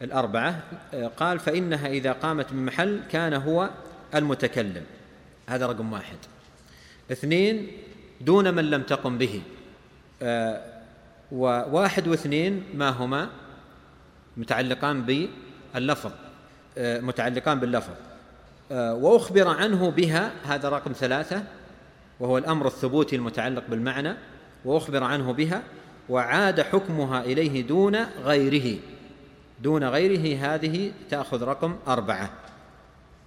الأربعة 0.03 0.63
قال 1.17 1.39
فإنها 1.39 1.89
إذا 1.89 2.13
قامت 2.13 2.53
من 2.53 2.67
محل 2.67 3.01
كان 3.11 3.35
هو 3.35 3.71
المتكلم. 4.15 4.83
هذا 5.49 5.67
رقم 5.67 5.93
واحد. 5.93 6.17
اثنين 7.13 7.71
دون 8.21 8.55
من 8.55 8.71
لم 8.71 8.83
تقم 8.83 9.19
به. 9.19 9.43
وواحد 11.33 12.09
واثنين 12.09 12.65
ما 12.75 12.89
هما؟ 12.89 13.29
متعلقان 14.37 15.03
باللفظ. 15.03 16.11
آه، 16.79 17.01
متعلقان 17.01 17.61
باللفظ. 17.61 17.93
آه، 18.73 18.95
وأخبر 18.95 19.49
عنه 19.49 19.91
بها 19.91 20.33
هذا 20.45 20.69
رقم 20.69 20.93
ثلاثة 20.93 21.45
وهو 22.21 22.39
الأمر 22.39 22.67
الثبوتي 22.67 23.17
المتعلق 23.17 23.65
بالمعنى. 23.69 24.15
وأخبر 24.65 25.05
عنه 25.05 25.33
بها 25.33 25.63
وعاد 26.09 26.61
حكمها 26.61 27.25
إليه 27.25 27.63
دون 27.67 27.97
غيره. 28.25 28.79
دون 29.61 29.85
غيره 29.85 30.39
هذه 30.39 30.93
تأخذ 31.11 31.43
رقم 31.43 31.77
أربعة. 31.89 32.31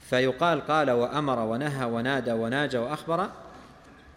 فيقال 0.09 0.61
قال 0.67 0.91
وأمر 0.91 1.39
ونهى 1.39 1.85
ونادى 1.85 2.31
وناجى 2.31 2.77
وأخبر 2.77 3.29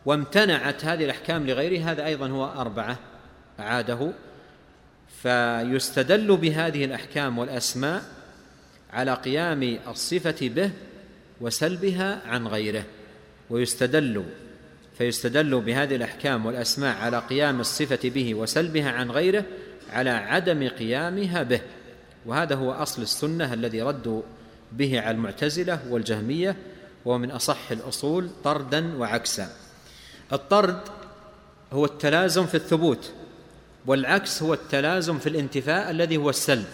وامتنعت 0.06 0.84
هذه 0.84 1.04
الأحكام 1.04 1.46
لغيره 1.46 1.90
هذا 1.90 2.06
أيضا 2.06 2.28
هو 2.28 2.44
أربعة 2.46 2.98
عاده. 3.58 4.12
فيستدل 5.22 6.36
بهذه 6.36 6.84
الأحكام 6.84 7.38
والأسماء 7.38 8.02
على 8.92 9.14
قيام 9.14 9.78
الصفة 9.88 10.48
به 10.48 10.70
وسلبها 11.40 12.20
عن 12.26 12.46
غيره. 12.46 12.84
ويستدل 13.50 14.24
فيستدل 14.98 15.60
بهذه 15.60 15.96
الأحكام 15.96 16.46
والأسماء 16.46 16.96
على 16.96 17.18
قيام 17.18 17.60
الصفة 17.60 18.08
به 18.08 18.34
وسلبها 18.34 18.90
عن 18.90 19.10
غيره 19.10 19.44
على 19.90 20.10
عدم 20.10 20.68
قيامها 20.68 21.42
به. 21.42 21.60
وهذا 22.26 22.54
هو 22.54 22.72
أصل 22.72 23.02
السنة 23.02 23.54
الذي 23.54 23.82
ردوا 23.82 24.22
به 24.72 25.00
على 25.00 25.10
المعتزلة 25.10 25.80
والجهمية 25.90 26.56
وهو 27.04 27.18
من 27.18 27.30
أصح 27.30 27.70
الأصول 27.70 28.30
طردا 28.44 28.96
وعكسا. 28.96 29.50
الطرد 30.32 30.80
هو 31.72 31.84
التلازم 31.84 32.46
في 32.46 32.54
الثبوت 32.54 33.12
والعكس 33.86 34.42
هو 34.42 34.54
التلازم 34.54 35.18
في 35.18 35.28
الانتفاء 35.28 35.90
الذي 35.90 36.16
هو 36.16 36.30
السلب. 36.30 36.66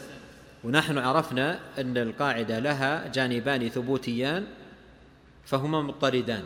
ونحن 0.65 0.99
عرفنا 0.99 1.61
أن 1.79 1.99
القاعدة 1.99 2.59
لها 2.59 3.09
جانبان 3.09 3.69
ثبوتيان 3.69 4.45
فهما 5.45 5.83
مضطردان. 5.83 6.43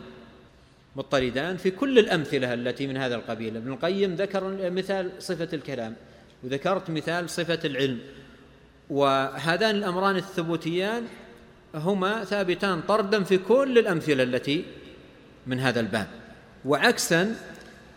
مضطردان 0.95 1.57
في 1.57 1.71
كل 1.71 1.99
الأمثلة 1.99 2.53
التي 2.53 2.87
من 2.87 2.97
هذا 2.97 3.15
القبيل. 3.15 3.57
ابن 3.57 3.71
القيم 3.71 4.15
ذكر 4.15 4.69
مثال 4.69 5.11
صفة 5.19 5.49
الكلام 5.53 5.95
وذكرت 6.43 6.89
مثال 6.89 7.29
صفة 7.29 7.59
العلم. 7.65 7.99
وهذان 8.89 9.75
الأمران 9.75 10.15
الثبوتيان 10.15 11.03
هما 11.75 12.23
ثابتان 12.23 12.81
طردا 12.81 13.23
في 13.23 13.37
كل 13.37 13.77
الأمثلة 13.77 14.23
التي 14.23 14.65
من 15.47 15.59
هذا 15.59 15.79
الباب. 15.79 16.07
وعكسا 16.65 17.35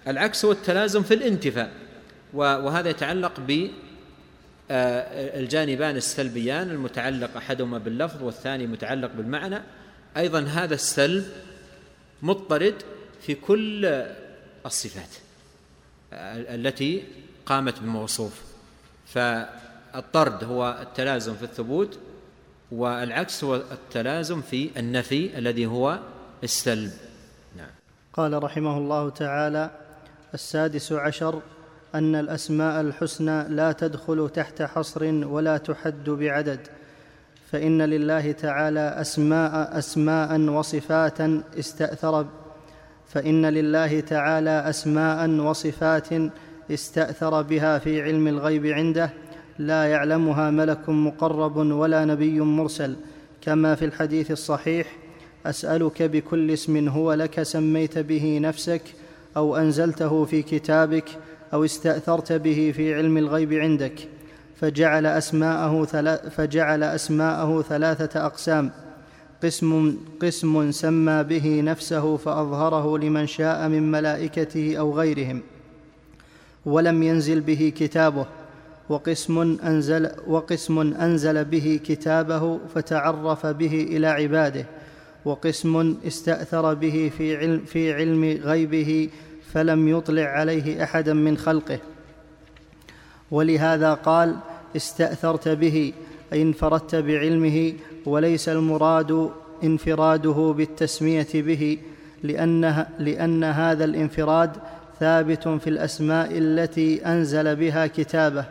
العكس 0.08 0.44
هو 0.44 0.52
التلازم 0.52 1.02
في 1.02 1.14
الانتفاء. 1.14 1.70
وهذا 2.34 2.88
يتعلق 2.90 3.32
بالجانبان 4.70 5.96
السلبيان 5.96 6.70
المتعلق 6.70 7.36
أحدهما 7.36 7.78
باللفظ 7.78 8.22
والثاني 8.22 8.66
متعلق 8.66 9.10
بالمعنى. 9.16 9.62
أيضا 10.16 10.40
هذا 10.40 10.74
السلب 10.74 11.24
مضطرد 12.22 12.74
في 13.20 13.34
كل 13.34 13.86
الصفات 14.66 15.08
التي 16.12 17.04
قامت 17.46 17.80
بالموصوف. 17.80 18.42
فالطرد 19.06 20.44
هو 20.44 20.78
التلازم 20.82 21.34
في 21.34 21.42
الثبوت 21.42 21.98
والعكس 22.72 23.44
هو 23.44 23.56
التلازم 23.56 24.40
في 24.42 24.70
النفي 24.76 25.38
الذي 25.38 25.66
هو 25.66 25.98
السلب. 26.44 26.92
نعم. 27.56 27.70
قال 28.12 28.42
رحمه 28.42 28.78
الله 28.78 29.10
تعالى 29.10 29.70
السادس 30.34 30.92
عشر 30.92 31.42
أن 31.94 32.14
الأسماء 32.14 32.80
الحسنى 32.80 33.48
لا 33.48 33.72
تدخل 33.72 34.30
تحت 34.34 34.62
حصر 34.62 35.04
ولا 35.04 35.56
تحد 35.56 36.04
بعدد. 36.04 36.68
فإن 37.52 37.82
لله 37.82 38.32
تعالى 38.32 38.80
اسماء 39.00 39.78
أسماء 39.78 40.40
وصفات 40.40 41.20
استاثر 41.58 42.26
فإن 43.08 43.46
لله 43.46 44.00
تعالى 44.00 44.50
أسماء 44.50 45.30
وصفات 45.30 46.08
استأثر 46.70 47.42
بها 47.42 47.78
في 47.78 48.02
علم 48.02 48.28
الغيب 48.28 48.66
عنده 48.66 49.10
لا 49.58 49.84
يعلمها 49.84 50.50
ملك 50.50 50.88
مقرب 50.88 51.56
ولا 51.56 52.04
نبي 52.04 52.40
مرسل. 52.40 52.96
كما 53.40 53.74
في 53.74 53.84
الحديث 53.84 54.30
الصحيح 54.30 54.86
أسألك 55.46 56.02
بكل 56.02 56.50
اسم 56.50 56.88
هو 56.88 57.12
لك 57.12 57.42
سميت 57.42 57.98
به 57.98 58.38
نفسك 58.42 58.82
أو 59.36 59.56
أنزلته 59.56 60.24
في 60.24 60.42
كتابك 60.42 61.08
أو 61.52 61.64
استأثرت 61.64 62.32
به 62.32 62.72
في 62.76 62.94
علم 62.94 63.18
الغيب 63.18 63.52
عندك. 63.52 64.08
فجعل 64.62 65.06
أسماءه, 65.06 65.84
فجعل 66.30 66.82
أسماءه 66.82 67.62
ثلاثة 67.62 68.26
أقسام. 68.26 68.70
قسم 69.42 69.96
قسم 70.20 70.70
سمى 70.70 71.22
به 71.22 71.60
نفسه 71.60 72.16
فأظهره 72.16 72.98
لمن 72.98 73.26
شاء 73.26 73.68
من 73.68 73.90
ملائكته 73.90 74.76
أو 74.76 74.94
غيرهم 74.94 75.40
ولم 76.66 77.02
ينزل 77.02 77.40
به 77.40 77.72
كتابه 77.76 78.26
وقسم 78.88 79.58
أنزل, 79.64 80.10
وقسم 80.26 80.78
أنزل 80.78 81.44
به 81.44 81.80
كتابه 81.84 82.60
فتعرف 82.74 83.46
به 83.46 83.86
إلى 83.90 84.06
عباده 84.06 84.66
وقسم 85.24 85.96
استأثر 86.06 86.74
به 86.74 87.10
في 87.18 87.36
علم, 87.36 87.60
في 87.66 87.92
علم 87.92 88.24
غيبه 88.24 89.08
فلم 89.52 89.88
يطلع 89.88 90.22
عليه 90.22 90.82
أحدا 90.82 91.12
من 91.12 91.36
خلقه. 91.36 91.78
ولهذا 93.30 93.94
قال 93.94 94.36
استأثرت 94.76 95.48
به 95.48 95.92
أي 96.32 96.42
انفردت 96.42 96.94
بعلمه 96.94 97.72
وليس 98.06 98.48
المراد 98.48 99.30
انفراده 99.64 100.54
بالتسمية 100.56 101.28
به 101.34 101.78
لأن, 102.22 102.86
لأن 102.98 103.44
هذا 103.44 103.84
الانفراد 103.84 104.50
ثابت 105.00 105.48
في 105.48 105.70
الأسماء 105.70 106.38
التي 106.38 107.06
أنزل 107.06 107.56
بها 107.56 107.86
كتابه. 107.86 108.44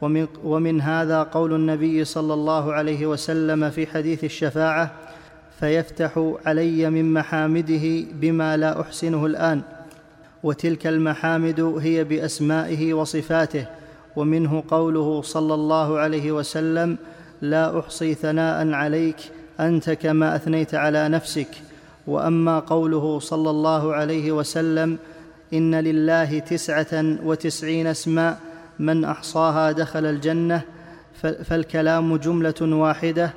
ومن, 0.00 0.26
ومن 0.44 0.80
هذا 0.80 1.22
قول 1.22 1.54
النبي 1.54 2.04
صلى 2.04 2.34
الله 2.34 2.72
عليه 2.72 3.06
وسلم 3.06 3.70
في 3.70 3.86
حديث 3.86 4.24
الشفاعة 4.24 4.92
فيفتح 5.60 6.34
علي 6.46 6.90
من 6.90 7.12
محامده 7.12 8.04
بما 8.12 8.56
لا 8.56 8.80
أحسنه 8.80 9.26
الآن 9.26 9.62
وتلك 10.42 10.86
المحامد 10.86 11.60
هي 11.80 12.04
بأسمائه 12.04 12.94
وصفاته 12.94 13.66
ومنه 14.16 14.62
قوله 14.68 15.22
صلى 15.22 15.54
الله 15.54 15.98
عليه 15.98 16.32
وسلم 16.32 16.98
لا 17.42 17.78
أحصي 17.78 18.14
ثناء 18.14 18.72
عليك 18.72 19.16
أنت 19.60 19.90
كما 19.90 20.36
أثنيت 20.36 20.74
على 20.74 21.08
نفسك. 21.08 21.48
وأما 22.06 22.58
قوله 22.58 23.18
صلى 23.18 23.50
الله 23.50 23.94
عليه 23.94 24.32
وسلم 24.32 24.98
إن 25.52 25.74
لله 25.74 26.38
تسعة 26.38 27.16
وتسعين 27.24 27.86
اسماء 27.86 28.38
من 28.78 29.04
أحصاها 29.04 29.72
دخل 29.72 30.06
الجنة 30.06 30.62
فالكلام 31.44 32.16
جملة 32.16 32.60
واحدة. 32.62 33.30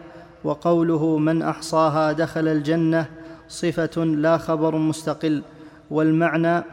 وقوله 0.43 1.17
من 1.17 1.41
أحصاها 1.41 2.11
دخل 2.11 2.47
الجنة 2.47 3.05
صفة 3.49 4.03
لا 4.03 4.38
خبر 4.38 4.76
مستقل. 4.76 5.41
والمعنى 5.91 6.63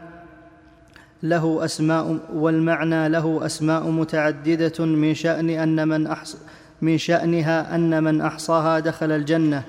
له 1.23 1.65
أسماء 1.65 2.19
والمعنى 2.33 3.09
له 3.09 3.45
أسماء 3.45 3.89
متعددة 3.89 4.85
من 4.85 5.13
شأن 5.13 5.49
أن 5.49 5.87
من 5.87 6.07
أحص 6.07 6.37
من 6.81 6.97
شأنها 6.97 7.75
أن 7.75 8.03
من 8.03 8.21
أحصاها 8.21 8.79
دخل 8.79 9.11
الجنة 9.11 9.63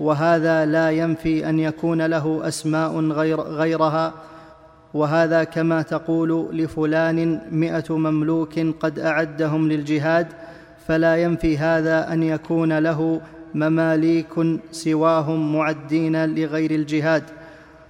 وهذا 0.00 0.66
لا 0.66 0.90
ينفي 0.90 1.48
أن 1.48 1.58
يكون 1.58 2.06
له 2.06 2.48
أسماء 2.48 3.00
غير 3.00 3.40
غيرها 3.40 4.14
وهذا 4.94 5.44
كما 5.44 5.82
تقول 5.82 6.48
لفلان 6.52 7.40
مائه 7.50 7.84
مملوك 7.96 8.58
قد 8.80 8.98
أعدهم 8.98 9.68
للجهاد 9.68 10.26
فلا 10.86 11.16
ينفي 11.16 11.58
هذا 11.58 12.12
أن 12.12 12.22
يكون 12.22 12.78
له 12.78 13.20
مماليك 13.54 14.60
سواهم 14.72 15.56
معدين 15.56 16.34
لغير 16.34 16.70
الجهاد. 16.70 17.22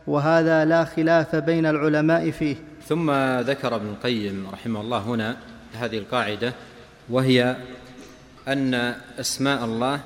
وهذا 0.08 0.64
لا 0.64 0.84
خلاف 0.84 1.36
بين 1.36 1.66
العلماء 1.66 2.30
فيه. 2.30 2.56
ثم 2.88 3.10
ذكر 3.40 3.76
ابن 3.76 3.86
القيم 3.86 4.46
رحمه 4.52 4.80
الله 4.80 4.98
هنا 4.98 5.36
هذه 5.74 5.98
القاعدة 5.98 6.52
وهي 7.08 7.56
أن 8.48 8.74
أسماء 9.20 9.64
الله 9.64 10.00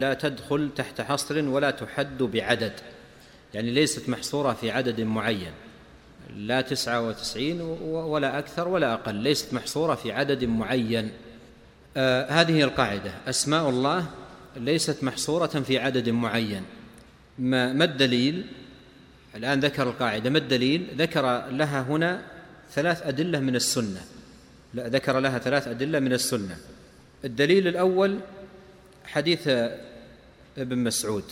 لا 0.00 0.14
تدخل 0.14 0.70
تحت 0.76 1.00
حصر 1.00 1.48
ولا 1.48 1.70
تحد 1.70 2.18
بعدد 2.18 2.72
يعني 3.54 3.70
ليست 3.70 4.08
محصورة 4.08 4.52
في 4.52 4.70
عدد 4.70 5.00
معين 5.00 5.52
لا 6.36 6.60
تسعة 6.60 7.08
وتسعين 7.08 7.60
ولا 7.60 8.38
أكثر 8.38 8.68
ولا 8.68 8.94
أقل 8.94 9.14
ليست 9.14 9.54
محصورة 9.54 9.94
في 9.94 10.12
عدد 10.12 10.44
معين. 10.44 11.10
آه 11.96 12.30
هذه 12.30 12.62
القاعدة 12.62 13.10
أسماء 13.28 13.68
الله 13.68 14.06
ليست 14.56 15.04
محصورة 15.04 15.46
في 15.46 15.78
عدد 15.78 16.08
معين. 16.08 16.62
ما, 17.38 17.72
ما 17.72 17.84
الدليل؟ 17.84 18.46
الآن 19.36 19.60
ذكر 19.60 19.82
القاعدة. 19.82 20.30
ما 20.30 20.38
الدليل؟ 20.38 20.86
ذكر 20.98 21.22
لها 21.50 21.80
هنا 21.82 22.22
ثلاث 22.72 23.02
أدلة 23.06 23.40
من 23.40 23.56
السنة. 23.56 24.00
لا 24.74 24.88
ذكر 24.88 25.18
لها 25.18 25.38
ثلاث 25.38 25.68
أدلة 25.68 25.98
من 25.98 26.12
السنة. 26.12 26.56
الدليل 27.24 27.68
الأول 27.68 28.18
حديث 29.04 29.48
ابن 30.58 30.78
مسعود 30.78 31.24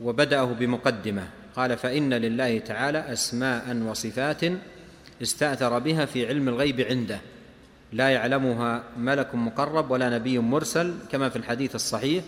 وبدأه 0.00 0.44
بمقدمة. 0.44 1.28
قال 1.56 1.76
فإن 1.76 2.14
لله 2.14 2.58
تعالى 2.58 3.12
اسماء 3.12 3.76
وصفات 3.76 4.40
استأثر 5.22 5.78
بها 5.78 6.04
في 6.04 6.26
علم 6.26 6.48
الغيب 6.48 6.80
عنده. 6.80 7.20
لا 7.92 8.08
يعلمها 8.08 8.82
ملك 8.98 9.34
مقرب 9.34 9.90
ولا 9.90 10.18
نبي 10.18 10.38
مرسل. 10.38 10.94
كما 11.12 11.28
في 11.28 11.36
الحديث 11.36 11.74
الصحيح 11.74 12.24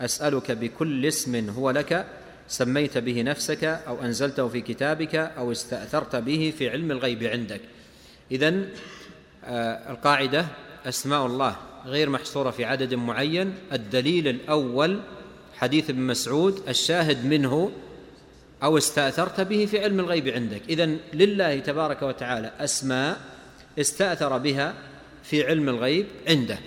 أسألك 0.00 0.50
بكل 0.50 1.06
اسم 1.06 1.50
هو 1.50 1.70
لك 1.70 2.06
سميت 2.50 2.98
به 2.98 3.22
نفسك 3.22 3.64
أو 3.64 4.02
أنزلته 4.02 4.48
في 4.48 4.60
كتابك 4.60 5.14
أو 5.14 5.52
استأثرت 5.52 6.16
به 6.16 6.52
في 6.58 6.68
علم 6.68 6.90
الغيب 6.90 7.22
عندك. 7.22 7.60
إذن 8.32 8.68
آه، 9.44 9.92
القاعدة 9.92 10.46
أسماء 10.86 11.26
الله 11.26 11.56
غير 11.86 12.10
محصورة 12.10 12.50
في 12.50 12.64
عدد 12.64 12.94
معين. 12.94 13.54
الدليل 13.72 14.28
الأول 14.28 15.00
حديث 15.54 15.90
ابن 15.90 16.00
مسعود 16.00 16.68
الشاهد 16.68 17.24
منه 17.24 17.72
أو 18.62 18.78
استأثرت 18.78 19.40
به 19.40 19.66
في 19.66 19.84
علم 19.84 20.00
الغيب 20.00 20.28
عندك. 20.28 20.62
إذن 20.68 20.98
لله 21.12 21.58
تبارك 21.58 22.02
وتعالى 22.02 22.52
أسماء 22.58 23.20
استأثر 23.78 24.38
بها 24.38 24.74
في 25.22 25.46
علم 25.46 25.68
الغيب 25.68 26.06
عنده. 26.28 26.58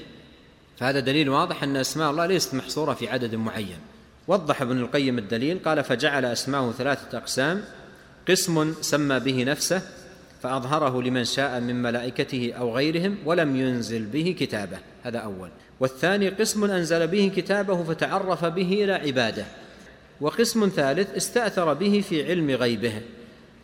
فهذا 0.77 0.99
دليل 0.99 1.29
واضح 1.29 1.63
أن 1.63 1.75
أسماء 1.75 2.11
الله 2.11 2.25
ليست 2.25 2.53
محصورة 2.53 2.93
في 2.93 3.09
عدد 3.09 3.35
معين. 3.35 3.92
وضح 4.27 4.61
ابن 4.61 4.77
القيم 4.77 5.17
الدليل 5.17 5.59
قال 5.65 5.83
فجعل 5.83 6.25
أسماءه 6.25 6.71
ثلاثة 6.71 7.17
أقسام 7.17 7.63
قسم 8.29 8.73
سمى 8.81 9.19
به 9.19 9.43
نفسه 9.43 9.81
فأظهره 10.43 11.01
لمن 11.01 11.25
شاء 11.25 11.59
من 11.59 11.81
ملائكته 11.81 12.53
أو 12.59 12.75
غيرهم 12.75 13.17
ولم 13.25 13.55
ينزل 13.55 14.05
به 14.05 14.35
كتابه. 14.39 14.77
هذا 15.03 15.17
أول. 15.17 15.49
والثاني 15.79 16.29
قسم 16.29 16.63
أنزل 16.63 17.07
به 17.07 17.31
كتابه 17.35 17.83
فتعرف 17.83 18.45
به 18.45 18.83
إلى 18.83 18.93
عباده. 18.93 19.45
وقسم 20.21 20.69
ثالث 20.75 21.15
استأثر 21.15 21.73
به 21.73 22.03
في 22.09 22.25
علم 22.29 22.51
غيبه 22.51 23.01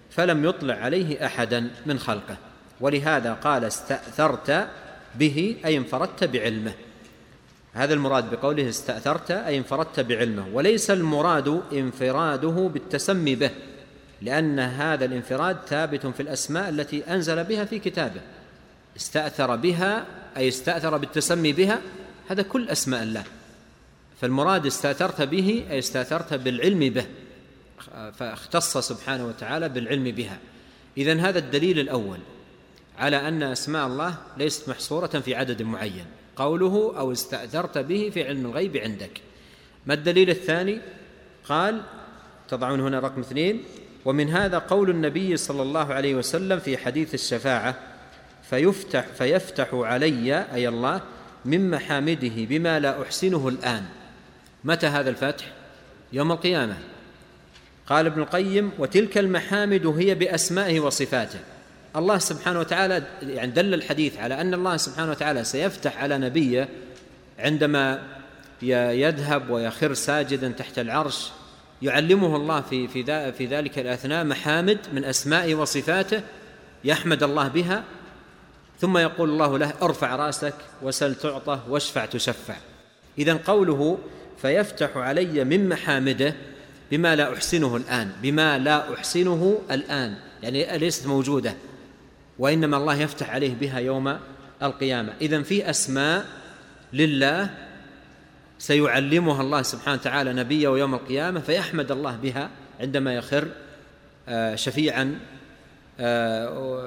فلم 0.09 0.45
يطلع 0.45 0.73
عليه 0.73 1.25
أحدا 1.25 1.69
من 1.85 1.99
خلقه. 1.99 2.37
ولهذا 2.81 3.33
قال 3.33 3.65
استأثرت 3.65 4.67
به 5.15 5.55
أي 5.65 5.77
انفردت 5.77 6.23
بعلمه. 6.23 6.73
هذا 7.73 7.93
المراد 7.93 8.35
بقوله 8.35 8.69
استأثرت 8.69 9.31
أي 9.31 9.57
انفردت 9.57 9.99
بعلمه 9.99 10.47
وليس 10.53 10.91
المراد 10.91 11.61
انفراده 11.73 12.69
بالتسمي 12.73 13.35
به 13.35 13.51
لأن 14.21 14.59
هذا 14.59 15.05
الانفراد 15.05 15.57
ثابت 15.67 16.07
في 16.07 16.19
الأسماء 16.19 16.69
التي 16.69 17.03
أنزل 17.03 17.43
بها 17.43 17.65
في 17.65 17.79
كتابه. 17.79 18.21
استأثر 18.97 19.55
بها 19.55 20.05
أي 20.37 20.47
استأثر 20.47 20.97
بالتسمي 20.97 21.53
بها 21.53 21.81
هذا 22.29 22.41
كل 22.41 22.69
أسماء 22.69 23.03
الله. 23.03 23.23
فالمراد 24.21 24.65
استأثرت 24.65 25.21
به 25.21 25.65
أي 25.69 25.79
استأثرت 25.79 26.33
بالعلم 26.33 26.79
به 26.79 27.05
فاختص 28.11 28.77
سبحانه 28.77 29.27
وتعالى 29.27 29.69
بالعلم 29.69 30.03
بها. 30.03 30.37
إذن 30.97 31.19
هذا 31.19 31.39
الدليل 31.39 31.79
الأول 31.79 32.19
على 32.97 33.27
أن 33.27 33.43
أسماء 33.43 33.87
الله 33.87 34.17
ليست 34.37 34.69
محصورة 34.69 35.07
في 35.07 35.35
عدد 35.35 35.61
معين. 35.61 36.05
قوله 36.39 36.93
أو 36.97 37.11
استأثرت 37.11 37.77
به 37.77 38.11
في 38.13 38.23
علم 38.23 38.45
الغيب 38.45 38.77
عندك. 38.77 39.21
ما 39.85 39.93
الدليل 39.93 40.29
الثاني؟ 40.29 40.79
قال 41.43 41.81
تضعون 42.47 42.79
هنا 42.79 42.99
رقم 42.99 43.21
اثنين 43.21 43.63
ومن 44.05 44.29
هذا 44.29 44.57
قول 44.57 44.89
النبي 44.89 45.37
صلى 45.37 45.61
الله 45.61 45.93
عليه 45.93 46.15
وسلم 46.15 46.59
في 46.59 46.77
حديث 46.77 47.13
الشفاعة 47.13 47.75
فيفتح 48.49 49.05
فيفتح 49.05 49.69
علي 49.73 50.45
أي 50.53 50.67
الله 50.67 51.01
من 51.45 51.69
محامده 51.69 52.35
بما 52.35 52.79
لا 52.79 53.01
أحسنه 53.01 53.47
الآن. 53.47 53.85
متى 54.63 54.87
هذا 54.87 55.09
الفتح؟ 55.09 55.45
يوم 56.13 56.31
القيامة. 56.31 56.77
قال 57.87 58.05
ابن 58.05 58.21
القيم 58.21 58.71
وتلك 58.79 59.17
المحامد 59.17 59.85
هي 59.85 60.15
بأسمائه 60.15 60.79
وصفاته. 60.79 61.39
الله 61.95 62.17
سبحانه 62.17 62.59
وتعالى 62.59 63.03
يعني 63.21 63.51
دل 63.51 63.73
الحديث 63.73 64.17
على 64.17 64.41
أن 64.41 64.53
الله 64.53 64.77
سبحانه 64.77 65.11
وتعالى 65.11 65.43
سيفتح 65.43 66.03
على 66.03 66.17
نبيه 66.17 66.69
عندما 67.39 68.01
يذهب 68.61 69.49
ويخر 69.49 69.93
ساجدا 69.93 70.49
تحت 70.49 70.79
العرش. 70.79 71.31
يعلمه 71.81 72.35
الله 72.35 72.61
في 72.61 72.87
في 72.87 73.31
في 73.31 73.45
ذلك 73.45 73.79
الأثناء 73.79 74.23
محامد 74.23 74.77
من 74.93 75.05
اسمائه 75.05 75.55
وصفاته 75.55 76.21
يحمد 76.83 77.23
الله 77.23 77.47
بها 77.47 77.83
ثم 78.79 78.97
يقول 78.97 79.29
الله 79.29 79.57
له 79.57 79.73
ارفع 79.81 80.15
رأسك 80.15 80.53
وسل 80.81 81.15
تعطى 81.15 81.59
واشفع 81.69 82.05
تشفع. 82.05 82.55
اذا 83.17 83.39
قوله 83.47 83.97
فيفتح 84.41 84.97
علي 84.97 85.43
من 85.43 85.69
محامده 85.69 86.35
بما 86.91 87.15
لا 87.15 87.33
أحسنه 87.33 87.75
الآن. 87.75 88.11
بما 88.21 88.57
لا 88.59 88.93
أحسنه 88.93 89.61
الآن. 89.71 90.15
يعني 90.43 90.77
ليست 90.77 91.07
موجودة. 91.07 91.55
وإنما 92.39 92.77
الله 92.77 92.95
يفتح 92.95 93.29
عليه 93.29 93.55
بها 93.55 93.79
يوم 93.79 94.17
القيامة. 94.63 95.13
اذا 95.21 95.41
في 95.41 95.69
أسماء 95.69 96.25
لله 96.93 97.49
سيعلمها 98.59 99.41
الله 99.41 99.61
سبحانه 99.61 99.97
وتعالى 99.97 100.33
نبيه 100.33 100.69
يوم 100.69 100.93
القيامة 100.93 101.39
فيحمد 101.39 101.91
الله 101.91 102.15
بها 102.15 102.49
عندما 102.79 103.15
يخر 103.15 103.47
آه، 104.29 104.55
شفيعا 104.55 105.19
آه، 105.99 106.79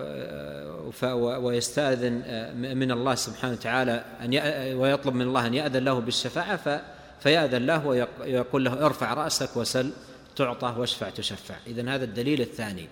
آه، 1.05 2.53
من 2.55 2.91
الله 2.91 3.15
سبحانه 3.15 3.53
وتعالى 3.53 4.05
أن 4.25 4.35
ويطلب 4.77 5.15
من 5.15 5.23
الله 5.23 5.47
أن 5.47 5.55
يأذن 5.55 5.85
له 5.85 5.99
بالشفاعة 5.99 6.83
فيأذن 7.21 7.67
له 7.67 7.87
ويقول 7.87 8.65
له 8.65 8.87
ارفع 8.87 9.15
رأسك 9.15 9.57
وسل 9.57 9.91
تعطى 10.37 10.75
واشفع 10.79 11.11
تشفع. 11.11 11.55
إذن 11.67 11.89
هذا 11.89 12.05
الدليل 12.05 12.41
الثاني. 12.41 12.89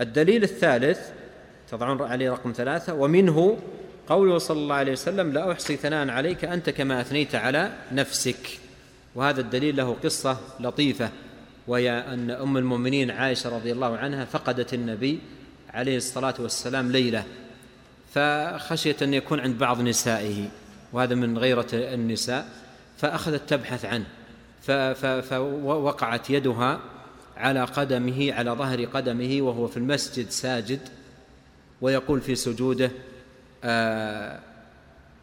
الدليل 0.00 0.42
الثالث 0.42 0.98
تضعون 1.72 2.02
عليه 2.02 2.30
رقم 2.30 2.52
ثلاثة. 2.52 2.94
ومنه 2.94 3.58
قوله 4.08 4.38
صلى 4.38 4.58
الله 4.58 4.74
عليه 4.74 4.92
وسلم 4.92 5.32
لا 5.32 5.52
أحصي 5.52 5.76
ثناء 5.76 6.08
عليك 6.08 6.44
أنت 6.44 6.70
كما 6.70 7.00
أثنيت 7.00 7.34
على 7.34 7.72
نفسك. 7.92 8.58
وهذا 9.14 9.40
الدليل 9.40 9.76
له 9.76 9.96
قصة 10.04 10.38
لطيفة 10.60 11.10
وهي 11.66 11.90
أن 11.90 12.30
أم 12.30 12.56
المؤمنين 12.56 13.10
عائشة 13.10 13.56
رضي 13.56 13.72
الله 13.72 13.96
عنها 13.96 14.24
فقدت 14.24 14.74
النبي 14.74 15.18
عليه 15.70 15.96
الصلاة 15.96 16.34
والسلام 16.38 16.92
ليلة 16.92 17.24
فخشيت 18.14 19.02
أن 19.02 19.14
يكون 19.14 19.40
عند 19.40 19.58
بعض 19.58 19.80
نسائه 19.80 20.48
وهذا 20.92 21.14
من 21.14 21.38
غيرة 21.38 21.66
النساء 21.72 22.48
فأخذت 22.98 23.48
تبحث 23.48 23.84
عنه 23.84 24.04
فوقعت 25.22 26.30
يدها 26.30 26.80
على 27.36 27.64
قدمه 27.64 28.32
على 28.32 28.50
ظهر 28.50 28.84
قدمه 28.84 29.38
وهو 29.40 29.66
في 29.66 29.76
المسجد 29.76 30.30
ساجد. 30.30 30.80
ويقول 31.82 32.20
في 32.20 32.34
سجوده 32.34 32.90
آآ 33.64 34.40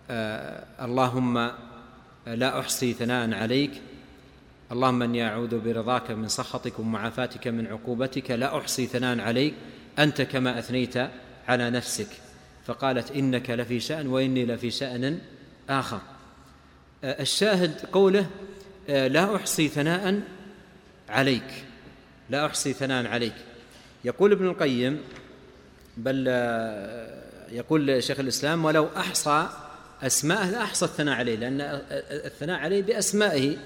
آآ 0.10 0.66
اللهم 0.82 1.52
لا 2.28 2.60
أحصي 2.60 2.94
ثناء 2.94 3.34
عليك 3.34 3.72
اللهم 4.72 5.02
إني 5.02 5.28
أعوذ 5.28 5.60
برضاك 5.60 6.12
من 6.12 6.28
سخطك 6.28 6.80
ومعافاتك 6.80 7.48
من 7.48 7.68
عقوبتك 7.68 8.32
لا 8.32 8.58
أحصي 8.58 8.86
ثناء 8.86 9.20
عليك 9.20 9.54
أنت 10.00 10.22
كما 10.22 10.60
أثنيت 10.60 10.98
على 11.48 11.70
نفسك. 11.70 12.08
فقالت 12.66 13.12
إنك 13.12 13.50
لفي 13.50 13.80
شأن 13.80 14.08
وإني 14.08 14.46
لفي 14.46 14.72
شأن 14.72 15.20
آخر. 15.70 16.02
الشاهد 17.04 17.86
قوله 17.92 18.30
لا 18.88 19.36
أحصي 19.36 19.68
ثناء 19.68 20.22
عليك 21.10 21.66
لا 22.30 22.46
أحصي 22.46 22.74
ثناء 22.74 23.08
عليك. 23.08 23.36
يقول 24.06 24.32
ابن 24.32 24.48
القيم 24.48 25.02
بل 25.98 26.28
يقول 27.52 28.04
شيخ 28.04 28.20
الإسلام 28.20 28.66
ولو 28.66 28.88
أحصى 28.98 29.50
أسماءه 30.04 30.50
لأحصى 30.50 30.86
الثناء 30.86 31.16
عليه 31.16 31.36
لأن 31.36 31.62
الثناء 32.26 32.60
عليه 32.60 32.82
بأسمائه 32.82 33.58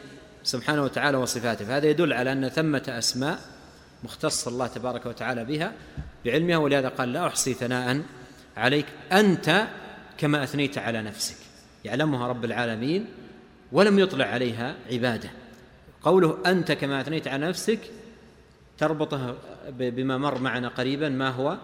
سبحانه 0.44 0.84
وتعالى 0.84 1.18
وصفاته. 1.18 1.66
فهذا 1.66 1.88
يدل 1.88 2.14
على 2.14 2.32
أن 2.32 2.50
ثمة 2.50 2.84
أسماء 2.88 3.40
مختص 4.04 4.48
الله 4.48 4.68
تبارك 4.68 5.06
وتعالى 5.06 5.46
بها 5.46 5.74
بعلمها 6.26 6.58
ولهذا 6.58 6.88
قال 6.90 7.14
لا 7.14 7.28
أحصي 7.28 7.54
ثناء 7.54 8.02
عليك 8.58 8.86
أنت 9.12 9.68
كما 10.18 10.44
أثنيت 10.44 10.78
على 10.78 11.02
نفسك. 11.02 11.36
يعلمها 11.86 12.28
رب 12.28 12.46
العالمين 12.46 13.06
ولم 13.72 14.00
يطلع 14.00 14.26
عليها 14.26 14.76
عبادة. 14.92 15.30
قوله 16.02 16.38
أنت 16.46 16.72
كما 16.72 17.02
أثنيت 17.02 17.28
على 17.28 17.48
نفسك 17.48 17.80
تربطه 18.78 19.36
بما 19.70 20.18
مر 20.18 20.40
معنا 20.40 20.68
قريبا 20.68 21.10
ما 21.10 21.30
هو 21.30 21.58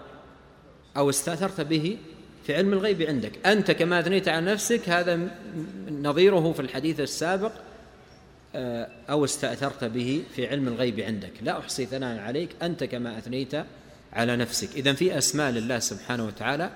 أو 0.99 1.09
استأثرت 1.09 1.61
به 1.61 1.97
في 2.45 2.55
علم 2.55 2.73
الغيب 2.73 3.01
عندك. 3.01 3.47
أنت 3.47 3.71
كما 3.71 3.99
أثنيت 3.99 4.27
على 4.27 4.51
نفسك 4.51 4.89
هذا 4.89 5.19
نظيره 5.91 6.51
في 6.51 6.59
الحديث 6.59 6.99
السابق 6.99 7.51
آه، 8.55 8.89
أو 9.09 9.25
استأثرت 9.25 9.83
به 9.83 10.23
في 10.35 10.47
علم 10.47 10.67
الغيب 10.67 10.99
عندك. 10.99 11.31
لا 11.41 11.59
أحصي 11.59 11.85
ثناء 11.85 12.19
عليك 12.19 12.49
أنت 12.61 12.83
كما 12.83 13.17
أثنيت 13.17 13.53
على 14.13 14.35
نفسك. 14.35 14.75
إذن 14.75 14.93
في 14.93 15.17
أسماء 15.17 15.51
لله 15.51 15.79
سبحانه 15.79 16.25
وتعالى 16.25 16.71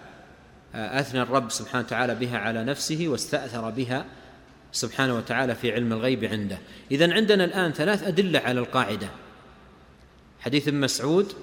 آه، 0.75 0.99
أثنى 0.99 1.21
الرب 1.21 1.51
سبحانه 1.51 1.85
وتعالى 1.85 2.15
بها 2.15 2.37
على 2.37 2.63
نفسه 2.63 3.05
واستأثر 3.07 3.69
بها 3.69 4.05
سبحانه 4.71 5.17
وتعالى 5.17 5.55
في 5.55 5.71
علم 5.71 5.93
الغيب 5.93 6.23
عنده. 6.23 6.57
إذن 6.91 7.11
عندنا 7.11 7.43
الآن 7.43 7.71
ثلاث 7.71 8.03
أدلة 8.03 8.39
على 8.39 8.59
القاعدة. 8.59 9.07
حديث 10.39 10.67
مسعود 10.67 11.33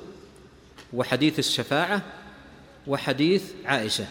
وحديث 0.92 1.38
الشفاعة 1.38 2.02
وحديث 2.86 3.42
عائشة. 3.66 4.04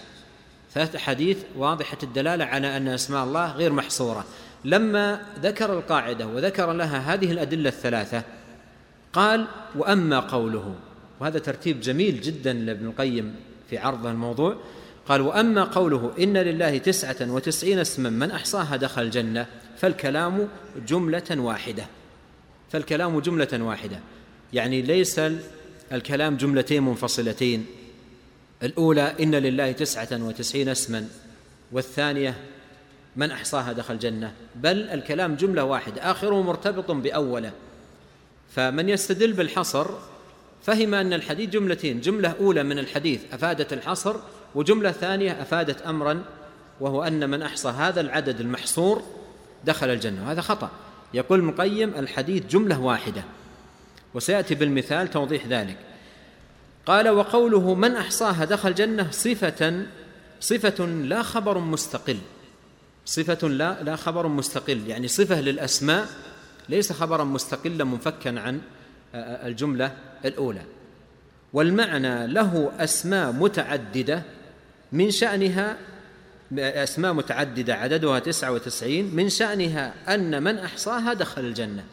ثلاث 0.74 0.96
أحاديث 0.96 1.38
واضحة 1.56 1.98
الدلالة 2.04 2.46
على 2.46 2.78
أن 2.78 2.88
أسماء 2.88 3.24
الله 3.24 3.52
غير 3.52 3.74
محصورة. 3.74 4.26
لما 4.66 5.22
ذكر 5.42 5.74
القاعدة 5.74 6.28
وذكر 6.28 6.74
لها 6.74 7.14
هذه 7.14 7.32
الأدلة 7.32 7.70
الثلاثة 7.70 8.24
قال 9.14 9.48
وأما 9.76 10.20
قوله 10.20 10.76
وهذا 11.20 11.40
ترتيب 11.40 11.82
جميل 11.82 12.22
جدا 12.22 12.54
لابن 12.54 12.86
القيم 12.86 13.36
في 13.70 13.78
عرض 13.78 14.06
الموضوع. 14.06 14.58
قال 15.08 15.22
وأما 15.22 15.64
قوله 15.64 16.12
إن 16.20 16.38
لله 16.38 16.78
تسعة 16.78 17.32
وتسعين 17.32 17.80
اسما 17.80 18.10
من 18.10 18.32
أحصاها 18.32 18.76
دخل 18.76 19.02
الجنة 19.02 19.46
فالكلام 19.78 20.48
جملة 20.88 21.24
واحدة. 21.32 21.86
فالكلام 22.70 23.20
جملة 23.20 23.64
واحدة. 23.64 24.00
يعني 24.54 24.82
ليس 24.82 25.22
الكلام 25.92 26.38
جملتين 26.38 26.84
منفصلتين. 26.84 27.66
الأولى 28.64 29.14
إن 29.20 29.36
لله 29.36 29.72
تسعة 29.72 30.08
وتسعين 30.12 30.70
اسما 30.70 31.08
والثانية 31.72 32.36
من 33.16 33.32
أحصاها 33.32 33.74
دخل 33.74 33.94
الجنه 33.94 34.34
بل 34.56 34.90
الكلام 34.90 35.36
جملة 35.36 35.64
واحدة 35.64 36.12
اخره 36.12 36.42
مرتبط 36.42 36.92
بأوله. 36.92 37.52
فمن 38.56 38.90
يستدل 38.90 39.34
بالحصر 39.34 39.88
فهم 40.64 40.94
أن 40.94 41.14
الحديث 41.14 41.50
جملتين 41.50 42.02
جملة 42.02 42.36
أولى 42.40 42.64
من 42.64 42.80
الحديث 42.80 43.22
أفادت 43.34 43.74
الحصر 43.74 44.16
وجملة 44.56 44.92
ثانية 44.92 45.42
أفادت 45.42 45.82
امرا 45.82 46.24
وهو 46.80 47.04
أن 47.04 47.30
من 47.30 47.42
أحصى 47.42 47.70
هذا 47.70 48.02
العدد 48.02 48.40
المحصور 48.40 49.04
دخل 49.66 49.90
الجنة. 49.90 50.26
وهذا 50.26 50.42
خطأ. 50.42 50.70
يقول 51.14 51.40
المقيم 51.40 51.96
الحديث 51.96 52.46
جملة 52.46 52.80
واحدة. 52.80 53.24
وسيأتي 54.14 54.56
بالمثال 54.56 55.08
توضيح 55.08 55.48
ذلك. 55.48 55.78
قال 56.86 57.10
وقوله 57.10 57.74
من 57.74 57.96
أحصاها 57.96 58.46
دخل 58.46 58.70
الجنه 58.70 59.12
صفة 59.12 59.86
صفة 60.40 60.86
لا 60.86 61.24
خبر 61.24 61.58
مستقل. 61.58 62.18
صفة 63.06 63.48
لا 63.48 63.84
لا 63.84 63.96
خبر 63.96 64.28
مستقل 64.28 64.88
يعني 64.88 65.08
صفة 65.08 65.42
للأسماء 65.42 66.08
ليس 66.70 66.94
خبرا 66.94 67.24
مستقلا 67.24 67.84
منفكا 67.84 68.40
عن 68.40 68.62
الجملة 69.16 69.92
الأولى. 70.26 70.62
والمعنى 71.54 72.28
له 72.28 72.72
أسماء 72.80 73.32
متعددة 73.32 74.24
من 74.92 75.12
شأنها 75.12 75.78
أسماء 76.60 77.14
متعددة 77.14 77.76
عددها 77.76 78.20
تسعة 78.20 78.52
وتسعين 78.52 79.16
من 79.16 79.30
شأنها 79.30 80.14
أن 80.14 80.44
من 80.44 80.58
أحصاها 80.58 81.14
دخل 81.14 81.42
الجنة. 81.42 81.84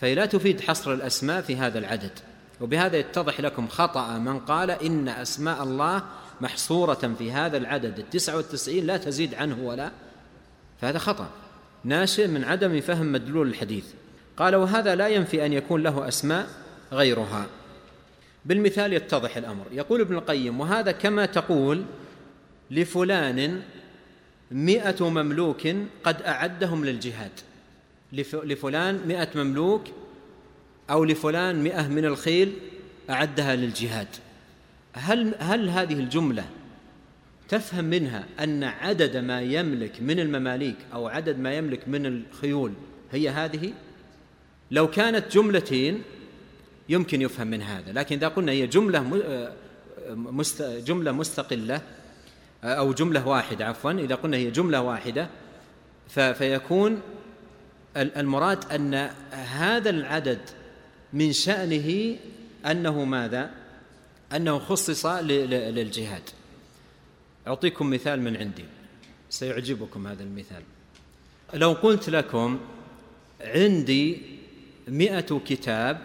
فهي 0.00 0.14
لا 0.14 0.26
تفيد 0.26 0.60
حصر 0.60 0.92
الأسماء 0.92 1.42
في 1.42 1.56
هذا 1.56 1.78
العدد. 1.78 2.18
وبهذا 2.62 2.96
يتضح 2.96 3.40
لكم 3.40 3.68
خطأ 3.68 4.18
من 4.18 4.38
قال 4.38 4.70
إن 4.70 5.08
أسماء 5.08 5.62
الله 5.62 6.02
محصورة 6.40 7.14
في 7.18 7.32
هذا 7.32 7.56
العدد. 7.56 7.98
التسعة 7.98 8.36
والتسعين 8.36 8.86
لا 8.86 8.96
تزيد 8.96 9.34
عنه 9.34 9.62
ولا. 9.62 9.90
فهذا 10.80 10.98
خطأ. 10.98 11.30
ناشئ 11.84 12.26
من 12.26 12.44
عدم 12.44 12.80
فهم 12.80 13.12
مدلول 13.12 13.48
الحديث. 13.48 13.84
قال 14.36 14.56
وهذا 14.56 14.94
لا 14.94 15.08
ينفي 15.08 15.46
أن 15.46 15.52
يكون 15.52 15.82
له 15.82 16.08
أسماء 16.08 16.46
غيرها. 16.92 17.46
بالمثال 18.44 18.92
يتضح 18.92 19.36
الأمر. 19.36 19.64
يقول 19.72 20.00
ابن 20.00 20.14
القيم 20.14 20.60
وهذا 20.60 20.92
كما 20.92 21.26
تقول 21.26 21.84
لفلان 22.70 23.62
مئة 24.50 25.08
مملوك 25.08 25.68
قد 26.04 26.22
أعدهم 26.22 26.84
للجهاد. 26.84 27.32
لفلان 28.32 29.00
مئة 29.06 29.28
مملوك 29.34 29.82
أو 30.90 31.04
لفلان 31.04 31.62
مئة 31.62 31.88
من 31.88 32.04
الخيل 32.04 32.52
أعدها 33.10 33.56
للجهاد. 33.56 34.08
هل 34.92 35.34
هل 35.38 35.68
هذه 35.68 35.94
الجملة 35.94 36.44
تفهم 37.48 37.84
منها 37.84 38.24
أن 38.40 38.64
عدد 38.64 39.16
ما 39.16 39.42
يملك 39.42 39.92
من 40.00 40.20
المماليك 40.20 40.76
أو 40.92 41.08
عدد 41.08 41.38
ما 41.38 41.54
يملك 41.54 41.88
من 41.88 42.06
الخيول 42.06 42.72
هي 43.12 43.28
هذه؟ 43.28 43.72
لو 44.70 44.90
كانت 44.90 45.32
جملتين 45.32 46.02
يمكن 46.88 47.22
يفهم 47.22 47.46
من 47.46 47.62
هذا 47.62 47.92
لكن 47.92 48.16
إذا 48.16 48.28
قلنا 48.28 48.52
هي 48.52 48.66
جملة 48.66 49.22
مست 50.10 50.62
جملة 50.62 51.12
مستقلة 51.12 51.80
أو 52.64 52.92
جملة 52.92 53.28
واحدة 53.28 53.66
عفوا 53.66 53.92
إذا 53.92 54.14
قلنا 54.14 54.36
هي 54.36 54.50
جملة 54.50 54.80
واحدة 54.80 55.28
فيكون 56.08 57.00
المراد 57.96 58.72
أن 58.72 58.94
هذا 59.32 59.90
العدد 59.90 60.40
من 61.12 61.32
شأنه 61.32 62.16
أنه 62.66 63.04
ماذا؟ 63.04 63.50
أنه 64.36 64.58
خصص 64.58 65.06
للجهاد. 65.06 66.22
أعطيكم 67.46 67.90
مثال 67.90 68.20
من 68.20 68.36
عندي. 68.36 68.64
سيعجبكم 69.30 70.06
هذا 70.06 70.22
المثال. 70.22 70.62
لو 71.54 71.72
قلت 71.72 72.10
لكم 72.10 72.60
عندي 73.40 74.22
مئة 74.88 75.40
كتاب 75.46 75.98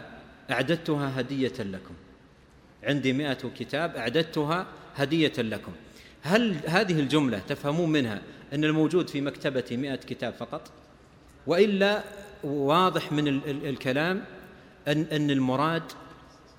أعددتها 0.51 1.19
هدية 1.19 1.53
لكم. 1.59 1.93
عندي 2.83 3.13
مئة 3.13 3.51
كتاب 3.59 3.95
أعددتها 3.95 4.67
هدية 4.95 5.33
لكم. 5.37 5.71
هل 6.21 6.55
هذه 6.67 6.99
الجملة 6.99 7.39
تفهمون 7.39 7.89
منها 7.89 8.21
أن 8.53 8.63
الموجود 8.63 9.09
في 9.09 9.21
مكتبتي 9.21 9.77
مئة 9.77 9.95
كتاب 9.95 10.33
فقط؟ 10.33 10.71
وإلا 11.47 12.03
واضح 12.43 13.11
من 13.11 13.27
الكلام 13.47 14.25
أن, 14.87 15.05
أن 15.11 15.31
المراد 15.31 15.83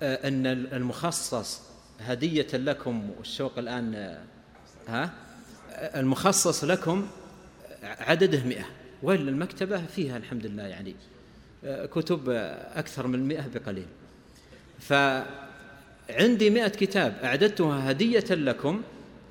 أن 0.01 0.45
المخصص 0.47 1.61
هدية 1.99 2.47
لكم 2.53 3.09
والشوق 3.17 3.57
الآن 3.57 4.17
ها؟ 4.87 5.11
المخصص 5.71 6.63
لكم 6.63 7.07
عدده 7.83 8.43
مئة 8.43 8.65
وإلا 9.03 9.29
المكتبة 9.29 9.85
فيها 9.85 10.17
الحمد 10.17 10.45
لله 10.45 10.63
يعني 10.63 10.95
كتب 11.65 12.29
أكثر 12.75 13.07
من 13.07 13.27
مئة 13.27 13.45
بقليل. 13.53 13.85
فعندي 14.79 16.49
مئة 16.49 16.67
كتاب 16.67 17.15
أعددتها 17.23 17.91
هدية 17.91 18.25
لكم 18.29 18.81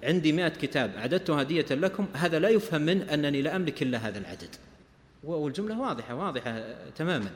عندي 0.02 0.32
مئة 0.32 0.48
كتاب 0.48 0.94
أعددتها 0.96 1.42
هدية 1.42 1.66
لكم 1.70 2.06
هذا 2.14 2.38
لا 2.38 2.48
يفهم 2.48 2.82
من 2.82 3.02
أنني 3.02 3.42
لا 3.42 3.56
أملك 3.56 3.82
إلا 3.82 3.98
هذا 3.98 4.18
العدد. 4.18 4.56
والجملة 5.24 5.80
واضحة 5.80 6.14
واضحة 6.14 6.64
تماما. 6.96 7.30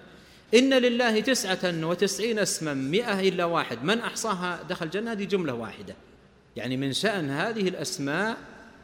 إن 0.55 0.75
لله 0.75 1.21
تسعة 1.21 1.87
وتسعين 1.87 2.39
اسما 2.39 2.75
مئة 2.75 3.21
إلا 3.21 3.45
واحد. 3.45 3.85
من 3.85 3.99
أحصاها 3.99 4.63
دخل 4.69 4.87
الجنة؟ 4.87 5.13
هذه 5.13 5.25
جملة 5.25 5.55
واحدة. 5.55 5.95
يعني 6.57 6.77
من 6.77 6.93
شأن 6.93 7.31
هذه 7.31 7.69
الأسماء 7.69 8.37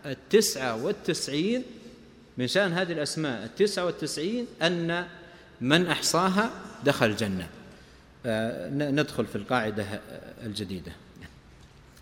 التسعة 0.07 0.85
والتسعين 0.85 1.63
من 2.39 2.47
شأن 2.47 2.73
هذه 2.73 2.93
الأسماء 2.93 3.45
التسعة 3.45 3.85
والتسعين 3.85 4.47
أن 4.63 5.07
من 5.61 5.87
أحصاها 5.87 6.51
دخل 6.85 7.07
الجنة. 7.07 7.49
آه، 8.27 8.71
ندخل 8.71 9.27
في 9.27 9.37
القاعدة 9.37 10.01
الجديدة. 10.45 10.93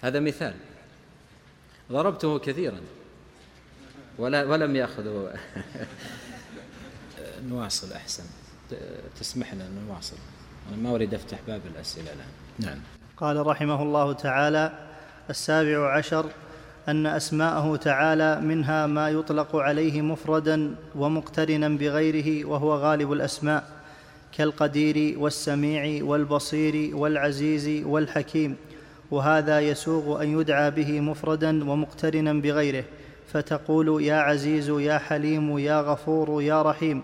هذا 0.00 0.20
مثال. 0.20 0.54
ضربته 1.92 2.38
كثيرا. 2.38 2.80
ولا 4.18 4.44
ولم 4.44 4.76
يأخذوا 4.76 5.28
نواصل 7.48 7.92
أحسن. 7.92 8.24
تسمح 9.20 9.54
لنا 9.54 9.68
نواصل. 9.88 10.16
أنا 10.68 10.76
ما 10.82 10.94
أريد 10.94 11.14
أفتح 11.14 11.38
باب 11.46 11.60
الأسئلة 11.74 12.06
الآن. 12.12 12.28
نعم. 12.58 12.78
قال 13.16 13.46
رحمه 13.46 13.82
الله 13.82 14.12
تعالى 14.12 14.72
السابع 15.30 15.96
عشر 15.96 16.26
أن 16.88 17.06
أسماءه 17.06 17.76
تعالى 17.76 18.40
منها 18.40 18.86
ما 18.86 19.10
يطلق 19.10 19.56
عليه 19.56 20.02
مفردا 20.02 20.74
ومقترنا 20.94 21.68
بغيره 21.68 22.44
وهو 22.44 22.74
غالب 22.74 23.12
الأسماء 23.12 23.64
كالقدير 24.32 25.18
والسميع 25.18 26.04
والبصير 26.04 26.96
والعزيز 26.96 27.86
والحكيم. 27.86 28.56
وهذا 29.10 29.60
يسوغ 29.60 30.22
أن 30.22 30.40
يدعى 30.40 30.70
به 30.70 31.00
مفردا 31.00 31.70
ومقترنا 31.70 32.32
بغيره 32.32 32.84
فتقول 33.32 34.02
يا 34.02 34.14
عزيز 34.14 34.68
يا 34.68 34.98
حليم 34.98 35.58
يا 35.58 35.80
غفور 35.80 36.42
يا 36.42 36.62
رحيم. 36.62 37.02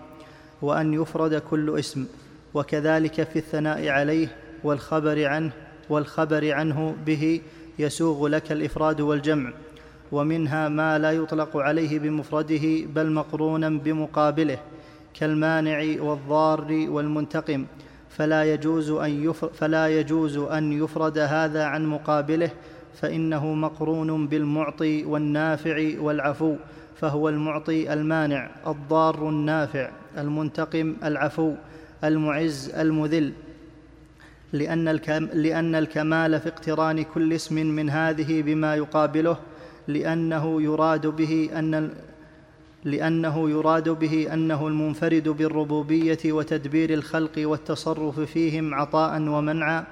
وأن 0.63 0.93
يفرد 0.93 1.35
كل 1.35 1.79
اسم 1.79 2.05
وكذلك 2.53 3.23
في 3.23 3.39
الثناء 3.39 3.87
عليه 3.87 4.27
والخبر 4.63 5.25
عنه 5.25 5.51
والخبر 5.89 6.51
عنه 6.51 6.95
به 7.05 7.41
يسوغ 7.79 8.27
لك 8.27 8.51
الإفراد 8.51 9.01
والجمع 9.01 9.53
ومنها 10.11 10.69
ما 10.69 10.99
لا 10.99 11.11
يطلق 11.11 11.57
عليه 11.57 11.99
بمفرده 11.99 12.85
بل 12.95 13.11
مقرونا 13.11 13.69
بمقابله 13.69 14.57
كالمانع 15.13 16.01
والضار 16.01 16.85
والمنتقم 16.89 17.65
فلا 18.09 18.53
يجوز 18.53 18.91
أن 18.91 19.23
يفر 19.23 19.49
فلا 19.53 19.99
يجوز 19.99 20.37
أن 20.37 20.83
يفرد 20.83 21.17
هذا 21.17 21.63
عن 21.63 21.85
مقابله 21.85 22.51
فإنه 23.01 23.53
مقرون 23.53 24.27
بالمعطي 24.27 25.05
والنافع 25.05 25.93
والعفو. 25.99 26.55
فهو 26.95 27.29
المعطي 27.29 27.93
المانع 27.93 28.49
الضار 28.67 29.29
النافع 29.29 29.91
المنتقم 30.17 30.95
العفو 31.03 31.53
المعز 32.03 32.69
المذل. 32.69 33.33
لأن, 34.53 34.87
الكم 34.87 35.25
لأن 35.33 35.75
الكمال 35.75 36.39
في 36.39 36.49
اقتران 36.49 37.03
كل 37.03 37.33
اسم 37.33 37.55
من 37.55 37.89
هذه 37.89 38.41
بما 38.41 38.75
يقابله 38.75 39.37
لأنه 39.87 40.61
يراد 40.61 41.07
به 41.07 41.49
أن 41.55 41.89
لأنه 42.83 43.49
يراد 43.49 43.89
به 43.89 44.33
أنه 44.33 44.67
المنفرد 44.67 45.29
بالربوبية 45.29 46.19
وتدبير 46.25 46.93
الخلق 46.93 47.31
والتصرف 47.37 48.19
فيهم 48.19 48.73
عطاء 48.73 49.21
ومنعا 49.21 49.83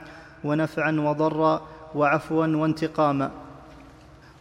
ونفعا 0.43 0.91
وضرا 0.91 1.67
وعفوا 1.95 2.47
وانتقاما. 2.47 3.31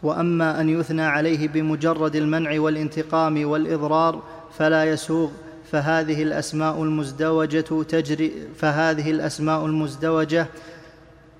وأما 0.03 0.61
أن 0.61 0.69
يثنى 0.69 1.01
عليه 1.01 1.47
بمجرد 1.47 2.15
المنع 2.15 2.59
والانتقام 2.59 3.45
والإضرار 3.45 4.23
فلا 4.57 4.85
يسوغ 4.85 5.29
فهذه 5.71 6.23
الأسماء 6.23 6.83
المزدوجة 6.83 7.83
تجري 7.83 8.33
فهذه 8.55 9.11
الأسماء 9.11 9.65
المزدوجة 9.65 10.47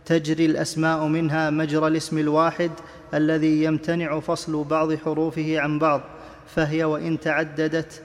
تجري 0.06 0.46
الأسماء 0.46 1.08
منها 1.08 1.50
مجرى 1.50 1.88
الاسم 1.88 2.18
الواحد 2.18 2.72
الذي 3.14 3.64
يمتنع 3.64 4.20
فصل 4.20 4.64
بعض 4.64 4.96
حروفه 4.96 5.60
عن 5.60 5.80
بعض 5.80 6.02
فهي 6.56 6.84
وإن 6.84 7.20
تعددت 7.20 8.02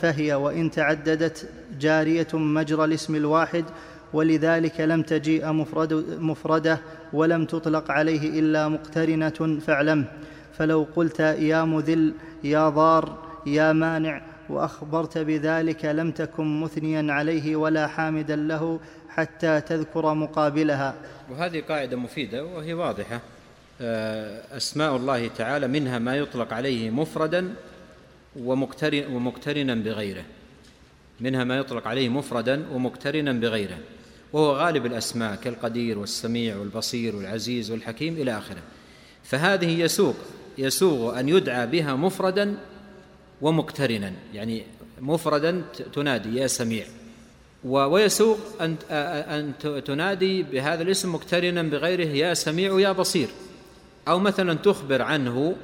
فهي 0.00 0.34
وإن 0.34 0.70
تعددت 0.70 1.48
جارية 1.80 2.28
مجرى 2.34 2.84
الاسم 2.84 3.14
الواحد 3.14 3.64
ولذلك 4.14 4.80
لم 4.80 5.02
تجيء 5.02 5.52
مفرد 5.52 5.92
مفردة 6.30 6.80
ولم 7.12 7.44
تطلق 7.44 7.90
عليه 7.90 8.40
إلا 8.40 8.68
مقترنة 8.68 9.60
فاعلم. 9.66 10.04
فلو 10.58 10.86
قلت 10.96 11.20
يا 11.20 11.64
مذل 11.64 12.14
يا 12.44 12.68
ضار 12.68 13.04
يا 13.46 13.72
مانع 13.72 14.22
وأخبرت 14.48 15.18
بذلك 15.18 15.84
لم 15.84 16.10
تكن 16.10 16.60
مثنيا 16.60 17.12
عليه 17.12 17.56
ولا 17.56 17.86
حامدا 17.86 18.36
له 18.36 18.80
حتى 19.08 19.60
تذكر 19.60 20.14
مقابلها. 20.14 20.94
وهذه 21.30 21.60
قاعدة 21.60 21.96
مفيدة 21.96 22.44
وهي 22.44 22.74
واضحة. 22.74 23.20
آه، 23.80 24.56
أسماء 24.56 24.96
الله 24.96 25.28
تعالى 25.28 25.68
منها 25.68 25.98
ما 25.98 26.16
يطلق 26.16 26.52
عليه 26.52 26.90
مفردا 26.90 27.54
ومقترنا 28.36 29.74
بغيره. 29.74 30.24
منها 31.20 31.44
ما 31.44 31.56
يطلق 31.56 31.86
عليه 31.88 32.08
مفردا 32.08 32.66
ومقترنا 32.72 33.32
بغيره. 33.32 33.78
وهو 34.34 34.52
غالب 34.56 34.86
الأسماء 34.86 35.34
كالقدير 35.36 35.98
والسميع 35.98 36.56
والبصير 36.56 37.16
والعزيز 37.16 37.70
والحكيم 37.70 38.14
إلى 38.14 38.38
آخره. 38.38 38.62
فهذه 39.24 39.80
يسوق 39.80 40.16
يسوغ 40.58 41.20
أن 41.20 41.28
يدعى 41.28 41.66
بها 41.66 41.94
مفردا 41.94 42.56
ومقترنا 43.42 44.12
يعني 44.34 44.62
مفردا 45.00 45.62
تنادي 45.92 46.36
يا 46.38 46.46
سميع. 46.46 46.86
ويسوق 47.64 48.38
أن 48.60 48.76
أن 48.90 49.52
تنادي 49.84 50.42
بهذا 50.42 50.82
الاسم 50.82 51.14
مقترنا 51.14 51.62
بغيره 51.62 52.08
يا 52.08 52.34
سميع 52.34 52.80
يا 52.80 52.92
بصير. 52.92 53.28
أو 54.08 54.18
مثلا 54.18 54.54
تخبر 54.54 55.02
عنه 55.02 55.56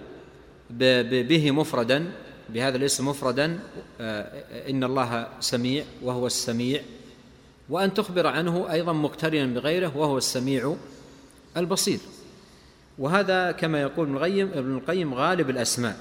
به 0.70 1.50
مفردا 1.50 2.10
بهذا 2.48 2.76
الاسم 2.76 3.08
مفردا 3.08 3.58
إن 4.70 4.84
الله 4.84 5.28
سميع 5.40 5.84
وهو 6.02 6.26
السميع. 6.26 6.82
وأن 7.70 7.94
تخبر 7.94 8.26
عنه 8.26 8.72
أيضا 8.72 8.92
مقترنا 8.92 9.46
بغيره 9.46 9.96
وهو 9.96 10.18
السميع 10.18 10.76
البصير. 11.56 11.98
وهذا 12.98 13.52
كما 13.52 13.80
يقول 13.80 14.06
ابن 14.06 14.16
القيم 14.16 14.50
ابن 14.54 14.76
القيم 14.76 15.14
غالب 15.14 15.50
الأسماء. 15.50 15.96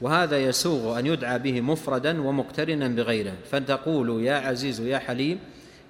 وهذا 0.00 0.38
يسوغ 0.38 0.98
أن 0.98 1.06
يدعى 1.06 1.38
به 1.38 1.60
مفردا 1.60 2.22
ومقترنا 2.22 2.88
بغيره. 2.88 3.34
فتقول 3.50 4.24
يا 4.24 4.34
عزيز 4.34 4.80
يا 4.80 4.98
حليم 4.98 5.38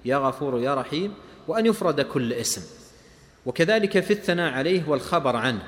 يا 0.05 0.17
غفور 0.17 0.59
يا 0.59 0.75
رحيم 0.75 1.13
وأن 1.47 1.65
يفرد 1.65 2.01
كل 2.01 2.33
اسم. 2.33 2.61
وكذلك 3.45 3.99
في 3.99 4.13
الثناء 4.13 4.53
عليه 4.53 4.89
والخبر 4.89 5.35
عنه. 5.35 5.63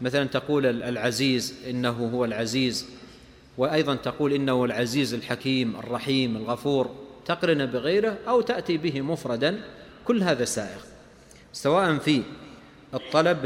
مثلا 0.00 0.24
تقول 0.24 0.66
العزيز 0.66 1.54
إنه 1.70 2.10
هو 2.14 2.24
العزيز. 2.24 2.86
وأيضا 3.58 3.94
تقول 3.94 4.32
إنه 4.32 4.64
العزيز 4.64 5.14
الحكيم 5.14 5.76
الرحيم 5.76 6.36
الغفور. 6.36 6.90
تقرن 7.26 7.66
بغيره 7.66 8.16
أو 8.28 8.40
تأتي 8.40 8.76
به 8.76 9.00
مفردا 9.00 9.60
كل 10.04 10.22
هذا 10.22 10.44
سائغ. 10.44 10.80
سواء 11.52 11.98
في 11.98 12.22
الطلب 12.94 13.38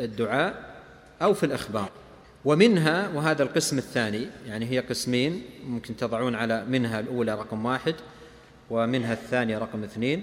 الدعاء 0.00 0.74
أو 1.22 1.34
في 1.34 1.46
الإخبار. 1.46 1.90
ومنها 2.44 3.08
وهذا 3.08 3.42
القسم 3.42 3.78
الثاني 3.78 4.26
يعني 4.46 4.70
هي 4.70 4.78
قسمين 4.78 5.42
ممكن 5.66 5.96
تضعون 5.96 6.34
على 6.34 6.64
منها 6.64 7.00
الأولى 7.00 7.34
رقم 7.34 7.66
واحد 7.66 7.94
ومنها 8.70 9.12
الثانية 9.12 9.58
رقم 9.58 9.84
اثنين 9.84 10.22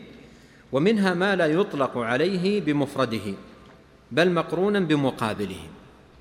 ومنها 0.72 1.14
ما 1.14 1.36
لا 1.36 1.46
يطلق 1.46 1.98
عليه 1.98 2.62
بمفرده 2.62 3.34
بل 4.12 4.32
مقرونا 4.32 4.80
بمقابله. 4.80 5.62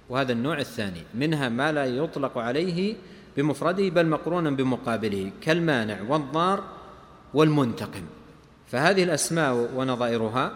وهذا 0.09 0.33
النوع 0.33 0.59
الثاني 0.59 1.03
منها 1.15 1.49
ما 1.49 1.73
لا 1.73 1.85
يطلق 1.85 2.39
عليه 2.39 2.95
بمفرده 3.39 3.89
بل 3.89 4.07
مقرونا 4.07 4.51
بمقابله 4.51 5.30
كالمانع 5.41 5.99
والضار 6.09 6.64
والمنتقم. 7.34 8.03
فهذه 8.66 9.03
الأسماء 9.03 9.70
ونظائرها 9.74 10.53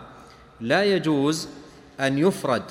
لا 0.60 0.84
يجوز 0.84 1.48
أن 2.00 2.18
يفرد 2.18 2.62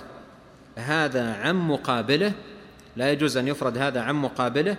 هذا 0.76 1.34
عن 1.34 1.56
مقابله 1.56 2.34
لا 2.96 3.12
يجوز 3.12 3.38
أن 3.38 3.48
يفرد 3.48 3.78
هذا 3.78 4.02
عن 4.02 4.16
مقابله 4.16 4.78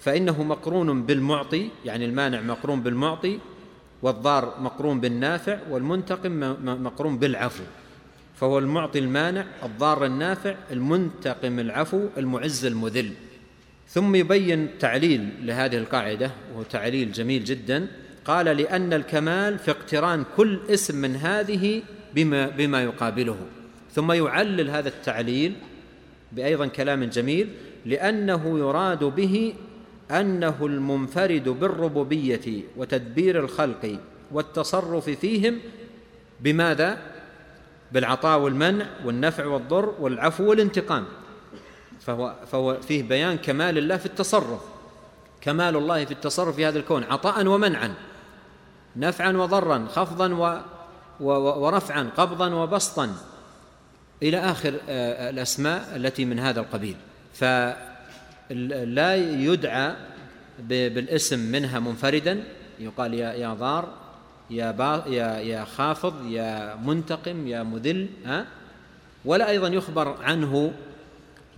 فإنه 0.00 0.42
مقرون 0.42 1.02
بالمعطي 1.02 1.68
يعني 1.84 2.04
المانع 2.04 2.40
مقرون 2.40 2.80
بالمعطي 2.82 3.38
والضار 4.02 4.54
مقرون 4.60 5.00
بالنافع 5.00 5.58
والمنتقم 5.70 6.40
مقرون 6.84 7.18
بالعفو. 7.18 7.64
فهو 8.34 8.58
المعطي 8.58 8.98
المانع 8.98 9.44
الضار 9.62 10.06
النافع 10.06 10.54
المنتقم 10.70 11.58
العفو 11.58 12.08
المعز 12.16 12.64
المذل. 12.64 13.12
ثم 13.88 14.14
يبين 14.14 14.78
تعليل 14.78 15.28
لهذه 15.42 15.76
القاعدة 15.76 16.30
وهو 16.52 16.62
تعليل 16.62 17.12
جميل 17.12 17.44
جدا. 17.44 17.86
قال 18.24 18.46
لأن 18.46 18.92
الكمال 18.92 19.58
في 19.58 19.70
اقتران 19.70 20.24
كل 20.36 20.60
اسم 20.70 20.96
من 20.96 21.16
هذه 21.16 21.82
بما, 22.14 22.48
بما 22.48 22.82
يقابله. 22.82 23.36
ثم 23.92 24.12
يعلل 24.12 24.70
هذا 24.70 24.88
التعليل 24.88 25.52
بايضا 26.32 26.66
كلام 26.66 27.04
جميل 27.04 27.48
لأنه 27.84 28.58
يراد 28.58 29.04
به 29.04 29.54
أنه 30.10 30.66
المنفرد 30.66 31.48
بالربوبية 31.48 32.62
وتدبير 32.76 33.40
الخلق 33.40 33.98
والتصرف 34.32 35.10
فيهم 35.10 35.58
بماذا؟ 36.40 36.98
بالعطاء 37.92 38.40
والمنع 38.40 38.86
والنفع 39.04 39.46
والضر 39.46 39.94
والعفو 40.00 40.50
والانتقام. 40.50 41.04
فهو, 42.06 42.34
فهو 42.52 42.80
فيه 42.80 43.02
بيان 43.02 43.38
كمال 43.38 43.78
الله 43.78 43.96
في 43.96 44.06
التصرف. 44.06 44.60
كمال 45.40 45.76
الله 45.76 46.04
في 46.04 46.10
التصرف 46.10 46.56
في 46.56 46.66
هذا 46.66 46.78
الكون 46.78 47.04
عطاء 47.04 47.46
ومنعا 47.46 47.94
نفعا 48.96 49.32
وضرا 49.32 49.86
خفضا 49.90 50.34
و 50.34 50.60
ورفعا 51.64 52.10
قبضا 52.16 52.54
وبسطا. 52.54 53.14
إلى 54.22 54.38
آخر 54.38 54.74
آه، 54.88 55.30
الأسماء 55.30 55.96
التي 55.96 56.24
من 56.24 56.38
هذا 56.38 56.60
القبيل. 56.60 56.96
فلا 57.34 59.16
يدعى 59.16 59.94
بالاسم 60.68 61.38
منها 61.38 61.80
منفردا. 61.80 62.44
يقال 62.78 63.14
يا 63.14 63.32
يا 63.32 63.54
ضار 63.54 63.88
يا 64.50 64.70
با 64.70 65.04
يا 65.06 65.38
يا 65.38 65.64
خافض 65.64 66.26
يا 66.26 66.74
منتقم 66.74 67.46
يا 67.46 67.62
مذل 67.62 68.08
ها؟ 68.26 68.46
ولا 69.24 69.50
أيضا 69.50 69.68
يخبر 69.68 70.16
عنه 70.22 70.72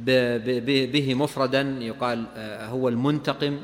به 0.01 1.15
مفردا 1.15 1.61
يقال 1.81 2.27
آه، 2.37 2.67
هو 2.67 2.89
المنتقم 2.89 3.59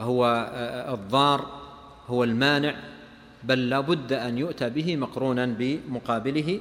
هو 0.00 0.50
آه، 0.52 0.94
الضار 0.94 1.60
هو 2.08 2.24
المانع 2.24 2.74
بل 3.44 3.68
لا 3.68 3.80
بد 3.80 4.12
أن 4.12 4.38
يؤتى 4.38 4.70
به 4.70 4.96
مقرونا 4.96 5.46
بمقابله. 5.46 6.60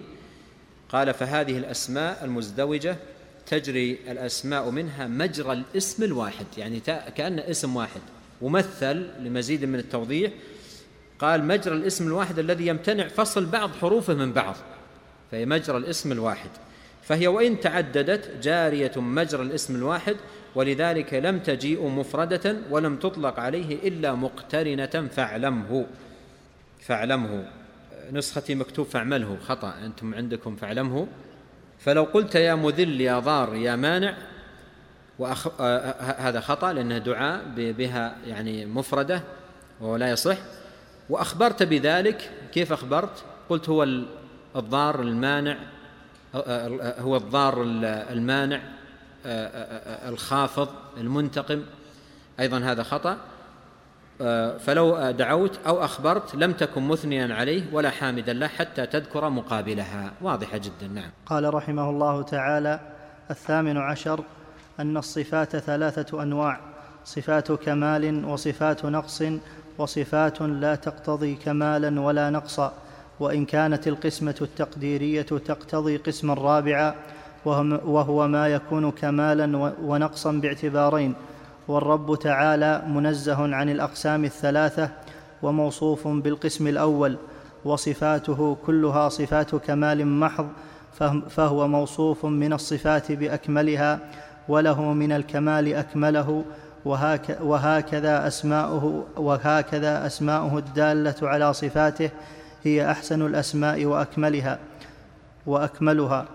قال 0.90 1.14
فهذه 1.14 1.58
الأسماء 1.58 2.26
المزدوجة 2.26 2.96
تجري 3.46 3.98
الأسماء 4.08 4.70
منها 4.70 5.08
مجرى 5.08 5.54
الاسم 5.54 6.04
الواحد 6.04 6.46
يعني 6.58 6.80
كأن 7.16 7.40
اسم 7.40 7.76
واحد. 7.76 8.02
ومثل 8.42 9.08
لمزيد 9.20 9.66
من 9.66 9.80
التوضيح 9.80 10.32
قال 11.20 11.44
مجرى 11.46 11.76
الاسم 11.76 12.08
الواحد 12.08 12.40
الذي 12.40 12.68
يمتنع 12.68 13.08
فصل 13.08 13.46
بعض 13.46 13.70
حروفه 13.82 14.14
من 14.14 14.34
بعض 14.34 14.56
فهي 15.32 15.46
مجرى 15.46 15.78
الاسم 15.78 16.12
الواحد. 16.12 16.50
فهي 17.08 17.28
وإن 17.28 17.60
تعددت 17.60 18.32
جارية 18.42 18.92
مجرى 18.98 19.42
الاسم 19.42 19.76
الواحد 19.76 20.16
ولذلك 20.56 21.14
لم 21.14 21.40
تجيء 21.40 21.88
مفردة 21.88 22.58
ولم 22.70 22.96
تطلق 22.96 23.40
عليه 23.40 23.88
إلا 23.88 24.14
مقترنة 24.14 25.08
فاعلمه. 25.12 25.86
فاعلمه. 26.80 27.46
نسختي 28.12 28.56
مكتوب 28.56 28.86
فاعمله 28.86 29.38
خطأ. 29.48 29.74
أنتم 29.86 30.14
عندكم 30.14 30.56
فاعلمه. 30.56 31.08
فلو 31.80 32.04
قلت 32.04 32.36
يا 32.36 32.56
مذل 32.56 33.02
يا 33.02 33.20
ضار 33.20 33.56
يا 33.56 33.76
مانع 33.76 34.18
وأخ... 35.20 35.48
آه 35.62 35.92
هذا 36.02 36.40
خطأ 36.40 36.74
لأنه 36.74 36.98
دعاء 36.98 37.42
بها 37.58 38.18
يعني 38.28 38.66
مفردة 38.66 39.24
وهو 39.82 39.96
لا 39.96 40.12
يصح. 40.12 40.38
وأخبرت 41.10 41.64
بذلك 41.64 42.32
كيف 42.54 42.72
أخبرت؟ 42.74 43.24
قلت 43.50 43.70
هو 43.70 43.84
الضار 44.56 45.02
المانع 45.02 45.58
هو 47.00 47.16
الضار 47.16 47.64
المانع 47.84 48.60
الخافض 50.08 50.70
المنتقم. 50.98 51.64
أيضا 52.40 52.60
هذا 52.60 52.84
خطأ. 52.84 53.18
فلو 54.60 55.12
دعوت 55.12 55.60
أو 55.68 55.86
أخبرت 55.86 56.36
لم 56.36 56.54
تكن 56.54 56.88
مثنيا 56.88 57.36
عليه 57.36 57.64
ولا 57.72 57.90
حامدا 57.90 58.34
له 58.34 58.48
حتى 58.48 58.86
تذكر 58.86 59.30
مقابلها. 59.30 60.12
واضحة 60.22 60.58
جدا 60.58 60.88
نعم. 60.94 61.10
قال 61.26 61.54
رحمه 61.54 61.90
الله 61.90 62.22
تعالى 62.22 62.80
الثامن 63.32 63.78
عشر 63.78 64.24
أن 64.80 64.98
الصفات 64.98 65.58
ثلاثة 65.58 66.24
أنواع 66.24 66.60
صفات 67.06 67.52
كمال 67.52 68.26
وصفات 68.26 68.86
نقص 68.86 69.24
وصفات 69.78 70.42
لا 70.42 70.76
تقتضي 70.76 71.36
كمالا 71.36 72.02
ولا 72.02 72.30
نقصا. 72.30 72.74
وإن 73.20 73.46
كانت 73.46 73.88
القسمة 73.88 74.36
التقديرية 74.42 75.22
تقتضي 75.22 75.98
قسما 75.98 76.34
رابعا 76.34 76.96
وهو 77.86 78.28
ما 78.28 78.48
يكون 78.48 78.92
كمالا 78.92 79.74
ونقصا 79.84 80.32
باعتبارين 80.32 81.14
والرب 81.68 82.20
تعالى 82.20 82.84
منزه 82.88 83.56
عن 83.56 83.70
الأقسام 83.70 84.26
الثلاثة 84.26 84.90
وموصوف 85.42 86.08
بالقسم 86.08 86.68
الأول 86.68 87.18
وصفاته 87.66 88.58
كلها 88.66 89.10
صفات 89.10 89.56
كمال 89.56 90.08
محض 90.08 90.48
فهو 91.30 91.68
موصوف 91.68 92.26
من 92.26 92.54
الصفات 92.54 93.12
بأكملها 93.12 94.00
وله 94.48 94.82
من 94.82 95.12
الكمال 95.12 95.74
أكمله 95.74 96.44
وهكذا 97.42 98.28
اسماؤه 98.28 99.06
وهكذا 99.18 100.06
أسماؤه 100.06 100.58
الدالة 100.58 101.16
على 101.22 101.54
صفاته 101.54 102.10
هي 102.64 102.92
أحسن 102.92 103.22
الأسماء 103.22 103.86
وأكملها 103.86 104.60
وأكملها. 105.46 106.26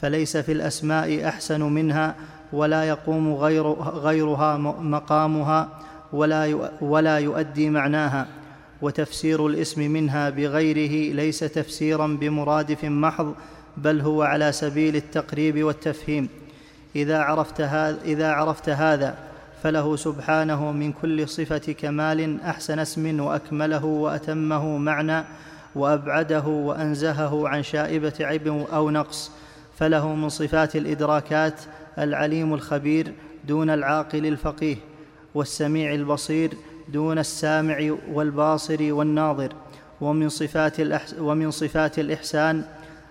فليس 0.00 0.36
في 0.36 0.52
الأسماء 0.52 1.28
أحسن 1.28 1.62
منها 1.62 2.14
ولا 2.52 2.84
يقوم 2.84 3.34
غير 3.34 3.72
غيرها 3.82 4.56
مقامها 4.80 5.68
ولا 6.12 6.70
ولا 6.80 7.18
يؤدي 7.18 7.70
معناها. 7.70 8.26
وتفسير 8.82 9.46
الاسم 9.46 9.90
منها 9.90 10.30
بغيره 10.30 11.14
ليس 11.14 11.38
تفسيرا 11.38 12.06
بمرادف 12.06 12.84
محض 12.84 13.34
بل 13.76 14.00
هو 14.00 14.22
على 14.22 14.52
سبيل 14.52 14.96
التقريب 14.96 15.62
والتفهيم. 15.62 16.28
إذا 16.96 17.18
عرفت 17.18 17.60
هذا, 17.60 17.98
إذا 18.04 18.30
عرفت 18.32 18.68
هذا 18.68 19.14
فله 19.66 19.96
سبحانه 19.96 20.72
من 20.72 20.92
كل 20.92 21.28
صفة 21.28 21.72
كمال 21.72 22.40
أحسن 22.40 22.78
اسم 22.78 23.20
وأكمله 23.20 23.84
وأتمه 23.84 24.78
معنى 24.78 25.24
وأبعده 25.74 26.46
وأنزهه 26.46 27.48
عن 27.48 27.62
شائبة 27.62 28.12
عيب 28.20 28.48
أو 28.72 28.90
نقص. 28.90 29.30
فله 29.78 30.14
من 30.14 30.28
صفات 30.28 30.76
الإدراكات 30.76 31.60
العليم 31.98 32.54
الخبير 32.54 33.12
دون 33.48 33.70
العاقل 33.70 34.26
الفقيه 34.26 34.76
والسميع 35.34 35.94
البصير 35.94 36.50
دون 36.88 37.18
السامع 37.18 37.96
والباصر 38.12 38.92
والناظر. 38.92 39.52
ومن 40.00 40.28
صفات, 40.28 40.80
الأحس 40.80 41.14
ومن 41.18 41.50
صفات 41.50 41.98
الإحسان 41.98 42.64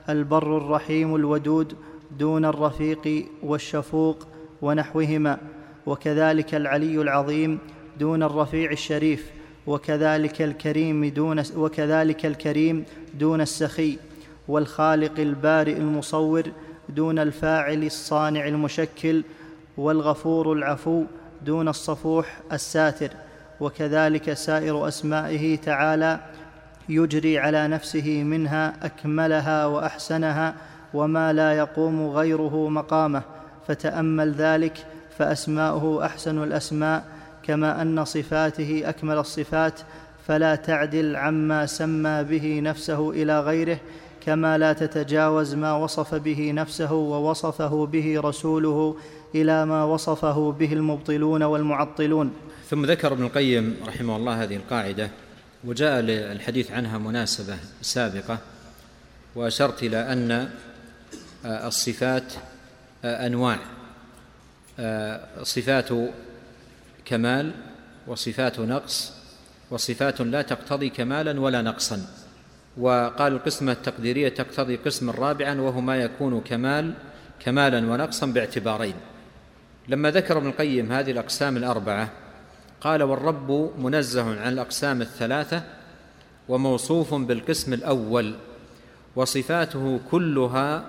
البر 0.10 0.58
الرحيم 0.58 1.16
الودود 1.16 1.76
دون 2.20 2.46
الرفيق 2.46 3.26
والشفوق 3.44 4.28
ونحوهما. 4.62 5.38
وكذلك 5.86 6.56
العلي 6.56 7.02
العظيم 7.02 7.60
دون 8.00 8.24
الرفيع 8.24 8.72
الشريف 8.72 9.32
وكذلك 9.68 10.42
الكريم 10.42 11.06
دون 11.06 11.44
وكذلك 11.56 12.26
الكريم 12.26 12.86
دون 13.14 13.42
السخي 13.42 13.98
والخالق 14.48 15.20
البارئ 15.20 15.78
المصور 15.78 16.44
دون 16.90 17.20
الفاعل 17.20 17.84
الصانع 17.84 18.48
المشكل 18.48 19.24
والغفور 19.78 20.54
العفو 20.54 21.04
دون 21.42 21.68
الصفوح 21.68 22.40
الساتر. 22.54 23.10
وكذلك 23.60 24.34
سائر 24.34 24.88
أسمائه 24.88 25.56
تعالى 25.56 26.20
يجري 26.90 27.40
على 27.40 27.68
نفسه 27.68 28.24
منها 28.24 28.86
أكملها 28.86 29.66
وأحسنها 29.66 30.56
وما 30.94 31.34
لا 31.34 31.54
يقوم 31.54 32.10
غيره 32.10 32.70
مقامه. 32.70 33.22
فتأمل 33.68 34.32
ذلك 34.32 34.86
فأسماؤه 35.18 36.06
أحسن 36.06 36.44
الأسماء 36.44 37.04
كما 37.44 37.82
أن 37.82 38.06
صفاته 38.06 38.82
أكمل 38.86 39.18
الصفات 39.18 39.80
فلا 40.28 40.56
تعدل 40.56 41.16
عما 41.16 41.66
سمى 41.66 42.24
به 42.24 42.60
نفسه 42.60 43.10
إلى 43.10 43.40
غيره 43.40 43.80
كما 44.26 44.58
لا 44.58 44.74
تتجاوز 44.74 45.54
ما 45.54 45.74
وصف 45.74 46.16
به 46.16 46.52
نفسه 46.52 46.94
ووصفه 46.94 47.86
به 47.86 48.22
رسوله 48.24 48.96
إلى 49.36 49.66
ما 49.66 49.84
وصفه 49.84 50.52
به 50.52 50.74
المبطلون 50.74 51.44
والمعطلون. 51.44 52.32
ثم 52.70 52.86
ذكر 52.86 53.14
ابن 53.14 53.24
القيم 53.24 53.76
رحمه 53.88 54.16
الله 54.16 54.44
هذه 54.44 54.56
القاعدة 54.56 55.10
وجاء 55.64 56.02
للحديث 56.02 56.72
عنها 56.72 56.98
مناسبة 56.98 57.58
سابقة 57.82 58.38
وأشرت 59.36 59.84
إلى 59.84 59.98
أن 59.98 60.50
الصفات 61.46 62.34
أنواع. 63.06 63.60
صفات 65.44 65.90
كمال 67.06 67.52
وصفات 68.08 68.60
نقص 68.60 69.14
وصفات 69.72 70.22
لا 70.22 70.42
تقتضي 70.42 70.90
كمالا 70.90 71.42
ولا 71.42 71.62
نقصا. 71.62 72.06
وقال 72.78 73.34
القسمة 73.34 73.72
التقديرية 73.72 74.30
تقتضي 74.30 74.76
قسما 74.76 75.12
رابعا 75.12 75.62
وهو 75.62 75.82
ما 75.82 75.98
يكون 75.98 76.42
كمال 76.42 76.94
كمالا 77.40 77.92
ونقصا 77.92 78.26
باعتبارين. 78.26 78.96
لما 79.88 80.12
ذكر 80.12 80.38
ابن 80.38 80.48
القيم 80.48 80.92
هذه 80.92 81.12
الأقسام 81.12 81.58
الأربعة 81.58 82.12
قال 82.82 83.04
والرب 83.04 83.72
منزه 83.80 84.42
عن 84.42 84.54
الأقسام 84.54 85.02
الثلاثة 85.02 85.64
وموصوف 86.50 87.14
بالقسم 87.14 87.74
الأول 87.74 88.36
وصفاته 89.16 90.00
كلها 90.12 90.84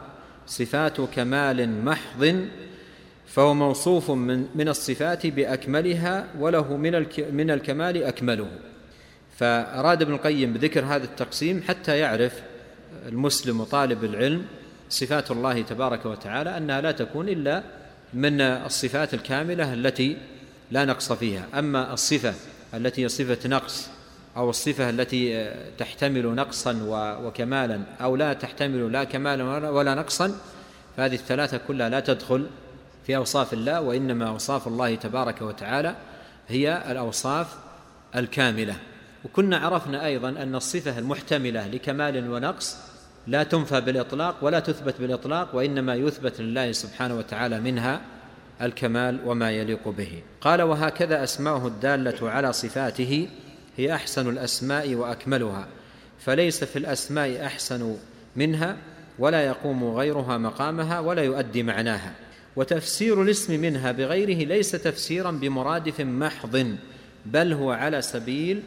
صفات 0.47 1.01
كمال 1.01 1.85
محض 1.85 2.47
فهو 3.27 3.55
موصوف 3.55 4.11
من 4.11 4.47
من 4.55 4.69
الصفات 4.69 5.27
بأكملها 5.27 6.27
وله 6.39 6.77
من 6.77 7.07
من 7.33 7.51
الكمال 7.51 8.05
أكمله. 8.05 8.49
فأراد 9.37 10.03
ابن 10.03 10.15
القيم 10.15 10.53
بذكر 10.53 10.85
هذا 10.85 11.05
التقسيم 11.05 11.63
حتى 11.69 11.99
يعرف 11.99 12.43
المسلم 13.09 13.61
وطالب 13.61 14.05
العلم 14.05 14.45
صفات 14.91 15.31
الله 15.31 15.63
تبارك 15.63 16.07
وتعالى 16.07 16.57
أنها 16.57 16.81
لا 16.81 16.93
تكون 16.93 17.29
إلا 17.29 17.63
من 18.15 18.41
الصفات 18.41 19.15
الكاملة 19.15 19.73
التي 19.73 20.17
لا 20.71 20.85
نقص 20.85 21.13
فيها. 21.13 21.47
أما 21.55 21.93
الصفة 21.93 22.35
التي 22.75 23.05
هي 23.05 23.09
صفة 23.09 23.49
نقص 23.49 23.89
أو 24.37 24.51
الصفة 24.51 24.91
التي 24.91 25.51
تحتمل 25.79 26.35
نقصا 26.35 26.79
وكمالا 27.25 27.81
أو 28.01 28.17
لا 28.17 28.33
تحتمل 28.33 28.93
لا 28.93 29.05
كمالا 29.05 29.71
ولا 29.71 29.95
نقصا 29.95 30.39
فهذه 30.97 31.15
الثلاثة 31.15 31.61
كلها 31.69 31.89
لا 31.89 32.01
تدخل 32.01 32.47
في 33.07 33.17
أوصاف 33.17 33.53
الله 33.53 33.81
وإنما 33.81 34.29
أوصاف 34.29 34.69
الله 34.69 34.95
تبارك 34.95 35.43
وتعالى 35.43 35.97
هي 36.49 36.83
الأوصاف 36.91 37.47
الكاملة. 38.17 38.75
وكنا 39.25 39.59
عرفنا 39.59 40.07
أيضا 40.07 40.29
أن 40.29 40.55
الصفة 40.55 40.99
المحتملة 40.99 41.67
لكمال 41.67 42.31
ونقص 42.31 42.77
لا 43.27 43.43
تنفى 43.43 43.81
بالإطلاق 43.81 44.37
ولا 44.43 44.61
تثبت 44.61 45.01
بالإطلاق 45.01 45.55
وإنما 45.55 45.95
يثبت 45.95 46.41
لله 46.41 46.73
سبحانه 46.73 47.15
وتعالى 47.15 47.61
منها 47.61 48.01
الكمال 48.63 49.21
وما 49.25 49.51
يليق 49.51 49.89
به. 49.89 50.23
قال 50.41 50.63
وهكذا 50.63 51.25
أسماؤه 51.25 51.67
الدالة 51.67 52.31
على 52.31 52.53
صفاته 52.53 53.29
هي 53.77 53.95
أحسن 53.95 54.29
الأسماء 54.29 54.95
وأكملها 54.95 55.67
فليس 56.19 56.65
في 56.65 56.79
الأسماء 56.79 57.47
أحسن 57.47 57.97
منها 58.37 58.77
ولا 59.19 59.47
يقوم 59.47 59.85
غيرها 59.85 60.39
مقامها 60.39 61.01
ولا 61.01 61.23
يؤدي 61.23 61.63
معناها. 61.63 62.26
وتفسير 62.57 63.23
الاسم 63.23 63.61
منها 63.61 63.93
بغيره 63.93 64.47
ليس 64.47 64.71
تفسيرا 64.71 65.31
بمرادف 65.31 66.01
محض 66.01 66.77
بل 67.27 67.53
هو 67.53 67.71
على 67.71 68.03
سبيل 68.03 68.63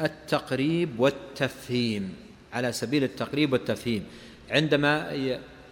التقريب 0.00 1.00
والتفهيم. 1.00 2.14
على 2.52 2.72
سبيل 2.72 3.04
التقريب 3.04 3.52
والتفهيم. 3.52 4.04
عندما 4.50 5.12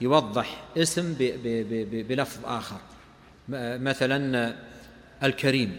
يوضح 0.01 0.65
اسم 0.77 1.15
بلفظ 2.09 2.40
آخر. 2.44 2.81
مثلا 3.78 4.55
الكريم. 5.23 5.77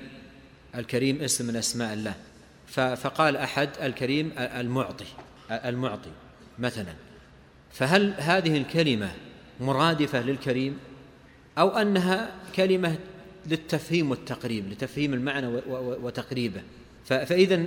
الكريم 0.75 1.21
اسم 1.21 1.47
من 1.47 1.55
أسماء 1.55 1.93
الله. 1.93 2.13
فقال 2.95 3.37
أحد 3.37 3.69
الكريم 3.81 4.31
المعطي. 4.37 5.05
المعطي 5.51 6.11
مثلا. 6.59 6.93
فهل 7.71 8.13
هذه 8.17 8.57
الكلمة 8.57 9.11
مرادفة 9.59 10.21
للكريم؟ 10.21 10.77
أو 11.57 11.69
أنها 11.69 12.31
كلمة 12.55 12.95
للتفهيم 13.47 14.11
والتقريب 14.11 14.71
لتفهيم 14.71 15.13
المعنى 15.13 15.47
وتقريبه. 16.03 16.61
فإذا 17.05 17.63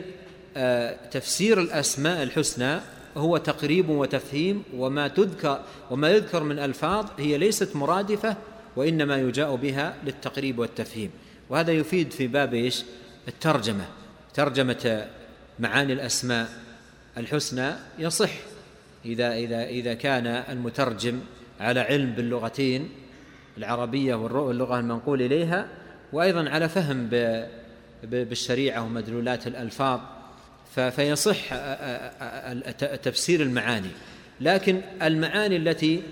آه، 0.56 0.96
تفسير 1.10 1.60
الأسماء 1.60 2.22
الحسنى 2.22 2.80
هو 3.16 3.36
تقريب 3.36 3.88
وتفهيم 3.88 4.62
وما 4.74 5.08
تذكر 5.08 5.60
وما 5.90 6.10
يذكر 6.10 6.42
من 6.42 6.58
ألفاظ 6.58 7.06
هي 7.18 7.38
ليست 7.38 7.76
مرادفة 7.76 8.36
وإنما 8.76 9.16
يجاء 9.16 9.56
بها 9.56 9.94
للتقريب 10.04 10.58
والتفهيم. 10.58 11.10
وهذا 11.50 11.72
يفيد 11.72 12.10
في 12.10 12.26
باب 12.26 12.54
إيش؟ 12.54 12.84
الترجمة. 13.28 13.84
ترجمة 14.34 15.06
معاني 15.58 15.92
الأسماء 15.92 16.48
الحسنى 17.18 17.72
يصح 17.98 18.30
إذا 19.04 19.34
إذا 19.34 19.64
إذا 19.64 19.94
كان 19.94 20.26
المترجم 20.26 21.20
على 21.60 21.80
علم 21.80 22.12
باللغتين 22.12 22.88
العربية 23.58 24.14
واللغة 24.14 24.78
المنقول 24.78 25.22
إليها 25.22 25.66
وأيضا 26.12 26.48
على 26.48 26.68
فهم 26.68 27.08
بالشريعة 28.02 28.82
ومدلولات 28.82 29.46
الألفاظ 29.46 30.00
فيصح 30.74 31.54
تفسير 33.02 33.42
المعاني. 33.42 33.90
لكن 34.40 34.80
المعاني 35.02 35.56
التي 35.56 36.02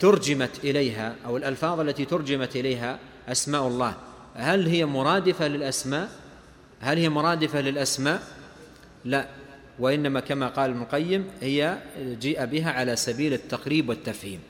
ترجمت 0.00 0.64
إليها 0.64 1.14
أو 1.26 1.36
الألفاظ 1.36 1.80
التي 1.80 2.04
ترجمت 2.04 2.56
إليها 2.56 2.98
أسماء 3.28 3.66
الله 3.66 3.94
هل 4.34 4.66
هي 4.66 4.86
مرادفة 4.86 5.48
للأسماء؟ 5.48 6.08
هل 6.80 6.98
هي 6.98 7.08
مرادفة 7.08 7.60
للأسماء؟ 7.60 8.22
لا. 9.04 9.26
وإنما 9.78 10.20
كما 10.20 10.48
قال 10.48 10.70
ابن 10.70 10.82
القيم 10.82 11.24
هي 11.40 11.78
جيء 12.20 12.44
بها 12.44 12.70
على 12.70 12.96
سبيل 12.96 13.32
التقريب 13.32 13.88
والتفهيم. 13.88 14.40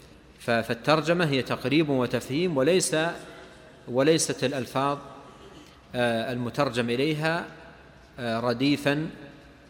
فالترجمة 0.51 1.25
هي 1.25 1.43
تقريب 1.43 1.89
وتفهيم 1.89 2.57
وليس 2.57 2.97
وليست 3.89 4.45
الألفاظ 4.45 4.99
آه، 5.95 6.33
المترجم 6.33 6.91
إليها 6.91 7.45
آه، 8.19 8.41
رديفا 8.41 9.11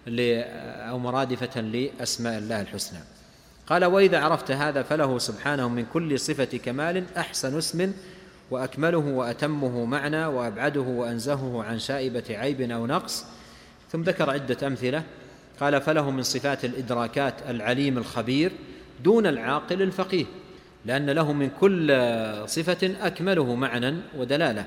أو 0.09 0.99
مرادفة 0.99 1.61
لأسماء 1.61 2.39
الله 2.39 2.61
الحسنى. 2.61 2.99
قال 3.67 3.85
وإذا 3.85 4.19
عرفت 4.19 4.51
هذا 4.51 4.83
فله 4.83 5.19
سبحانه 5.19 5.69
من 5.69 5.87
كل 5.93 6.19
صفة 6.19 6.45
كمال 6.45 7.05
أحسن 7.17 7.59
اسم 7.59 7.93
وأكمله 8.51 8.99
وأتمه 8.99 9.85
معنى 9.85 10.27
وأبعده 10.27 10.81
وأنزهه 10.81 11.65
عن 11.65 11.79
شائبة 11.79 12.25
عيب 12.31 12.61
أو 12.71 12.87
نقص. 12.87 13.25
ثم 13.93 14.03
ذكر 14.03 14.31
عدة 14.31 14.67
أمثلة. 14.67 15.03
قال 15.61 15.81
فله 15.81 16.11
من 16.11 16.23
صفات 16.23 16.65
الإدراكات 16.65 17.35
العليم 17.49 17.99
الخبير 17.99 18.53
دون 19.05 19.27
العاقل 19.27 19.83
الفقيه. 19.83 20.25
لأن 20.87 21.11
له 21.11 21.33
من 21.33 21.51
كل 21.61 21.93
صفة 22.47 22.95
أكمله 23.01 23.55
معنى 23.55 23.95
ودلالة. 24.17 24.67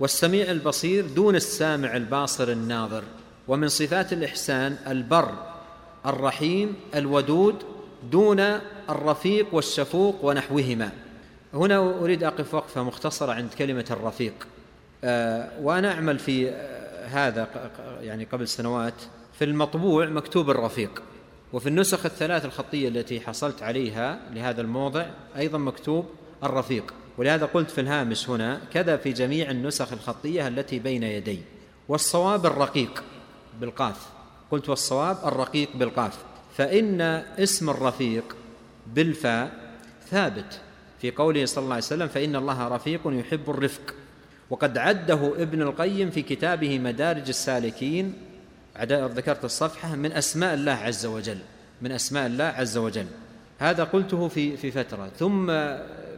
والسميع 0.00 0.50
البصير 0.50 1.06
دون 1.06 1.36
السامع 1.36 1.96
الباصر 1.96 2.48
الناظر. 2.48 3.02
ومن 3.48 3.68
صفات 3.68 4.12
الإحسان 4.12 4.76
البر 4.86 5.32
الرحيم 6.06 6.76
الودود 6.94 7.62
دون 8.10 8.40
الرفيق 8.90 9.54
والشفوق 9.54 10.24
ونحوهما. 10.24 10.90
هنا 11.54 11.78
أريد 11.78 12.24
أقف 12.24 12.54
وقفة 12.54 12.82
مختصرة 12.82 13.32
عند 13.32 13.54
كلمة 13.58 13.86
الرفيق. 13.90 14.34
آه، 15.04 15.48
وأنا 15.62 15.92
أعمل 15.92 16.18
في 16.18 16.50
هذا 17.10 17.48
يعني 18.02 18.24
قبل 18.24 18.48
سنوات 18.48 18.94
في 19.38 19.44
المطبوع 19.44 20.06
مكتوب 20.06 20.50
الرفيق. 20.50 21.02
وفي 21.52 21.68
النسخ 21.68 22.06
الثلاث 22.06 22.44
الخطية 22.44 22.88
التي 22.88 23.20
حصلت 23.20 23.62
عليها 23.62 24.18
لهذا 24.32 24.60
الموضع 24.60 25.06
أيضا 25.36 25.58
مكتوب 25.58 26.06
الرفيق. 26.44 26.94
ولهذا 27.18 27.46
قلت 27.46 27.70
في 27.70 27.80
الهامش 27.80 28.30
هنا 28.30 28.60
كذا 28.72 28.96
في 28.96 29.12
جميع 29.12 29.50
النسخ 29.50 29.92
الخطية 29.92 30.48
التي 30.48 30.78
بين 30.78 31.02
يدي. 31.02 31.38
والصواب 31.88 32.46
الرقيق 32.46 33.04
بالقاف. 33.60 34.06
قلت 34.50 34.68
والصواب 34.68 35.18
الرقيق 35.24 35.68
بالقاف. 35.74 36.18
فإن 36.56 37.00
اسم 37.38 37.70
الرفيق 37.70 38.36
بالفاء 38.86 39.74
ثابت 40.10 40.60
في 41.00 41.10
قوله 41.10 41.44
صلى 41.44 41.62
الله 41.62 41.74
عليه 41.74 41.84
وسلم 41.84 42.08
فإن 42.08 42.36
الله 42.36 42.68
رفيق 42.68 43.00
يحب 43.06 43.50
الرفق. 43.50 43.94
وقد 44.50 44.78
عده 44.78 45.32
ابن 45.42 45.62
القيم 45.62 46.10
في 46.10 46.22
كتابه 46.22 46.78
مدارج 46.78 47.28
السالكين 47.28 48.14
ذكرت 48.84 49.44
الصفحة 49.44 49.94
من 49.94 50.12
أسماء 50.12 50.54
الله 50.54 50.72
عز 50.72 51.06
وجل 51.06 51.38
من 51.82 51.92
أسماء 51.92 52.26
الله 52.26 52.44
عز 52.44 52.76
وجل. 52.76 53.06
هذا 53.58 53.84
قلته 53.84 54.28
في 54.28 54.56
في 54.56 54.70
فترة. 54.70 55.10
ثم 55.18 55.46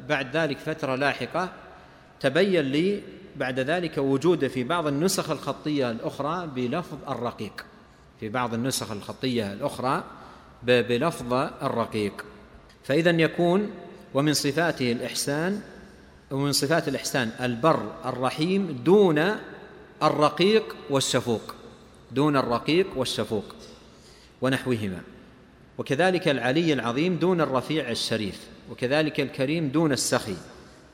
بعد 0.08 0.36
ذلك 0.36 0.58
فترة 0.58 0.94
لاحقة 0.94 1.52
تبين 2.20 2.64
لي 2.64 3.02
بعد 3.36 3.60
ذلك 3.60 3.98
وجود 3.98 4.46
في 4.46 4.64
بعض 4.64 4.86
النسخ 4.86 5.30
الخطية 5.30 5.90
الأخرى 5.90 6.46
بلفظ 6.46 6.96
الرقيق. 7.08 7.64
في 8.20 8.28
بعض 8.28 8.54
النسخ 8.54 8.90
الخطية 8.90 9.52
الأخرى 9.52 10.04
بلفظ 10.62 11.32
الرقيق. 11.62 12.24
فإذا 12.84 13.10
يكون 13.10 13.70
ومن 14.14 14.34
صفاته 14.34 14.92
الإحسان 14.92 15.60
ومن 16.30 16.52
صفات 16.52 16.88
الإحسان 16.88 17.30
البر 17.40 17.92
الرحيم 18.04 18.82
دون 18.84 19.36
الرقيق 20.02 20.76
والشفوق. 20.90 21.54
دون 22.14 22.36
الرقيق 22.36 22.86
والشفوق 22.96 23.44
ونحوهما. 24.42 25.00
وكذلك 25.78 26.28
العلي 26.28 26.72
العظيم 26.72 27.16
دون 27.16 27.40
الرفيع 27.40 27.90
الشريف 27.90 28.40
وكذلك 28.70 29.20
الكريم 29.20 29.68
دون 29.68 29.92
السخي 29.92 30.36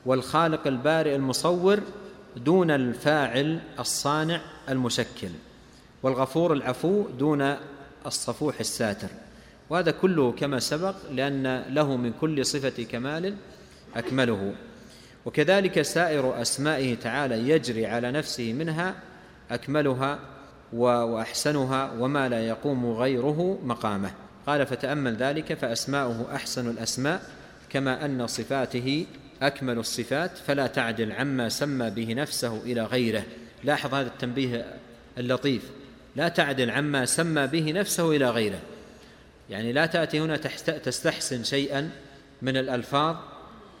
والخالق 0.05 0.67
البارئ 0.67 1.15
المصور 1.15 1.79
دون 2.35 2.71
الفاعل 2.71 3.59
الصانع 3.79 4.41
المشكل 4.69 5.29
والغفور 6.03 6.53
العفو 6.53 7.07
دون 7.09 7.55
الصفوح 8.05 8.59
الساتر. 8.59 9.07
وهذا 9.69 9.91
كله 9.91 10.31
كما 10.31 10.59
سبق 10.59 10.95
لأن 11.11 11.65
له 11.69 11.97
من 11.97 12.13
كل 12.21 12.45
صفة 12.45 12.83
كمال 12.83 13.35
أكمله. 13.95 14.53
وكذلك 15.25 15.81
سائر 15.81 16.41
أسمائه 16.41 16.95
تعالى 16.95 17.49
يجري 17.49 17.85
على 17.85 18.11
نفسه 18.11 18.53
منها 18.53 18.95
أكملها 19.51 20.19
وأحسنها 20.73 21.91
وما 21.99 22.29
لا 22.29 22.47
يقوم 22.47 22.91
غيره 22.91 23.59
مقامه. 23.63 24.11
قال 24.47 24.65
فتأمل 24.65 25.15
ذلك 25.15 25.53
فأسماؤه 25.53 26.35
أحسن 26.35 26.69
الأسماء 26.69 27.21
كما 27.69 28.05
أن 28.05 28.27
صفاته 28.27 29.05
أكمل 29.41 29.77
الصفات 29.77 30.37
فلا 30.37 30.67
تعدل 30.67 31.11
عما 31.11 31.49
سمى 31.49 31.89
به 31.89 32.13
نفسه 32.13 32.57
إلى 32.57 32.83
غيره. 32.83 33.23
لاحظ 33.63 33.93
هذا 33.93 34.07
التنبيه 34.07 34.65
اللطيف. 35.17 35.69
لا 36.15 36.27
تعدل 36.27 36.71
عما 36.71 37.05
سمى 37.05 37.47
به 37.47 37.71
نفسه 37.71 38.15
إلى 38.15 38.29
غيره. 38.29 38.59
يعني 39.49 39.73
لا 39.73 39.85
تأتي 39.85 40.19
هنا 40.19 40.37
تستحسن 40.83 41.43
شيئا 41.43 41.89
من 42.41 42.57
الألفاظ 42.57 43.15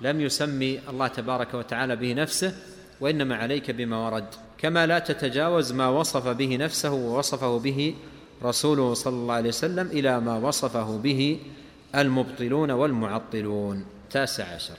لم 0.01 0.21
يسمي 0.21 0.79
الله 0.89 1.07
تبارك 1.07 1.53
وتعالى 1.53 1.95
به 1.95 2.13
نفسه 2.13 2.53
وإنما 3.01 3.35
عليك 3.35 3.71
بما 3.71 3.97
ورد 3.97 4.25
كما 4.57 4.85
لا 4.85 4.99
تتجاوز 4.99 5.71
ما 5.71 5.87
وصف 5.87 6.27
به 6.27 6.57
نفسه 6.57 6.91
ووصفه 6.91 7.59
به 7.59 7.95
رسوله 8.43 8.93
صلى 8.93 9.13
الله 9.13 9.33
عليه 9.33 9.49
وسلم 9.49 9.87
إلى 9.87 10.19
ما 10.19 10.37
وصفه 10.37 10.97
به 10.97 11.39
المبطلون 11.95 12.71
والمعطلون. 12.71 13.85
تاسع 14.09 14.43
عشر. 14.55 14.73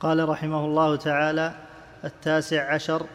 قال 0.00 0.28
رحمه 0.28 0.64
الله 0.64 0.96
تعالى 0.96 1.54
التاسع 2.04 2.74
عشر 2.74 3.06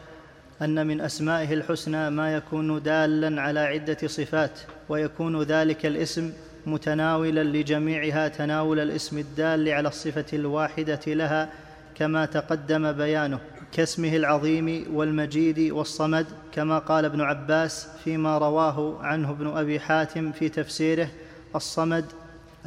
أن 0.61 0.87
من 0.87 1.01
أسمائه 1.01 1.53
الحسنى 1.53 2.09
ما 2.09 2.35
يكون 2.35 2.83
دالا 2.83 3.41
على 3.41 3.59
عدة 3.59 4.07
صفات 4.07 4.59
ويكون 4.89 5.43
ذلك 5.43 5.85
الاسم 5.85 6.33
متناولا 6.65 7.43
لجميعها 7.43 8.27
تناول 8.27 8.79
الاسم 8.79 9.17
الدال 9.17 9.69
على 9.69 9.87
الصفة 9.87 10.25
الواحدة 10.33 10.99
لها 11.07 11.49
كما 11.95 12.25
تقدم 12.25 12.91
بيانه. 12.91 13.39
كاسمه 13.71 14.15
العظيم 14.15 14.85
والمجيد 14.93 15.71
والصمد 15.71 16.25
كما 16.51 16.79
قال 16.79 17.05
ابن 17.05 17.21
عباس 17.21 17.87
فيما 18.03 18.37
رواه 18.37 18.97
عنه 19.01 19.31
ابن 19.31 19.47
أبي 19.47 19.79
حاتم 19.79 20.31
في 20.31 20.49
تفسيره 20.49 21.09
الصمد 21.55 22.05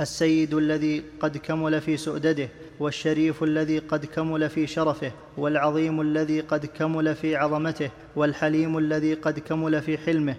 السيد 0.01 0.55
الذي 0.55 1.03
قد 1.21 1.37
كمل 1.37 1.81
في 1.81 1.97
سؤدده 1.97 2.49
والشريف 2.81 3.43
الذي 3.43 3.79
قد 3.79 4.07
كمل 4.07 4.51
في 4.51 4.67
شرفه 4.67 5.13
والعظيم 5.37 6.01
الذي 6.01 6.41
قد 6.41 6.67
كمل 6.67 7.15
في 7.15 7.37
عظمته 7.37 7.91
والحليم 8.17 8.79
الذي 8.79 9.15
قد 9.15 9.39
كمل 9.39 9.83
في 9.83 9.99
حلمه 9.99 10.37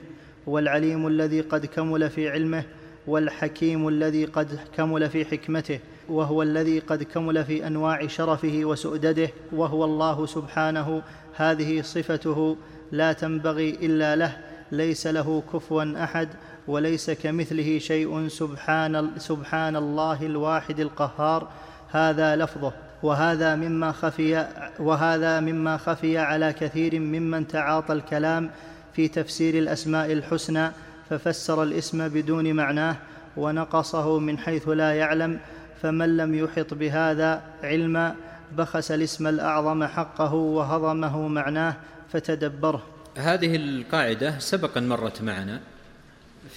والعليم 0.47 1.07
الذي 1.07 1.41
قد 1.41 1.65
كمل 1.65 2.09
في 2.09 2.29
علمه 2.29 2.63
والحكيم 3.07 3.87
الذي 3.87 4.25
قد 4.25 4.59
كمل 4.77 5.09
في 5.09 5.25
حكمته 5.25 5.79
وهو 6.09 6.43
الذي 6.43 6.79
قد 6.79 7.03
كمل 7.03 7.45
في 7.45 7.67
أنواع 7.67 8.07
شرفه 8.07 8.61
وسؤدده 8.63 9.29
وهو 9.51 9.85
الله 9.85 10.25
سبحانه. 10.25 11.01
هذه 11.35 11.81
صفته 11.81 12.57
لا 12.91 13.13
تنبغي 13.13 13.69
إلا 13.69 14.15
له 14.15 14.37
ليس 14.71 15.07
له 15.07 15.43
كفوا 15.53 16.03
أحد 16.03 16.29
وليس 16.67 17.11
كمثله 17.11 17.79
شيء 17.79 18.27
سبحان, 18.27 19.09
سبحان 19.17 19.75
الله 19.75 20.25
الواحد 20.25 20.79
القهار. 20.79 21.47
هذا 21.91 22.35
لفظه 22.35 22.73
وهذا 23.03 23.55
مما 23.55 23.91
خفي 23.91 24.47
وهذا 24.79 25.39
مما 25.39 25.77
خفي 25.77 26.17
على 26.17 26.53
كثير 26.53 26.99
ممن 26.99 27.47
تعاطى 27.47 27.93
الكلام 27.93 28.49
في 28.93 29.07
تفسير 29.07 29.57
الأسماء 29.57 30.11
الحسنى 30.11 30.71
ففسر 31.09 31.63
الاسم 31.63 32.07
بدون 32.07 32.53
معناه 32.53 32.95
ونقصه 33.37 34.19
من 34.19 34.37
حيث 34.37 34.69
لا 34.69 34.93
يعلم. 34.93 35.39
فمن 35.83 36.17
لم 36.17 36.35
يحط 36.35 36.73
بهذا 36.73 37.41
علما 37.63 38.15
بخس 38.57 38.91
الاسم 38.91 39.27
الأعظم 39.27 39.83
حقه 39.83 40.33
وهضمه 40.33 41.27
معناه 41.27 41.75
فتدبره. 42.13 42.83
هذه 43.17 43.55
القاعدة 43.55 44.39
سبق 44.39 44.77
أن 44.77 44.89
مرت 44.89 45.21
معنا 45.21 45.59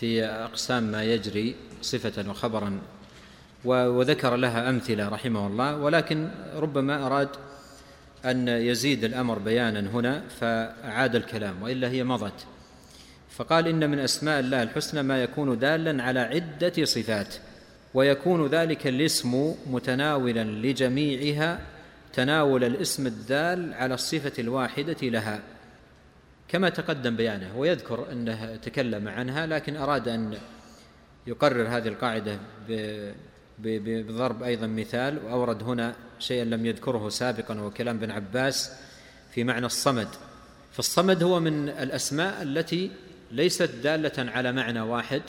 في 0.00 0.24
أقسام 0.24 0.82
ما 0.82 1.04
يجري 1.04 1.56
صفة 1.82 2.30
وخبرا 2.30 2.78
وذكر 3.64 4.36
لها 4.36 4.70
أمثلة 4.70 5.08
رحمه 5.08 5.46
الله 5.46 5.76
ولكن 5.76 6.28
ربما 6.56 7.06
أراد 7.06 7.28
أن 8.24 8.48
يزيد 8.48 9.04
الأمر 9.04 9.38
بيانا 9.38 9.80
هنا 9.80 10.22
فأعاد 10.40 11.16
الكلام 11.16 11.62
وإلا 11.62 11.88
هي 11.88 12.04
مضت. 12.04 12.46
فقال 13.30 13.68
إن 13.68 13.90
من 13.90 13.98
أسماء 13.98 14.40
الله 14.40 14.62
الحسنى 14.62 15.02
ما 15.02 15.22
يكون 15.22 15.58
دالا 15.58 16.02
على 16.02 16.20
عدة 16.20 16.84
صفات. 16.84 17.34
ويكون 17.96 18.46
ذلك 18.46 18.86
الاسم 18.86 19.54
متناولا 19.66 20.44
لجميعها 20.44 21.60
تناول 22.12 22.64
الاسم 22.64 23.06
الدال 23.06 23.74
على 23.74 23.94
الصفة 23.94 24.32
الواحدة 24.38 24.96
لها. 25.02 25.40
كما 26.48 26.68
تقدم 26.68 27.16
بيانه 27.16 27.58
ويذكر 27.58 28.12
أنه 28.12 28.56
تكلم 28.56 29.08
عنها 29.08 29.46
لكن 29.46 29.76
أراد 29.76 30.08
أن 30.08 30.38
يقرر 31.26 31.68
هذه 31.68 31.88
القاعدة 31.88 32.38
بضرب 33.58 34.42
أيضا 34.42 34.66
مثال 34.66 35.18
وأورد 35.24 35.62
هنا 35.62 35.94
شيئا 36.18 36.44
لم 36.44 36.66
يذكره 36.66 37.08
سابقا 37.08 37.60
وهو 37.60 37.70
كلام 37.70 37.98
بن 37.98 38.10
عباس 38.10 38.72
في 39.30 39.44
معنى 39.44 39.66
الصمد. 39.66 40.08
فالصمد 40.72 41.22
هو 41.22 41.40
من 41.40 41.68
الأسماء 41.68 42.42
التي 42.42 42.90
ليست 43.32 43.70
دالة 43.82 44.30
على 44.30 44.52
معنى 44.52 44.80
واحد. 44.80 45.22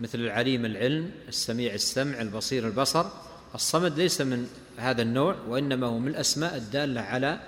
مثل 0.00 0.18
العليم 0.18 0.64
العلم 0.64 1.10
السميع 1.28 1.74
السمع 1.74 2.20
البصير 2.20 2.66
البصر. 2.66 3.06
الصمد 3.54 3.98
ليس 3.98 4.20
من 4.20 4.46
هذا 4.76 5.02
النوع 5.02 5.36
وإنما 5.48 5.86
هو 5.86 5.98
من 5.98 6.08
الأسماء 6.08 6.56
الدالة 6.56 7.00
على 7.00 7.40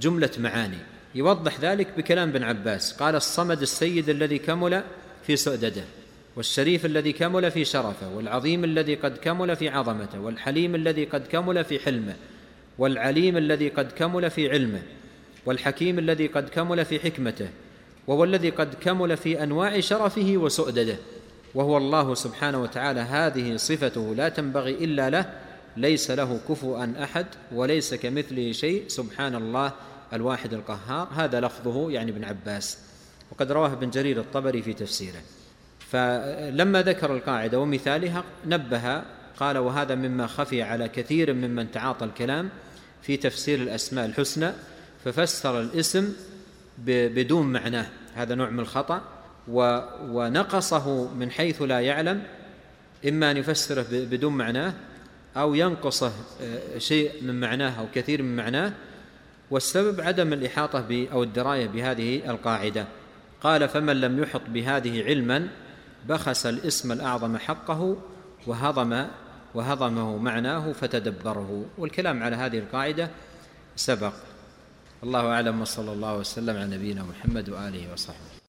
جملة 0.00 0.30
معاني. 0.38 0.78
يوضح 1.14 1.60
ذلك 1.60 1.88
بكلام 1.96 2.32
بن 2.32 2.42
عباس. 2.42 2.92
قال 2.92 3.14
الصمد 3.14 3.62
السيد 3.62 4.08
الذي 4.08 4.38
كمل 4.38 4.82
في 5.26 5.36
سؤدده 5.36 5.84
والشريف 6.36 6.86
الذي 6.86 7.12
كمل 7.12 7.50
في 7.50 7.64
شرفه 7.64 8.08
والعظيم 8.08 8.64
الذي 8.64 8.94
قد 8.94 9.16
كمل 9.16 9.56
في 9.56 9.68
عظمته 9.68 10.20
والحليم 10.20 10.74
الذي 10.74 11.04
قد 11.04 11.26
كمل 11.26 11.64
في 11.64 11.78
حلمه 11.78 12.16
والعليم 12.78 13.36
الذي 13.36 13.68
قد 13.68 13.92
كمل 13.92 14.30
في 14.30 14.50
علمه 14.50 14.82
والحكيم 15.46 15.98
الذي 15.98 16.26
قد 16.26 16.48
كمل 16.48 16.84
في 16.84 17.00
حكمته 17.00 17.48
وهو 18.06 18.24
الذي 18.24 18.50
قد 18.50 18.74
كمل 18.74 19.16
في 19.16 19.42
أنواع 19.42 19.80
شرفه 19.80 20.34
وسؤدده. 20.36 20.96
وهو 21.54 21.76
الله 21.76 22.14
سبحانه 22.14 22.62
وتعالى 22.62 23.00
هذه 23.00 23.56
صفته 23.56 24.14
لا 24.14 24.28
تنبغي 24.28 24.84
إلا 24.84 25.10
له 25.10 25.32
ليس 25.76 26.10
له 26.10 26.40
كفوا 26.48 27.04
أحد 27.04 27.26
وليس 27.52 27.94
كمثله 27.94 28.52
شيء 28.52 28.84
سبحان 28.88 29.34
الله 29.34 29.72
الواحد 30.12 30.54
القهار. 30.54 31.08
هذا 31.14 31.40
لفظه 31.40 31.90
يعني 31.90 32.10
ابن 32.10 32.24
عباس. 32.24 32.78
وقد 33.30 33.52
رواه 33.52 33.72
ابن 33.72 33.90
جرير 33.90 34.20
الطبري 34.20 34.62
في 34.62 34.72
تفسيره. 34.72 35.20
فلما 35.78 36.82
ذكر 36.82 37.16
القاعدة 37.16 37.60
ومثالها 37.60 38.24
نبه 38.46 39.02
قال 39.36 39.58
وهذا 39.58 39.94
مما 39.94 40.26
خفي 40.26 40.62
على 40.62 40.88
كثير 40.88 41.32
ممن 41.32 41.70
تعاطى 41.70 42.04
الكلام 42.04 42.48
في 43.02 43.16
تفسير 43.16 43.58
الأسماء 43.58 44.06
الحسنى 44.06 44.52
ففسر 45.04 45.60
الاسم 45.60 46.12
بدون 46.78 47.52
معناه. 47.52 47.86
هذا 48.14 48.34
نوع 48.34 48.50
من 48.50 48.60
الخطأ. 48.60 49.02
ونقصه 49.48 51.14
من 51.14 51.30
حيث 51.30 51.62
لا 51.62 51.80
يعلم 51.80 52.22
إما 53.08 53.30
أن 53.30 53.36
يفسره 53.36 53.86
بدون 53.90 54.32
معناه 54.32 54.74
أو 55.36 55.54
ينقصه 55.54 56.12
آه، 56.42 56.78
شيء 56.78 57.22
من 57.22 57.40
معناه 57.40 57.80
أو 57.80 57.86
كثير 57.94 58.22
من 58.22 58.36
معناه 58.36 58.72
والسبب 59.50 60.00
عدم 60.00 60.32
الإحاطة 60.32 61.06
أو 61.12 61.22
الدراية 61.22 61.66
بهذه 61.66 62.30
القاعدة. 62.30 62.86
قال 63.42 63.68
فمن 63.68 64.00
لم 64.00 64.22
يحط 64.22 64.42
بهذه 64.48 65.04
علما 65.04 65.48
بخس 66.08 66.46
الإسم 66.46 66.92
الأعظم 66.92 67.36
حقه 67.36 67.96
وهضم 68.46 69.06
وهضمه 69.54 70.16
معناه 70.16 70.72
فتدبره. 70.72 71.64
والكلام 71.78 72.22
على 72.22 72.36
هذه 72.36 72.58
القاعدة 72.58 73.10
سبق. 73.76 74.12
الله 75.02 75.26
أعلم 75.26 75.60
وصلى 75.60 75.92
الله 75.92 76.16
وسلم 76.16 76.56
على 76.56 76.76
نبينا 76.76 77.02
محمد 77.02 77.50
وآله 77.50 77.92
وصحبه. 77.92 78.31